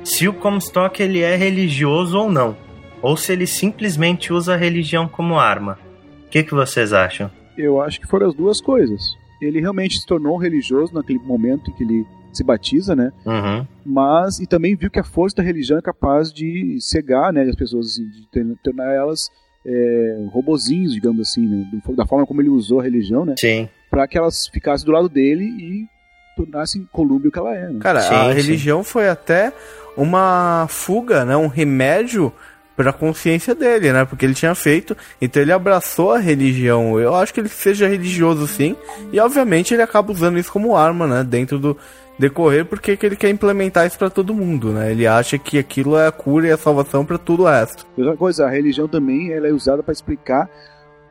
[0.04, 2.56] se o Comstock ele é religioso ou não,
[3.00, 5.78] ou se ele simplesmente usa a religião como arma.
[6.26, 7.28] O que, que vocês acham?
[7.58, 9.16] Eu acho que foram as duas coisas.
[9.40, 12.06] Ele realmente se tornou religioso naquele momento em que ele
[12.36, 13.12] se batiza, né?
[13.26, 13.66] Uhum.
[13.84, 17.54] Mas e também viu que a força da religião é capaz de cegar, né, as
[17.56, 19.30] pessoas e de tornar elas
[19.64, 23.68] é, robozinhos, digamos assim, né, do- da forma como ele usou a religião, né, Sim.
[23.90, 25.86] para que elas ficassem do lado dele e
[26.36, 27.68] tornassem Colúmbia o que ela é.
[27.68, 27.78] Né?
[27.80, 28.32] Cara, Sim, a sim.
[28.34, 29.52] religião foi até
[29.96, 31.36] uma fuga, né?
[31.36, 32.32] Um remédio
[32.74, 34.04] pra consciência dele, né?
[34.06, 36.98] Porque ele tinha feito, então ele abraçou a religião.
[36.98, 38.74] Eu acho que ele seja religioso sim,
[39.12, 41.22] e obviamente ele acaba usando isso como arma, né?
[41.22, 41.76] Dentro do
[42.18, 44.90] decorrer, porque que ele quer implementar isso pra todo mundo, né?
[44.92, 47.86] Ele acha que aquilo é a cura e a salvação pra tudo o resto.
[47.96, 50.48] Outra coisa, a religião também ela é usada para explicar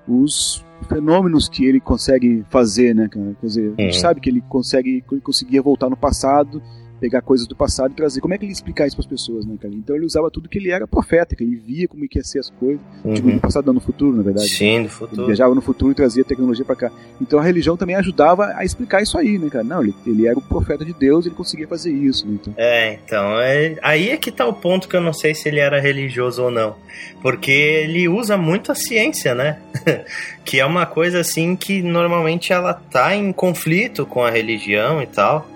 [0.07, 3.35] os fenômenos que ele consegue fazer, né, cara?
[3.39, 4.01] Quer dizer, a gente Uhum.
[4.01, 6.61] sabe que ele consegue que ele conseguia voltar no passado
[7.01, 8.21] pegar coisas do passado e trazer.
[8.21, 9.73] Como é que ele explicar isso para as pessoas, né, cara?
[9.73, 12.37] Então ele usava tudo que ele era profeta, que ele via como que ia ser
[12.37, 12.79] as coisas.
[13.03, 13.13] Uhum.
[13.15, 14.47] Tipo, do passado não no futuro, na verdade.
[14.47, 15.21] Sim, do futuro.
[15.21, 16.91] Ele viajava no futuro e trazia tecnologia para cá.
[17.19, 19.63] Então a religião também ajudava a explicar isso aí, né, cara?
[19.63, 22.37] Não, ele, ele era o profeta de Deus, ele conseguia fazer isso, né?
[22.39, 22.53] Então.
[22.55, 25.59] É, então, é, aí é que tá o ponto que eu não sei se ele
[25.59, 26.75] era religioso ou não.
[27.19, 29.59] Porque ele usa muito a ciência, né?
[30.45, 35.07] que é uma coisa assim que normalmente ela tá em conflito com a religião e
[35.07, 35.47] tal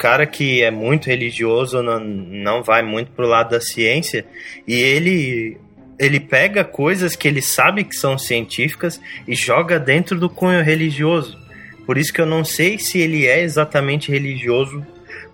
[0.00, 4.24] cara que é muito religioso não, não vai muito pro lado da ciência
[4.66, 5.58] e ele
[5.98, 8.98] ele pega coisas que ele sabe que são científicas
[9.28, 11.38] e joga dentro do cunho religioso.
[11.84, 14.82] Por isso que eu não sei se ele é exatamente religioso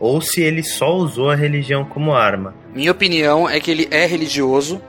[0.01, 2.53] ou se ele só usou a religião como arma.
[2.75, 4.83] Minha opinião é que ele é religioso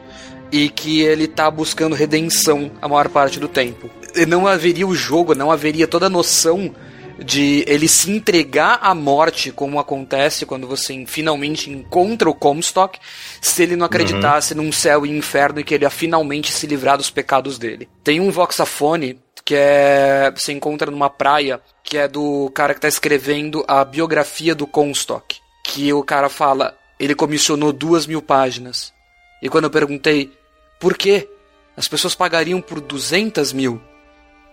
[0.52, 3.88] e que ele tá buscando redenção a maior parte do tempo.
[4.28, 6.74] Não haveria o jogo, não haveria toda a noção
[7.18, 13.00] de ele se entregar à morte, como acontece quando você finalmente encontra o Comstock,
[13.42, 14.64] se ele não acreditasse uhum.
[14.64, 17.90] num céu e inferno e que ele ia finalmente se livrar dos pecados dele.
[18.04, 22.88] Tem um voxafone que é você encontra numa praia, que é do cara que está
[22.90, 28.94] escrevendo a biografia do Comstock, que o cara fala, ele comissionou duas mil páginas.
[29.42, 30.34] E quando eu perguntei
[30.80, 31.30] por quê,
[31.78, 33.82] as pessoas pagariam por 200 mil.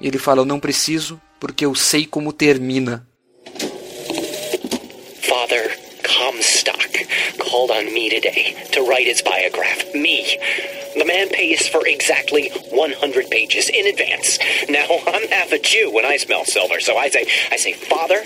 [0.01, 3.06] E ele fala, eu não preciso, porque eu sei como termina.
[5.20, 6.90] Father Comstock
[7.38, 9.94] called on me today to write his biograph.
[9.94, 10.38] Me.
[10.96, 14.38] The man pays for exactly 100 pages in advance.
[14.70, 18.24] Now, I'm half a Jew when I smell silver, so I say, I say, Father,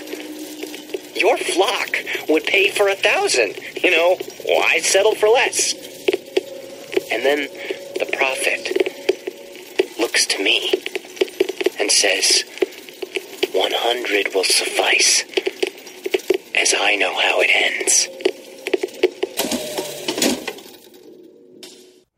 [1.13, 1.97] your flock
[2.29, 3.57] would pay for a thousand.
[3.83, 4.15] You know,
[4.45, 5.73] why settle for less?
[7.11, 7.49] And then
[7.99, 10.71] the prophet looks to me
[11.81, 12.45] and says,
[13.59, 15.25] 100 will suffice,
[16.55, 18.09] as I know how it ends.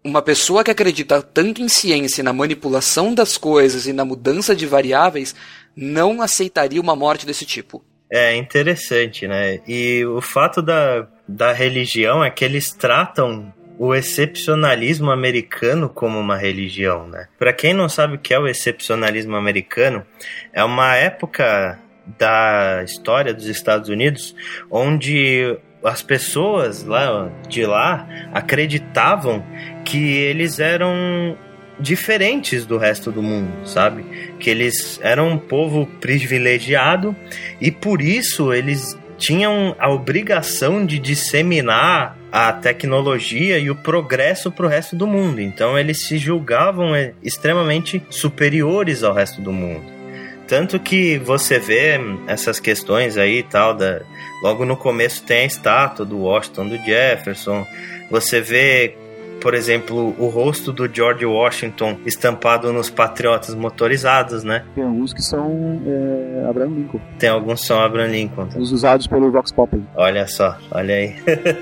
[0.03, 4.67] Uma pessoa que acredita tanto em ciência, na manipulação das coisas e na mudança de
[4.67, 5.33] variáveis
[5.75, 7.83] não aceitaria uma morte desse tipo.
[8.11, 9.61] É interessante, né?
[9.67, 13.51] E o fato da, da religião é que eles tratam
[13.83, 17.27] o excepcionalismo americano como uma religião, né?
[17.39, 20.05] Para quem não sabe o que é o excepcionalismo americano,
[20.53, 21.79] é uma época
[22.19, 24.35] da história dos Estados Unidos
[24.69, 29.43] onde as pessoas lá de lá acreditavam
[29.83, 31.35] que eles eram
[31.79, 34.35] diferentes do resto do mundo, sabe?
[34.39, 37.15] Que eles eram um povo privilegiado
[37.59, 44.65] e por isso eles tinham a obrigação de disseminar a tecnologia e o progresso para
[44.65, 45.39] o resto do mundo.
[45.39, 49.85] Então eles se julgavam é, extremamente superiores ao resto do mundo.
[50.47, 54.01] Tanto que você vê essas questões aí tal, da,
[54.41, 57.65] logo no começo tem a estátua do Washington, do Jefferson,
[58.09, 58.97] você vê
[59.41, 64.63] por exemplo, o rosto do George Washington estampado nos patriotas motorizados, né?
[64.75, 66.99] Tem alguns que são é, Abraham Lincoln.
[67.17, 68.47] Tem alguns que são Abraham Lincoln.
[68.55, 69.83] Os usados pelo Vox Populi.
[69.95, 71.15] Olha só, olha aí.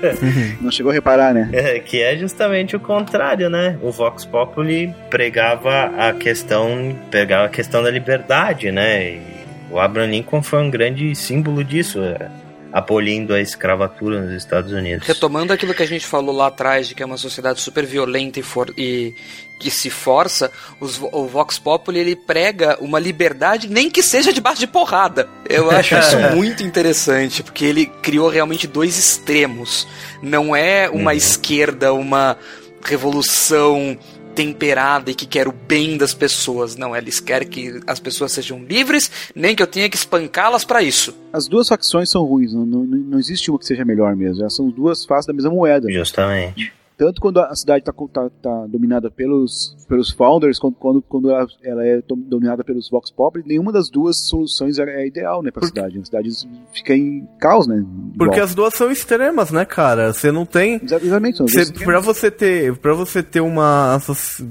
[0.60, 1.48] Não chegou a reparar, né?
[1.52, 3.78] É, que é justamente o contrário, né?
[3.82, 9.14] O Vox Populi pregava a questão, pegava a questão da liberdade, né?
[9.14, 9.22] E
[9.70, 12.00] o Abraham Lincoln foi um grande símbolo disso.
[12.00, 12.28] É
[12.72, 15.06] abolindo a escravatura nos Estados Unidos.
[15.06, 18.38] Retomando aquilo que a gente falou lá atrás, de que é uma sociedade super violenta
[18.38, 19.14] e, for, e
[19.58, 24.60] que se força, os, o Vox Populi ele prega uma liberdade, nem que seja debaixo
[24.60, 25.28] de porrada.
[25.48, 29.86] Eu acho isso muito interessante, porque ele criou realmente dois extremos.
[30.22, 31.16] Não é uma uhum.
[31.16, 32.36] esquerda, uma
[32.82, 33.98] revolução
[34.40, 36.76] temperada e que quer o bem das pessoas.
[36.76, 40.82] Não, eles querem que as pessoas sejam livres, nem que eu tenha que espancá-las para
[40.82, 41.14] isso.
[41.32, 44.42] As duas facções são ruins, não, não, não existe uma que seja melhor mesmo.
[44.42, 45.90] Elas são duas faces da mesma moeda.
[45.92, 51.30] Justamente tanto quando a cidade está tá, tá dominada pelos, pelos founders, quanto quando, quando
[51.30, 55.50] ela, ela, é dominada pelos Vox Pop, nenhuma das duas soluções é, é ideal, né,
[55.50, 55.80] pra Porque...
[55.80, 55.98] cidade.
[55.98, 56.28] A cidade
[56.74, 57.82] fica em caos, né?
[58.18, 60.12] Porque as duas são extremas, né, cara?
[60.12, 60.78] Você não tem.
[60.82, 63.98] Exatamente, são você, pra você ter para você ter uma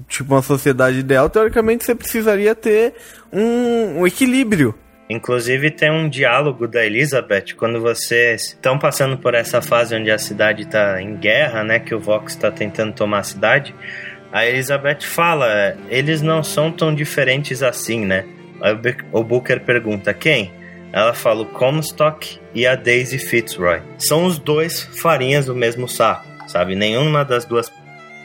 [0.08, 2.96] tipo uma sociedade ideal, teoricamente você precisaria ter
[3.32, 4.74] um, um equilíbrio.
[5.10, 10.20] Inclusive tem um diálogo da Elizabeth quando vocês estão passando por essa fase onde a
[10.20, 11.80] cidade está em guerra, né?
[11.80, 13.74] Que o Vox está tentando tomar a cidade.
[14.32, 18.24] A Elizabeth fala: eles não são tão diferentes assim, né?
[19.12, 20.52] O Booker pergunta: quem?
[20.92, 23.82] Ela fala o Comstock e a Daisy Fitzroy.
[23.98, 26.76] São os dois farinhas do mesmo saco, sabe?
[26.76, 27.70] Nenhuma das duas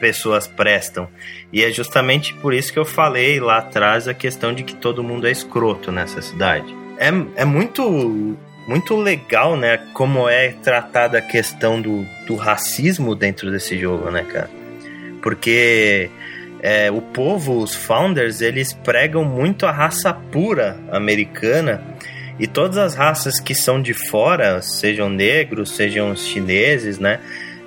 [0.05, 1.07] pessoas prestam.
[1.51, 5.03] E é justamente por isso que eu falei lá atrás a questão de que todo
[5.03, 6.71] mundo é escroto nessa cidade.
[6.99, 7.07] É,
[7.41, 8.37] é muito
[8.67, 9.79] muito legal, né?
[9.93, 14.49] Como é tratada a questão do, do racismo dentro desse jogo, né, cara?
[15.23, 16.11] Porque
[16.61, 21.83] é, o povo, os founders, eles pregam muito a raça pura americana
[22.39, 27.19] e todas as raças que são de fora, sejam negros, sejam chineses, né?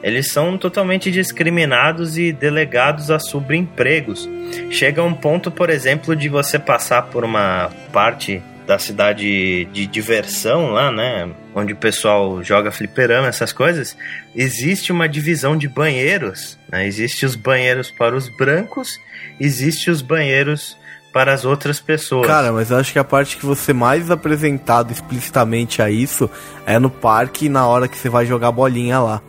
[0.03, 4.29] Eles são totalmente discriminados e delegados a subempregos.
[4.71, 10.73] Chega um ponto, por exemplo, de você passar por uma parte da cidade de diversão
[10.73, 11.31] lá, né?
[11.55, 13.97] Onde o pessoal joga fliperama, essas coisas.
[14.37, 16.59] Existe uma divisão de banheiros.
[16.71, 16.87] Né?
[16.87, 19.01] Existe os banheiros para os brancos,
[19.41, 20.77] existe os banheiros
[21.13, 22.27] para as outras pessoas.
[22.27, 26.31] Cara, mas eu acho que a parte que você mais apresentado explicitamente a isso
[26.67, 29.23] é no parque na hora que você vai jogar bolinha lá.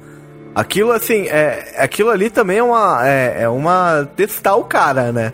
[0.59, 5.31] Aquilo assim, é, aquilo ali também é uma é, é uma testar o cara, né?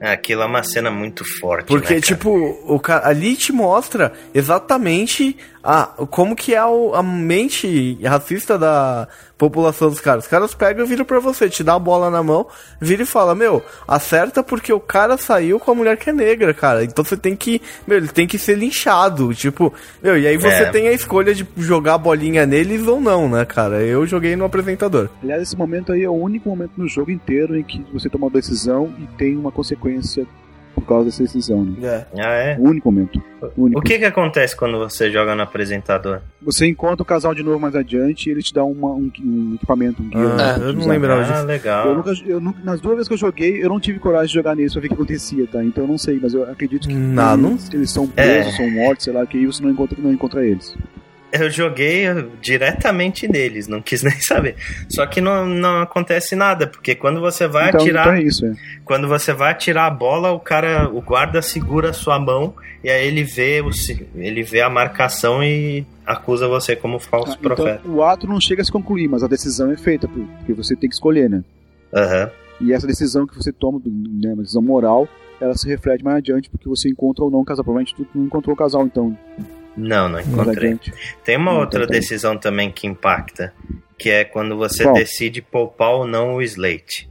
[0.00, 1.66] Aquilo é uma cena muito forte.
[1.68, 2.30] Porque, né, tipo,
[2.66, 9.08] o cara, ali te mostra exatamente a, como que é o, a mente racista da
[9.38, 10.24] população dos caras.
[10.24, 12.46] Os caras pegam e viram pra você, te dá a bola na mão,
[12.80, 16.52] vira e fala, meu, acerta porque o cara saiu com a mulher que é negra,
[16.52, 16.84] cara.
[16.84, 19.72] Então você tem que, meu, ele tem que ser linchado, tipo,
[20.02, 20.70] meu, e aí você É.
[20.70, 23.82] tem a escolha de jogar a bolinha neles ou não, né, cara?
[23.82, 25.08] Eu joguei no apresentador.
[25.22, 28.26] Aliás, esse momento aí é o único momento no jogo inteiro em que você toma
[28.26, 30.26] uma decisão e tem uma consequência
[30.74, 31.74] por causa dessa decisão, né?
[31.82, 32.06] É.
[32.20, 32.56] Ah, é?
[32.58, 33.22] O único momento.
[33.56, 33.80] O único.
[33.80, 36.20] O que que acontece quando você joga no apresentador?
[36.42, 39.54] Você encontra o casal de novo mais adiante e ele te dá uma- um, um
[39.54, 40.20] equipamento, um guia.
[40.34, 41.46] Ah, pra eu não lembrava Ah, disso.
[41.46, 41.86] legal.
[41.88, 44.34] Eu nunca, eu nunca, nas duas vezes que eu joguei, eu não tive coragem de
[44.34, 45.62] jogar nisso pra ver o que acontecia, tá?
[45.64, 48.56] Então eu não sei, mas eu acredito que Não, não- eles, eles são presos, É.
[48.56, 50.76] são mortos, sei lá, que aí você não encontra, não encontra eles.
[51.36, 52.04] Eu joguei
[52.40, 54.56] diretamente neles, não quis nem saber.
[54.88, 58.06] Só que não, não acontece nada, porque quando você vai então, atirar.
[58.06, 58.52] então é isso, é.
[58.84, 62.54] Quando você vai atirar a bola, o cara, o guarda segura a sua mão
[62.84, 63.70] e aí ele vê o,
[64.14, 67.80] ele vê a marcação e acusa você como falso Ah, profeta.
[67.82, 70.76] Então, o ato não chega a se concluir, mas a decisão é feita, porque você
[70.76, 71.42] tem que escolher, né?
[71.92, 72.30] Aham.
[72.60, 75.08] E essa decisão que você toma, né, uma decisão moral,
[75.40, 77.64] ela se reflete mais adiante, porque você encontra ou não o casal.
[77.64, 79.16] Provavelmente tu não encontrou o casal, então.
[79.76, 80.78] Não, não encontrei.
[81.24, 83.52] Tem uma Não, outra decisão também que impacta,
[83.98, 84.94] que é quando você Qual?
[84.94, 87.08] decide poupar ou não o Slate.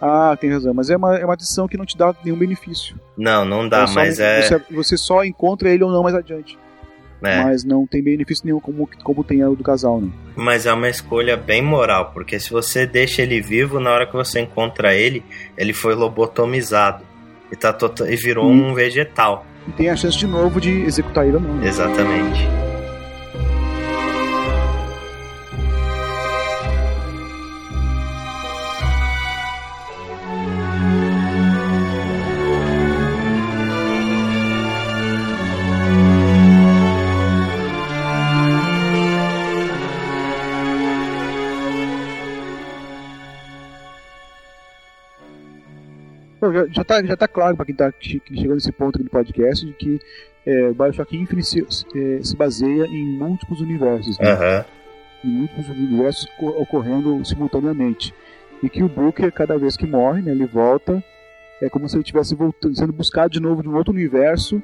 [0.00, 0.74] Ah, tem razão.
[0.74, 2.98] Mas é uma, é uma decisão que não te dá nenhum benefício.
[3.16, 6.14] Não, não dá, Então, só- mas é, Você, você só encontra ele ou não mais
[6.16, 6.58] adiante.
[7.22, 7.42] é.
[7.44, 10.10] Mas não tem benefício nenhum como, como tem o do casal, né?
[10.34, 14.14] Mas é uma escolha bem moral, porque se você deixa ele vivo, na hora que
[14.14, 15.22] você encontra ele,
[15.56, 17.04] ele foi lobotomizado.
[17.52, 18.70] E, tá tota- e virou Hum.
[18.70, 19.44] um vegetal.
[19.68, 21.64] E tem a chance de novo de executar ele ou não.
[21.64, 22.69] Exatamente.
[46.42, 49.66] Já, já, tá, já tá claro pra quem tá chegando nesse ponto aqui do podcast
[49.66, 50.00] de que
[50.46, 54.18] é, o Bioshock Infinite se, é, se baseia em múltiplos universos.
[54.18, 54.30] né?
[54.32, 54.64] Aham.
[55.24, 58.14] em múltiplos universos co- ocorrendo simultaneamente.
[58.62, 61.02] E que o Booker, cada vez que morre, né, ele volta,
[61.62, 62.36] é como se ele estivesse
[62.74, 64.62] sendo buscado de novo de um outro universo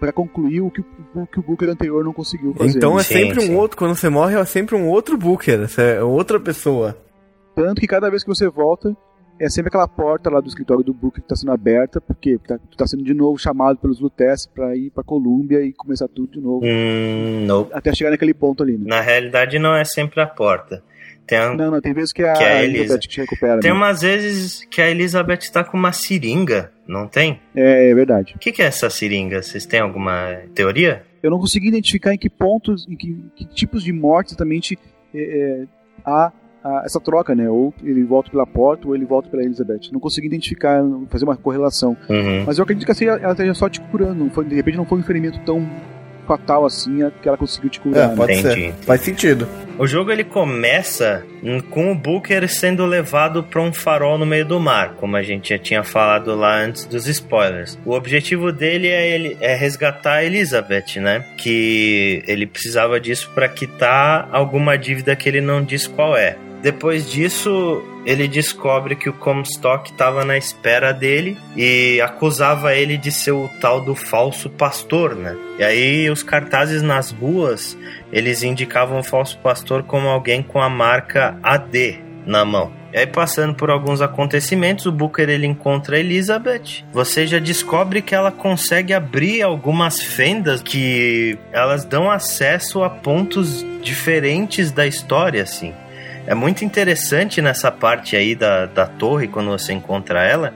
[0.00, 0.80] para concluir o que,
[1.14, 2.76] o que o Booker anterior não conseguiu fazer.
[2.76, 3.54] Então é Sim, sempre sim.
[3.54, 6.96] um outro, quando você morre, é sempre um outro Booker, é outra pessoa.
[7.54, 8.94] Tanto que cada vez que você volta,
[9.38, 12.58] é sempre aquela porta lá do escritório do Booker que está sendo aberta, porque tá,
[12.70, 16.32] tu tá sendo de novo chamado pelos Lutece para ir para Colômbia e começar tudo
[16.32, 18.76] de novo, Hum, até chegar naquele ponto ali.
[18.78, 18.84] Né?
[18.86, 20.82] Na realidade, não é sempre a porta.
[21.26, 23.60] Tem, a- Não, não, tem vezes que a, Que a Elizabeth te recupera.
[23.60, 27.40] tem umas vezes que a Elizabeth tá com uma seringa, não tem?
[27.54, 28.34] É, é verdade.
[28.36, 29.42] O que, que é essa seringa?
[29.42, 31.04] Vocês têm alguma teoria?
[31.22, 34.78] eu não consegui identificar em que pontos, em que, que tipos de morte exatamente
[35.12, 35.64] é, é,
[36.04, 36.32] há,
[36.66, 37.48] há essa troca, né?
[37.48, 39.90] Ou ele volta pela porta ou ele volta pela Elizabeth.
[39.92, 41.96] Não consegui identificar, fazer uma correlação.
[42.08, 42.44] Uhum.
[42.46, 44.14] Mas eu acredito que assim, ela esteja só te curando.
[44.24, 45.66] Não foi, de repente não foi um ferimento tão
[46.26, 48.06] fatal assim a- que ela conseguiu te curar.
[48.06, 48.16] É, né?
[48.16, 48.54] pode Entendi.
[48.66, 48.72] ser.
[48.84, 49.46] Faz sentido.
[49.78, 51.22] O jogo ele começa
[51.70, 55.50] com o Booker sendo levado para um farol no meio do mar, como a gente
[55.50, 57.78] já tinha falado lá antes dos spoilers.
[57.84, 61.24] O objetivo dele é, ele, é resgatar a Elizabeth, né?
[61.36, 66.36] Que ele precisava disso para quitar alguma dívida que ele não diz qual é.
[66.62, 73.12] Depois disso, ele descobre que o Comstock estava na espera dele e acusava ele de
[73.12, 75.36] ser o tal do falso pastor, né?
[75.58, 77.76] E aí os cartazes nas ruas
[78.12, 82.04] eles indicavam o falso pastor como alguém com a marca AD.
[82.26, 82.72] na mão.
[82.92, 86.82] E aí, passando por alguns acontecimentos, o Booker ele encontra Elizabeth.
[86.92, 93.64] Você já descobre que ela consegue abrir algumas fendas que elas dão acesso a pontos
[93.82, 95.72] diferentes da história, assim.
[96.26, 100.54] É muito interessante nessa parte aí da, da torre, quando você encontra ela,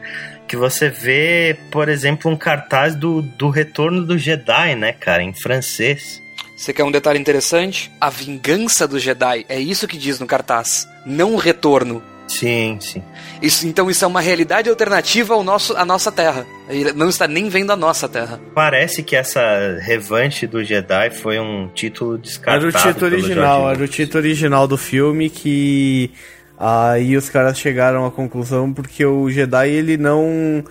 [0.49, 5.33] que você vê, por exemplo, um cartaz do, do Retorno do Jedi, né, cara, em
[5.33, 6.21] francês.
[6.57, 7.91] Você quer um detalhe interessante?
[8.01, 9.47] A vingança do Jedi.
[9.49, 10.89] É isso que diz no cartaz.
[11.07, 12.03] Não o retorno.
[12.31, 13.03] Sim, sim.
[13.43, 16.47] Isso, então isso é uma realidade alternativa ao nosso, à nossa Terra.
[16.69, 18.41] Ele não está nem vendo a nossa Terra.
[18.55, 19.41] Parece que essa
[19.81, 22.69] revanche do Jedi foi um título descartado.
[22.69, 26.13] Era o título original, era o título original do filme que
[26.57, 30.63] aí os caras chegaram à conclusão porque o Jedi ele não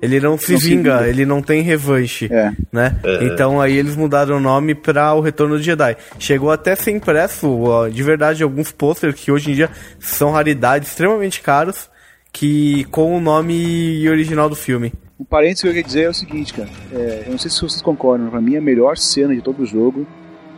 [0.00, 2.52] ele não se, não vinga, se ele não tem revanche, é.
[2.72, 2.96] né?
[3.02, 3.24] É.
[3.24, 5.96] Então aí eles mudaram o nome para o Retorno do Jedi.
[6.18, 10.30] Chegou até a ser impresso, ó, de verdade, alguns posters que hoje em dia são
[10.30, 11.88] raridades extremamente caros,
[12.32, 14.92] que com o nome original do filme.
[15.18, 16.68] O parênteses que eu queria dizer é o seguinte, cara.
[16.92, 19.66] É, eu não sei se vocês concordam, pra mim a melhor cena de todo o
[19.66, 20.06] jogo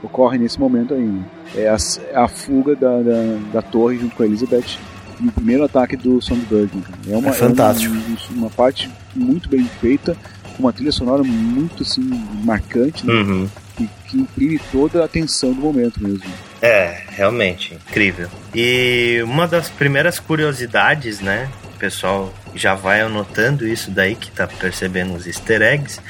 [0.02, 1.24] ocorre nesse momento ainda.
[1.54, 1.76] É a,
[2.14, 4.78] a fuga da, da, da torre junto com a Elizabeth
[5.20, 6.70] no primeiro ataque do Songbird.
[7.08, 7.94] É, uma, é fantástico.
[7.94, 10.16] É uma, uma, parte muito bem feita,
[10.56, 12.02] com uma trilha sonora muito assim,
[12.44, 13.12] marcante, né?
[13.12, 13.48] uhum.
[13.76, 16.24] que, que imprime toda a atenção do momento mesmo.
[16.60, 18.28] É, realmente, incrível.
[18.54, 21.48] E uma das primeiras curiosidades, né?
[21.74, 26.00] O pessoal já vai anotando isso daí que tá percebendo os easter eggs.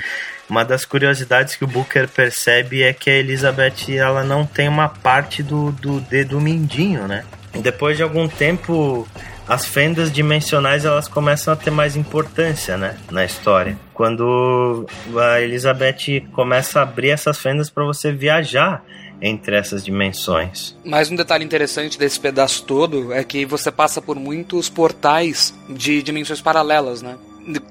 [0.48, 4.88] Uma das curiosidades que o Booker percebe é que a Elizabeth ela não tem uma
[4.88, 7.24] parte do, do dedo mindinho, né?
[7.54, 9.06] Depois de algum tempo,
[9.48, 13.78] as fendas dimensionais elas começam a ter mais importância, né, na história.
[13.94, 18.84] Quando a Elizabeth começa a abrir essas fendas para você viajar
[19.20, 20.76] entre essas dimensões.
[20.84, 26.02] Mais um detalhe interessante desse pedaço todo é que você passa por muitos portais de
[26.02, 27.16] dimensões paralelas, né?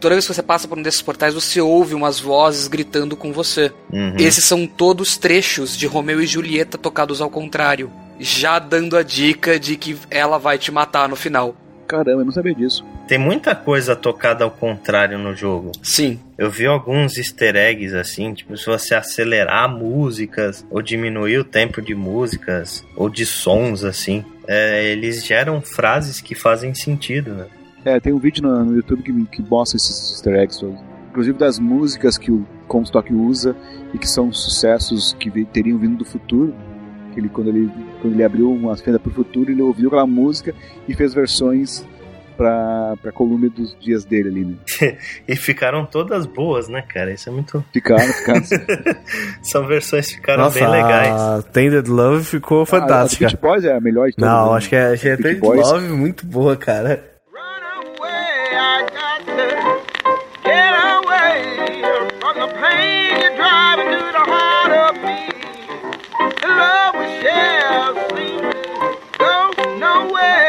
[0.01, 3.31] Toda vez que você passa por um desses portais, você ouve umas vozes gritando com
[3.31, 3.71] você.
[3.93, 4.15] Uhum.
[4.17, 9.59] Esses são todos trechos de Romeu e Julieta tocados ao contrário já dando a dica
[9.59, 11.55] de que ela vai te matar no final.
[11.87, 12.85] Caramba, eu não sabia disso.
[13.07, 15.71] Tem muita coisa tocada ao contrário no jogo.
[15.81, 16.19] Sim.
[16.37, 21.81] Eu vi alguns easter eggs assim, tipo, se você acelerar músicas, ou diminuir o tempo
[21.81, 27.45] de músicas, ou de sons, assim, é, eles geram frases que fazem sentido, né?
[27.85, 30.65] É, tem um vídeo no, no YouTube que, que mostra esses easter eggs,
[31.09, 33.55] inclusive das músicas que o Comstock usa
[33.93, 36.53] e que são sucessos que teriam vindo do futuro
[37.19, 37.71] ele, quando, ele,
[38.01, 40.53] quando ele abriu uma fenda para o futuro, ele ouviu aquela música
[40.87, 41.85] e fez versões
[42.37, 44.97] pra, pra Colômbia dos dias dele ali, né?
[45.27, 47.11] e ficaram todas boas, né, cara?
[47.11, 47.65] Isso é muito.
[47.73, 48.43] Ficaram, ficaram.
[49.41, 51.19] São versões que ficaram Nossa, bem legais.
[51.19, 53.27] A Tended Love ficou fantástica.
[53.27, 54.31] A, Boys é a melhor de todas.
[54.31, 54.57] Não, né?
[54.57, 57.03] acho que é, acho que é Tended Love muito boa, cara.
[60.43, 61.81] Get away
[62.21, 64.56] from the pain you're driving to the heart
[66.57, 67.93] love we share.
[68.17, 68.37] see.
[69.19, 70.46] Go nowhere.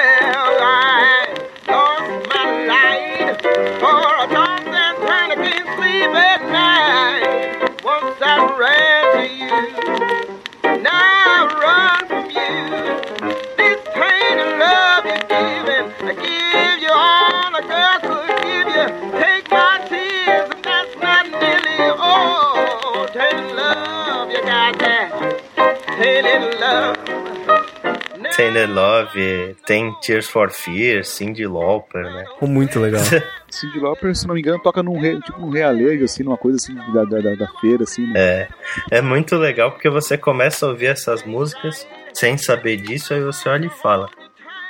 [28.36, 29.56] Tainted Love.
[29.66, 32.24] Tem Tears for Fears, Cindy Lauper, né?
[32.40, 33.02] Muito legal.
[33.50, 36.56] Cindy Lauper, se não me engano, toca num, re, tipo, num realejo, assim, numa coisa
[36.56, 38.06] assim da, da, da feira, assim.
[38.06, 38.12] Né?
[38.16, 38.48] É,
[38.92, 43.48] é muito legal porque você começa a ouvir essas músicas sem saber disso, aí você
[43.48, 44.08] olha e fala: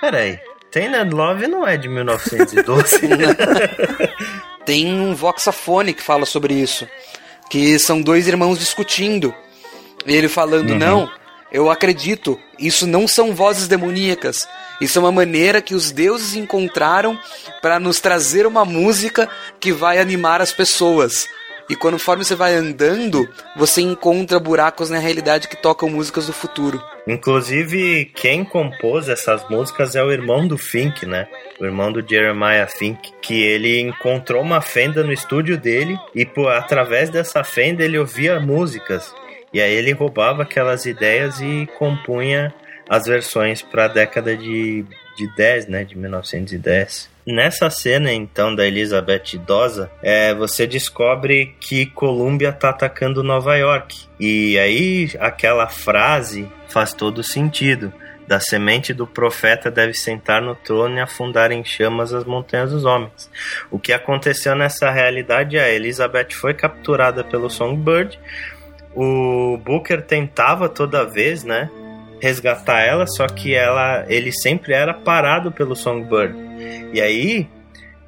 [0.01, 0.39] Peraí,
[0.71, 3.01] Tainted Love não é de 1912.
[4.65, 6.87] Tem um voxafone que fala sobre isso.
[7.51, 9.35] Que são dois irmãos discutindo.
[10.09, 10.79] E ele falando, uhum.
[10.79, 11.11] não,
[11.53, 14.49] eu acredito, isso não são vozes demoníacas.
[14.81, 17.19] Isso é uma maneira que os deuses encontraram
[17.61, 19.29] para nos trazer uma música
[19.61, 21.27] que vai animar as pessoas.
[21.69, 26.83] E conforme você vai andando, você encontra buracos na realidade que tocam músicas do futuro.
[27.07, 31.27] Inclusive, quem compôs essas músicas é o irmão do Fink, né?
[31.61, 36.51] O irmão do Jeremiah Fink, que ele encontrou uma fenda no estúdio dele e por,
[36.51, 39.13] através dessa fenda ele ouvia músicas.
[39.53, 42.53] E aí ele roubava aquelas ideias e compunha
[42.89, 44.85] as versões para a década de,
[45.17, 47.11] de 10, né, de 1910.
[47.27, 54.07] Nessa cena, então, da Elizabeth idosa, é, você descobre que Colômbia tá atacando Nova York.
[54.19, 57.93] E aí aquela frase faz todo sentido.
[58.27, 62.87] Da semente do profeta deve sentar no trono e afundar em chamas as montanhas dos
[62.87, 63.31] homens.
[63.71, 68.19] O que aconteceu nessa realidade é Elizabeth foi capturada pelo Songbird.
[69.01, 71.71] O Booker tentava toda vez, né,
[72.21, 76.35] resgatar ela, só que ela, ele sempre era parado pelo Songbird.
[76.93, 77.49] E aí,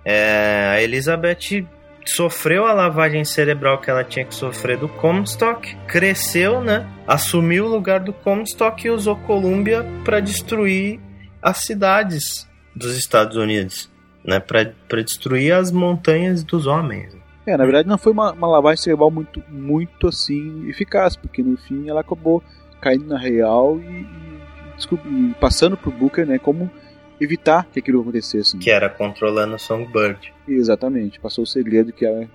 [0.04, 1.64] é, a Elizabeth
[2.04, 6.88] sofreu a lavagem cerebral que ela tinha que sofrer do Comstock, cresceu, né?
[7.06, 10.98] Assumiu o lugar do Comstock e usou Columbia para destruir
[11.40, 13.88] as cidades dos Estados Unidos,
[14.24, 14.40] né?
[14.40, 17.19] Para destruir as montanhas dos homens.
[17.51, 21.56] É, na verdade não foi uma, uma lavagem cerebral muito, muito assim eficaz, porque no
[21.56, 22.43] fim ela acabou
[22.81, 26.39] caindo na real e, e, e passando pro Booker, né?
[26.39, 26.70] Como
[27.20, 28.56] evitar que aquilo acontecesse.
[28.56, 30.32] Que era controlando o Songbird.
[30.48, 31.20] Exatamente.
[31.20, 32.28] Passou o segredo que era,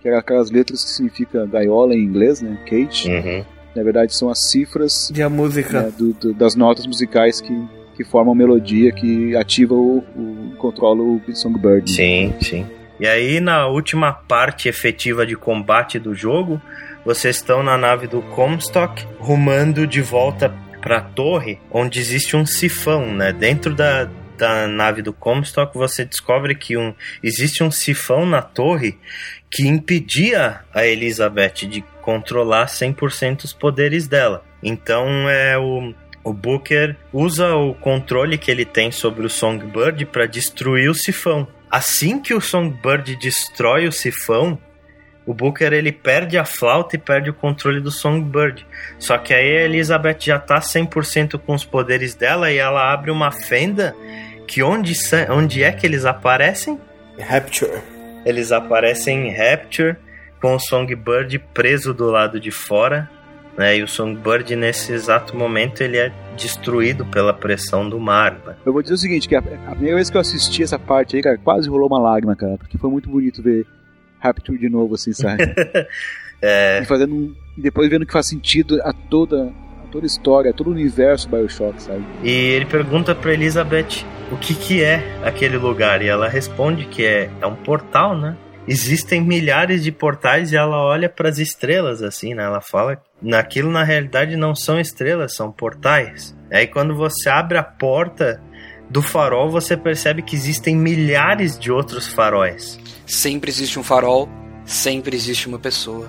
[0.00, 2.62] que era aquelas letras que significa gaiola em inglês, né?
[2.66, 3.10] Cage.
[3.10, 3.44] Uhum.
[3.74, 7.54] Na verdade, são as cifras e a música né, do, do, das notas musicais que,
[7.94, 11.88] que formam a melodia que ativa o, o controla o Songbird.
[11.88, 12.66] Sim, sim.
[13.00, 16.60] E aí, na última parte efetiva de combate do jogo,
[17.04, 22.44] vocês estão na nave do Comstock, rumando de volta para a torre, onde existe um
[22.44, 23.32] sifão, né?
[23.32, 28.98] Dentro da, da nave do Comstock, você descobre que um, existe um sifão na torre
[29.50, 34.44] que impedia a Elizabeth de controlar 100% os poderes dela.
[34.62, 35.94] Então é o,
[36.24, 41.46] o Booker usa o controle que ele tem sobre o Songbird para destruir o sifão.
[41.70, 44.58] Assim que o Songbird destrói o sifão,
[45.26, 48.66] o Booker ele perde a flauta e perde o controle do Songbird.
[48.98, 53.10] Só que aí a Elizabeth já tá 100% com os poderes dela e ela abre
[53.10, 53.94] uma fenda
[54.46, 54.94] que onde,
[55.28, 56.80] onde é que eles aparecem?
[57.20, 57.82] Rapture.
[58.24, 59.96] Eles aparecem em Rapture
[60.40, 63.10] com o Songbird preso do lado de fora,
[63.58, 63.76] né?
[63.76, 68.40] E o Songbird nesse exato momento ele é destruído pela pressão do mar.
[68.46, 68.54] Né?
[68.64, 71.16] Eu vou dizer o seguinte, que a, a primeira vez que eu assisti essa parte
[71.16, 73.66] aí, cara, quase rolou uma lágrima, cara, porque foi muito bonito ver
[74.20, 75.42] Rapture de novo, assim, sabe?
[76.40, 76.80] é...
[76.82, 79.52] E fazendo um, e depois vendo que faz sentido a toda
[79.84, 82.04] a toda a história, a todo o universo BioShock, sabe?
[82.22, 87.04] E ele pergunta para Elizabeth o que que é aquele lugar e ela responde que
[87.04, 88.36] é é um portal, né?
[88.68, 92.44] Existem milhares de portais e ela olha para as estrelas assim, né?
[92.44, 96.36] Ela fala naquilo na realidade não são estrelas, são portais.
[96.52, 98.40] Aí quando você abre a porta
[98.90, 102.78] do farol, você percebe que existem milhares de outros faróis.
[103.06, 104.28] Sempre existe um farol,
[104.64, 106.08] sempre existe uma pessoa.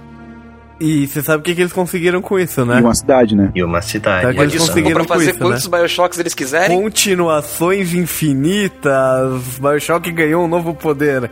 [0.79, 2.79] E você sabe o que, que eles conseguiram com isso, né?
[2.79, 3.51] E uma cidade, né?
[3.53, 4.21] E uma cidade.
[4.23, 5.77] Sabe que eles conseguiram pra fazer com quantos isso, né?
[5.77, 6.81] Bioshocks eles quiserem.
[6.81, 9.59] Continuações infinitas.
[9.59, 11.29] Bioshock ganhou um novo poder.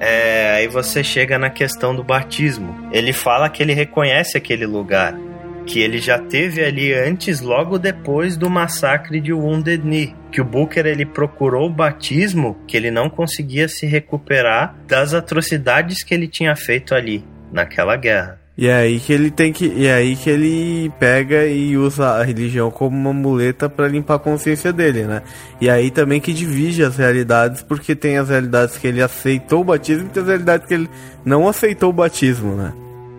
[0.00, 2.88] É, aí você chega na questão do batismo.
[2.92, 5.14] Ele fala que ele reconhece aquele lugar,
[5.66, 10.14] que ele já teve ali antes, logo depois do massacre de Wounded Knee.
[10.30, 16.02] Que o Booker ele procurou o batismo, que ele não conseguia se recuperar das atrocidades
[16.02, 18.38] que ele tinha feito ali naquela guerra.
[18.58, 19.66] E é aí que ele tem que.
[19.66, 24.16] E é aí que ele pega e usa a religião como uma muleta para limpar
[24.16, 25.22] a consciência dele, né?
[25.60, 29.64] E aí também que divide as realidades, porque tem as realidades que ele aceitou o
[29.64, 30.90] batismo e tem as realidades que ele
[31.24, 32.74] não aceitou o batismo, né?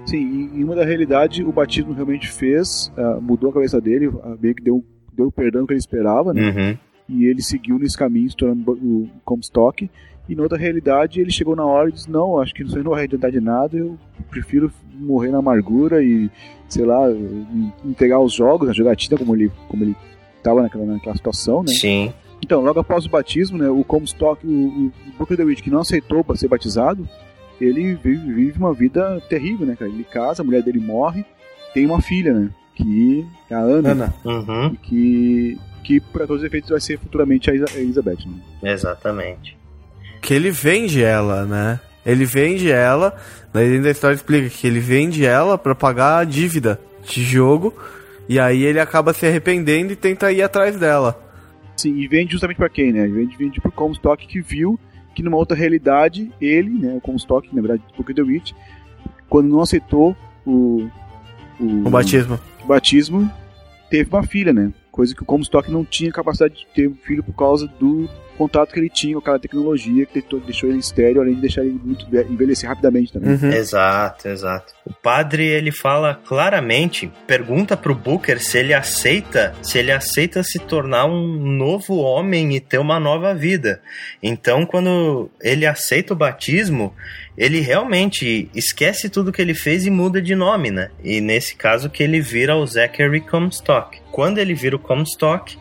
[0.06, 4.38] Sim, em uma da realidade o batismo realmente fez, uh, mudou a cabeça dele, uh,
[4.42, 4.84] meio que deu,
[5.14, 6.50] deu o perdão que ele esperava, né?
[6.50, 6.78] Uhum.
[7.08, 9.90] E ele seguiu nesse caminho, se tornando o Comstock.
[10.30, 12.92] E na outra realidade ele chegou na hora e disse: Não, acho que isso não
[12.92, 13.98] vai adiantar de nada, eu
[14.30, 16.30] prefiro morrer na amargura e,
[16.68, 17.10] sei lá,
[17.84, 19.96] entregar os jogos, a jogatina, como ele, como ele
[20.44, 21.74] tava naquela, naquela situação, né?
[21.74, 22.14] Sim.
[22.44, 26.24] Então, logo após o batismo, né, o Comstock, o, o Booker DeWitt, que não aceitou
[26.24, 27.10] para ser batizado,
[27.60, 29.92] ele vive, vive, uma vida terrível, né, cara?
[29.92, 31.26] Ele casa, a mulher dele morre,
[31.74, 32.50] tem uma filha, né?
[32.76, 33.92] Que é a Ana.
[33.92, 34.14] Ana.
[34.24, 34.76] Uhum.
[34.76, 38.72] Que, que, para todos os efeitos, vai ser futuramente a Elizabeth, né?
[38.72, 39.59] Exatamente.
[40.22, 41.80] Que ele vende ela, né?
[42.06, 43.16] Ele vende ela,
[43.54, 47.74] daí dentro da história explica que ele vende ela para pagar a dívida de jogo,
[48.28, 51.20] e aí ele acaba se arrependendo e tenta ir atrás dela.
[51.78, 53.08] Sim, e vende justamente para quem, né?
[53.08, 54.80] Vende, vende pro Comstock que viu
[55.16, 58.56] que numa outra realidade, ele, né, o Comstock, na verdade, Booker DeWitt,
[59.28, 60.16] quando não aceitou
[60.46, 60.90] o,
[61.60, 62.40] o, O batismo.
[62.64, 63.30] o batismo,
[63.90, 64.72] teve uma filha, né?
[65.00, 68.74] Coisa que o Comstock não tinha capacidade de ter um filho por causa do contato
[68.74, 72.10] que ele tinha com aquela tecnologia que deixou- ele estéreo, além de deixar ele muito
[72.10, 73.32] ve- envelhecer rapidamente também.
[73.36, 73.50] Uhum.
[73.52, 74.74] Exato, exato.
[74.86, 80.60] O padre ele fala claramente, pergunta pro Booker se ele aceita, se ele aceita se
[80.60, 83.82] tornar um novo homem e ter uma nova vida.
[84.22, 86.94] Então, quando ele aceita o batismo,
[87.40, 90.92] ele realmente esquece tudo que ele fez e muda de nome, né?
[91.02, 93.98] E nesse caso que ele vira o Zachary Comstock.
[94.12, 95.58] quando ele vira o Comstock,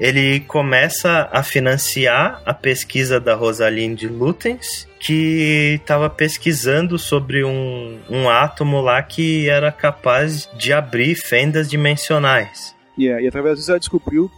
[0.00, 8.28] ele começa a financiar a pesquisa da Rosalind Lutens, que estava pesquisando sobre um, um
[8.28, 12.74] átomo lá que era capaz de abrir fendas dimensionais.
[12.98, 14.28] Yeah, e através disso ela descobriu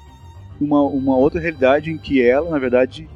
[0.61, 3.09] uma, uma outra realidade em que ela, na verdade,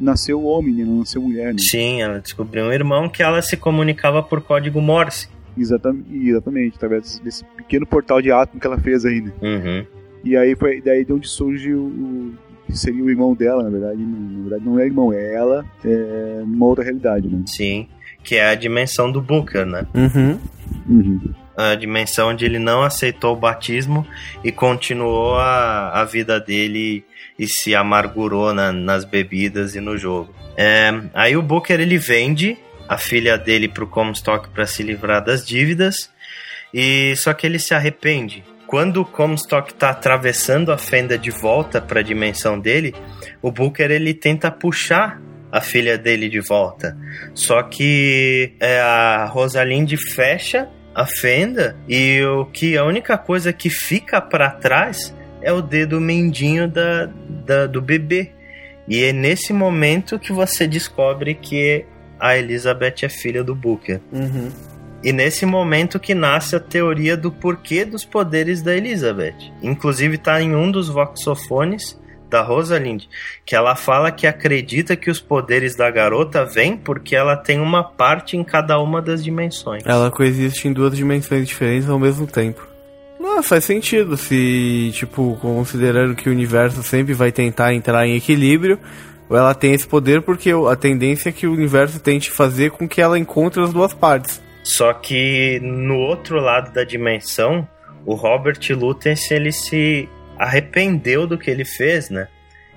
[0.00, 0.84] nasceu homem, né?
[0.84, 1.52] não nasceu mulher.
[1.52, 1.58] Né?
[1.58, 5.28] Sim, ela descobriu um irmão que ela se comunicava por código Morse.
[5.56, 9.32] Exatamente, exatamente através desse pequeno portal de átomo que ela fez aí, né?
[9.42, 9.86] Uhum.
[10.24, 12.34] E aí foi daí de onde surge o, o
[12.66, 14.00] que seria o irmão dela, na verdade.
[14.00, 17.42] Na verdade, não é irmão, é ela é, numa outra realidade, né?
[17.46, 17.88] Sim,
[18.22, 19.86] que é a dimensão do Booker, né?
[19.94, 20.38] Uhum.
[20.88, 21.20] Uhum.
[21.60, 24.06] A dimensão onde ele não aceitou o batismo
[24.42, 27.04] e continuou a, a vida dele
[27.38, 30.34] e se amargurou na, nas bebidas e no jogo.
[30.56, 32.56] É, aí o Booker ele vende
[32.88, 36.10] a filha dele pro Comstock para se livrar das dívidas
[36.72, 41.80] e só que ele se arrepende quando o Comstock está atravessando a fenda de volta
[41.80, 42.94] para a dimensão dele,
[43.42, 45.20] o Booker ele tenta puxar
[45.50, 46.96] a filha dele de volta.
[47.34, 53.70] Só que é, a Rosalind fecha a fenda e o que a única coisa que
[53.70, 57.08] fica para trás é o dedo mendinho da,
[57.46, 58.32] da, do bebê.
[58.88, 61.84] E é nesse momento que você descobre que
[62.18, 64.00] a Elizabeth é filha do Booker.
[64.12, 64.50] Uhum.
[65.02, 69.50] E nesse momento que nasce a teoria do porquê dos poderes da Elizabeth.
[69.62, 71.98] Inclusive está em um dos voxofones
[72.30, 73.04] da Rosalind,
[73.44, 77.82] que ela fala que acredita que os poderes da garota vêm porque ela tem uma
[77.82, 79.82] parte em cada uma das dimensões.
[79.84, 82.66] Ela coexiste em duas dimensões diferentes ao mesmo tempo.
[83.18, 88.78] Não, faz sentido se, tipo, considerando que o universo sempre vai tentar entrar em equilíbrio,
[89.28, 93.00] ela tem esse poder porque a tendência é que o universo tente fazer com que
[93.00, 94.40] ela encontre as duas partes.
[94.62, 97.66] Só que no outro lado da dimensão,
[98.04, 100.08] o Robert Lutens ele se
[100.40, 102.26] arrependeu do que ele fez, né?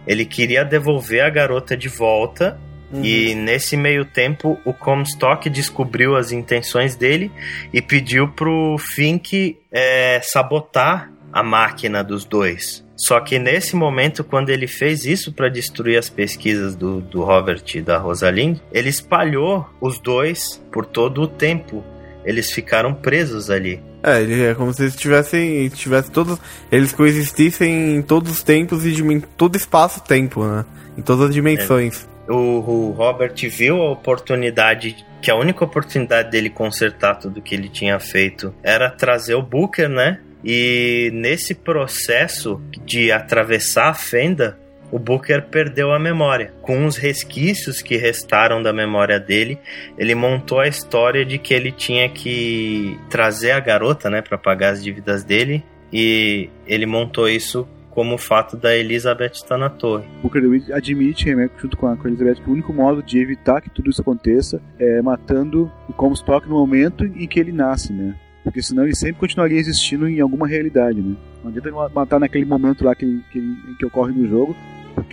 [0.06, 2.60] Ele queria devolver a garota de volta
[2.92, 3.06] uhum.
[3.06, 7.32] e nesse meio tempo o Comstock descobriu as intenções dele
[7.72, 12.84] e pediu pro Fink é, sabotar a máquina dos dois.
[12.98, 17.64] Só que nesse momento, quando ele fez isso para destruir as pesquisas do, do Robert
[17.74, 21.84] e da Rosalind, ele espalhou os dois por todo o tempo.
[22.26, 23.82] Eles ficaram presos ali.
[24.04, 26.38] É, é como se eles tivessem, tivessem todos,
[26.72, 30.66] eles coexistissem em todos os tempos e em todo espaço-tempo, né?
[30.98, 32.08] Em todas as dimensões.
[32.28, 32.32] É.
[32.32, 37.70] O, o Robert viu a oportunidade que a única oportunidade dele consertar tudo que ele
[37.70, 40.20] tinha feito era trazer o Booker, né?
[40.44, 44.60] E nesse processo de atravessar a fenda,
[44.94, 46.54] o Booker perdeu a memória.
[46.62, 49.58] Com os resquícios que restaram da memória dele,
[49.98, 54.70] ele montou a história de que ele tinha que trazer a garota, né, para pagar
[54.74, 60.06] as dívidas dele, e ele montou isso como o fato da Elizabeth estar na torre.
[60.22, 63.90] Booker admite, né, junto com a, Elizabeth, que o único modo de evitar que tudo
[63.90, 68.16] isso aconteça é matando o Comstock no momento em que ele nasce, né?
[68.44, 71.16] Porque senão ele sempre continuaria existindo em alguma realidade, né?
[71.44, 74.56] Não adianta matar naquele momento lá que, que, que ocorre no jogo,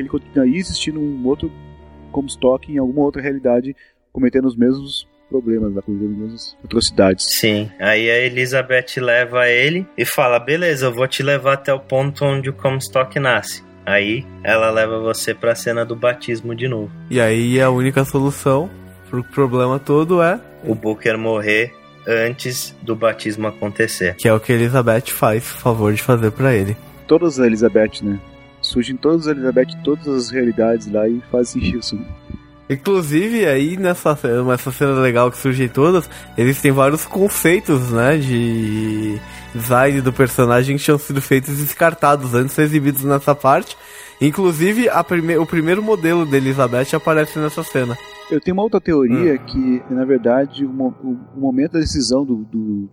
[0.02, 1.50] ele continuaria existindo um outro
[2.10, 3.74] Comstock em alguma outra realidade,
[4.12, 7.26] cometendo os mesmos problemas, da coisa, as mesmas atrocidades.
[7.30, 11.80] Sim, aí a Elizabeth leva ele e fala: beleza, eu vou te levar até o
[11.80, 13.62] ponto onde o Comstock nasce.
[13.86, 16.92] Aí ela leva você pra cena do batismo de novo.
[17.10, 18.68] E aí a única solução
[19.08, 21.74] pro problema todo é o Booker morrer
[22.06, 24.14] antes do batismo acontecer.
[24.16, 26.76] Que é o que Elizabeth faz favor de fazer para ele.
[27.06, 28.18] Todas as Elizabeth, né?
[28.70, 31.98] Surgem todas as Elizabeth, todas as realidades lá e fazem isso.
[32.68, 34.16] Inclusive, aí nessa,
[34.46, 39.18] nessa cena legal que surgem todas, existem vários conceitos, né, de
[39.52, 43.76] design do personagem que tinham sido feitos descartados antes exibidos nessa parte.
[44.20, 47.98] Inclusive, prime o primeiro modelo de Elizabeth aparece nessa cena.
[48.30, 49.46] Eu tenho uma outra teoria hum.
[49.46, 52.88] que, na verdade, o, o, o, momento da decisão do, do,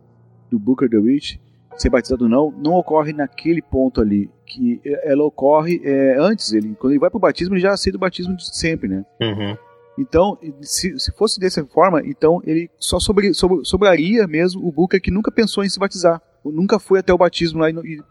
[0.50, 1.40] do Booker DeWitt
[1.78, 4.30] ser batizado ou não, não ocorre naquele ponto ali.
[4.46, 8.02] Que ela ocorre é, antes, ele, quando ele vai pro batismo, ele já aceita o
[8.02, 9.06] batismo de sempre, né?
[9.22, 9.58] Uhum.
[10.00, 15.02] Então, se, se fosse dessa forma, então ele só sobre, sobre, sobraria mesmo o Booker
[15.02, 16.22] que nunca pensou em se batizar
[16.52, 18.02] nunca foi até o batismo lá e, e, e,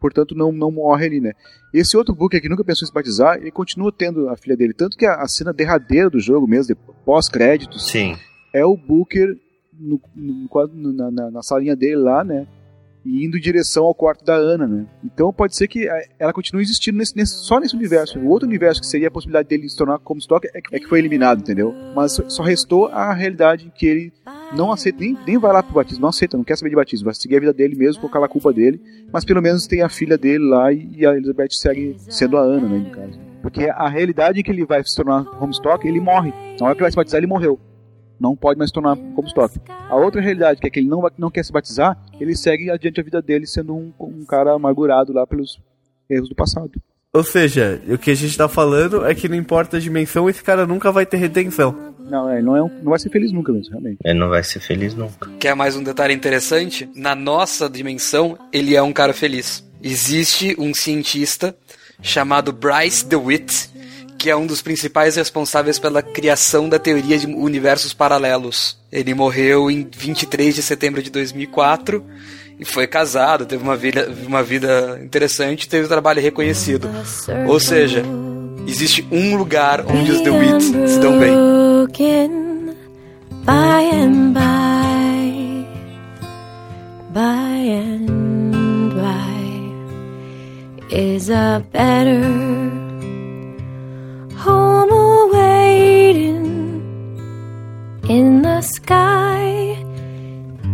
[0.00, 1.32] portanto não, não morre ali, né?
[1.72, 4.72] Esse outro Booker que nunca pensou em se batizar, ele continua tendo a filha dele,
[4.72, 7.86] tanto que a, a cena derradeira do jogo mesmo, pós-créditos,
[8.52, 9.36] é o Booker
[9.72, 12.46] no, no, na, na, na salinha dele lá, né?
[13.08, 14.86] E indo em direção ao quarto da Ana, né?
[15.02, 18.18] Então pode ser que é, ela continue existindo nesse, nesse, só nesse universo.
[18.18, 20.86] O outro universo que seria a possibilidade dele se tornar como Stock é, é que
[20.86, 21.74] foi eliminado, entendeu?
[21.96, 24.12] Mas só restou a realidade que ele
[24.54, 27.06] não aceita, nem, nem vai lá pro batismo, não aceita, não quer saber de batismo,
[27.06, 28.78] vai seguir a vida dele mesmo, colocar a culpa dele,
[29.10, 32.68] mas pelo menos tem a filha dele lá e a Elizabeth segue sendo a Ana,
[32.68, 33.18] né, no caso.
[33.40, 36.32] Porque a realidade que ele vai se tornar Homestock, ele morre.
[36.60, 37.58] Na hora que ele vai se batizar, ele morreu.
[38.20, 39.60] Não pode mais se tornar Homestock.
[39.68, 42.70] A outra realidade, que é que ele não, vai, não quer se batizar, ele segue
[42.70, 45.60] adiante a vida dele sendo um, um cara amargurado lá pelos
[46.10, 46.72] erros do passado.
[47.12, 50.42] Ou seja, o que a gente tá falando é que não importa a dimensão, esse
[50.42, 51.94] cara nunca vai ter redenção.
[51.98, 53.98] Não, é, não, é um, não vai ser feliz nunca mesmo, realmente.
[54.04, 55.30] Ele não vai ser feliz nunca.
[55.38, 56.88] Quer mais um detalhe interessante?
[56.94, 59.66] Na nossa dimensão, ele é um cara feliz.
[59.82, 61.56] Existe um cientista
[62.02, 63.70] chamado Bryce DeWitt,
[64.18, 68.76] que é um dos principais responsáveis pela criação da teoria de universos paralelos.
[68.90, 72.04] Ele morreu em 23 de setembro de 2004
[72.58, 76.90] e foi casado, teve uma vida, uma vida interessante, teve um trabalho reconhecido.
[77.46, 78.02] Ou seja,
[78.66, 81.32] existe um lugar onde os DeWitt se dão bem.
[83.44, 85.66] By and by,
[87.14, 89.28] by and by
[90.90, 92.87] is a better
[94.38, 96.46] home awaiting
[98.08, 99.76] in the sky,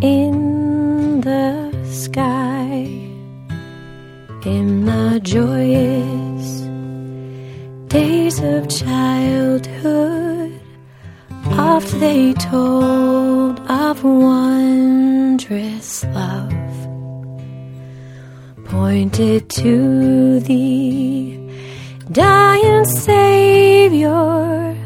[0.03, 2.87] in the sky,
[4.45, 6.61] in the joyous
[7.89, 10.61] days of childhood.
[11.47, 16.53] Oft they told of wondrous love,
[18.67, 21.44] pointed to the
[22.11, 24.77] dying Savior.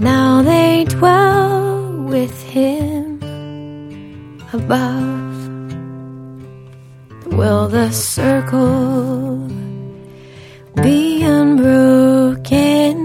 [0.00, 3.20] Now they dwell with him
[4.52, 5.32] above.
[7.26, 9.48] Will the circle
[10.82, 12.98] be unbroken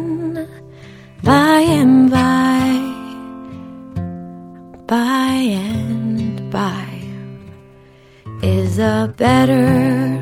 [1.24, 2.82] by and by,
[4.88, 7.02] by and by
[8.42, 10.18] is a better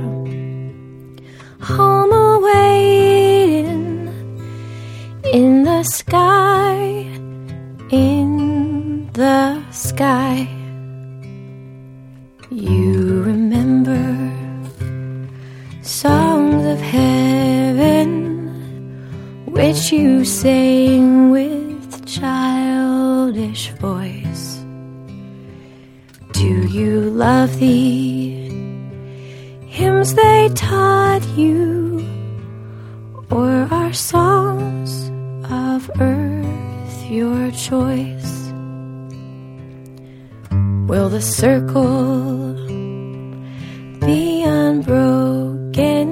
[1.61, 2.75] home awaiting
[5.34, 6.76] in the sky,
[7.92, 10.48] in the sky.
[12.52, 14.04] You remember
[15.82, 18.08] songs of heaven
[19.48, 24.64] which you sang with childish voice.
[26.34, 28.46] Do you love the
[29.68, 32.06] hymns they taught you,
[33.32, 34.55] or are songs
[35.90, 38.52] of earth your choice?
[40.88, 42.53] Will the circle
[43.99, 46.07] be unbroken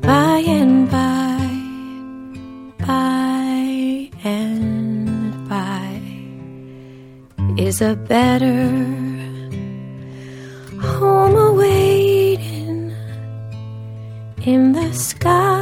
[0.00, 1.38] by and by,
[2.86, 6.00] by and by
[7.56, 8.68] is a better
[10.80, 12.92] home awaiting
[14.42, 15.57] in the sky,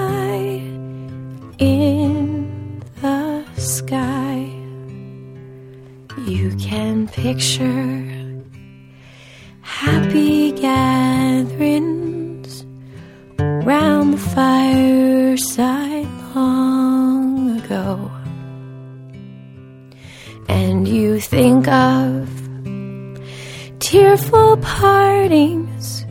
[7.27, 8.41] picture
[9.63, 12.65] happy gatherings
[13.67, 18.09] round the fireside long ago.
[20.49, 22.29] And you think of
[23.81, 26.07] tearful partings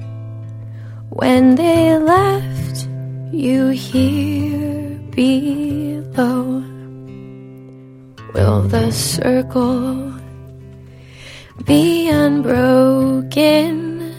[1.11, 2.89] when they left
[3.31, 6.61] you here below.
[8.33, 10.14] Will the circle
[11.65, 14.13] be unbroken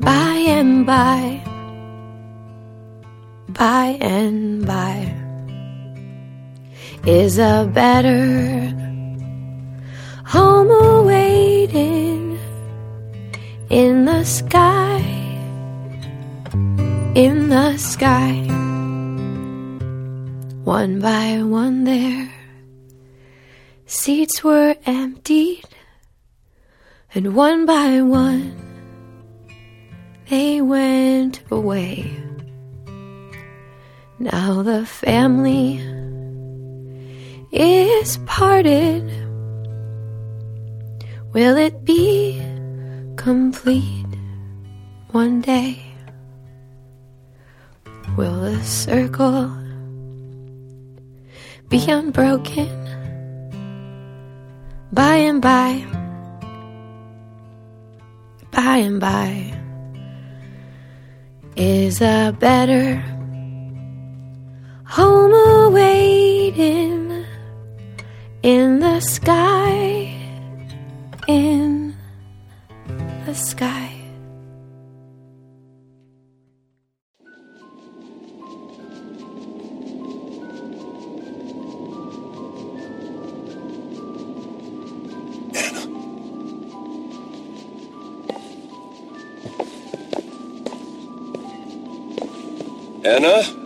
[0.00, 1.42] by and by,
[3.48, 5.22] by and by
[7.04, 8.70] is a better
[10.24, 12.38] home awaiting
[13.68, 15.00] in the sky,
[17.14, 18.34] in the sky,
[20.62, 22.32] one by one there.
[23.86, 25.64] Seats were emptied,
[27.14, 28.58] and one by one
[30.28, 32.10] they went away.
[34.18, 35.76] Now the family
[37.52, 39.04] is parted.
[41.34, 42.40] Will it be
[43.16, 44.06] complete
[45.10, 45.82] one day?
[48.16, 49.50] Will the circle
[51.68, 52.82] be unbroken?
[54.92, 55.86] by and by,
[58.52, 59.52] by and by
[61.56, 63.02] is a better
[64.86, 65.32] home
[65.66, 67.24] awaiting
[68.42, 70.14] in the sky,
[71.28, 71.94] in
[73.26, 73.91] the sky.
[93.22, 93.61] Anna?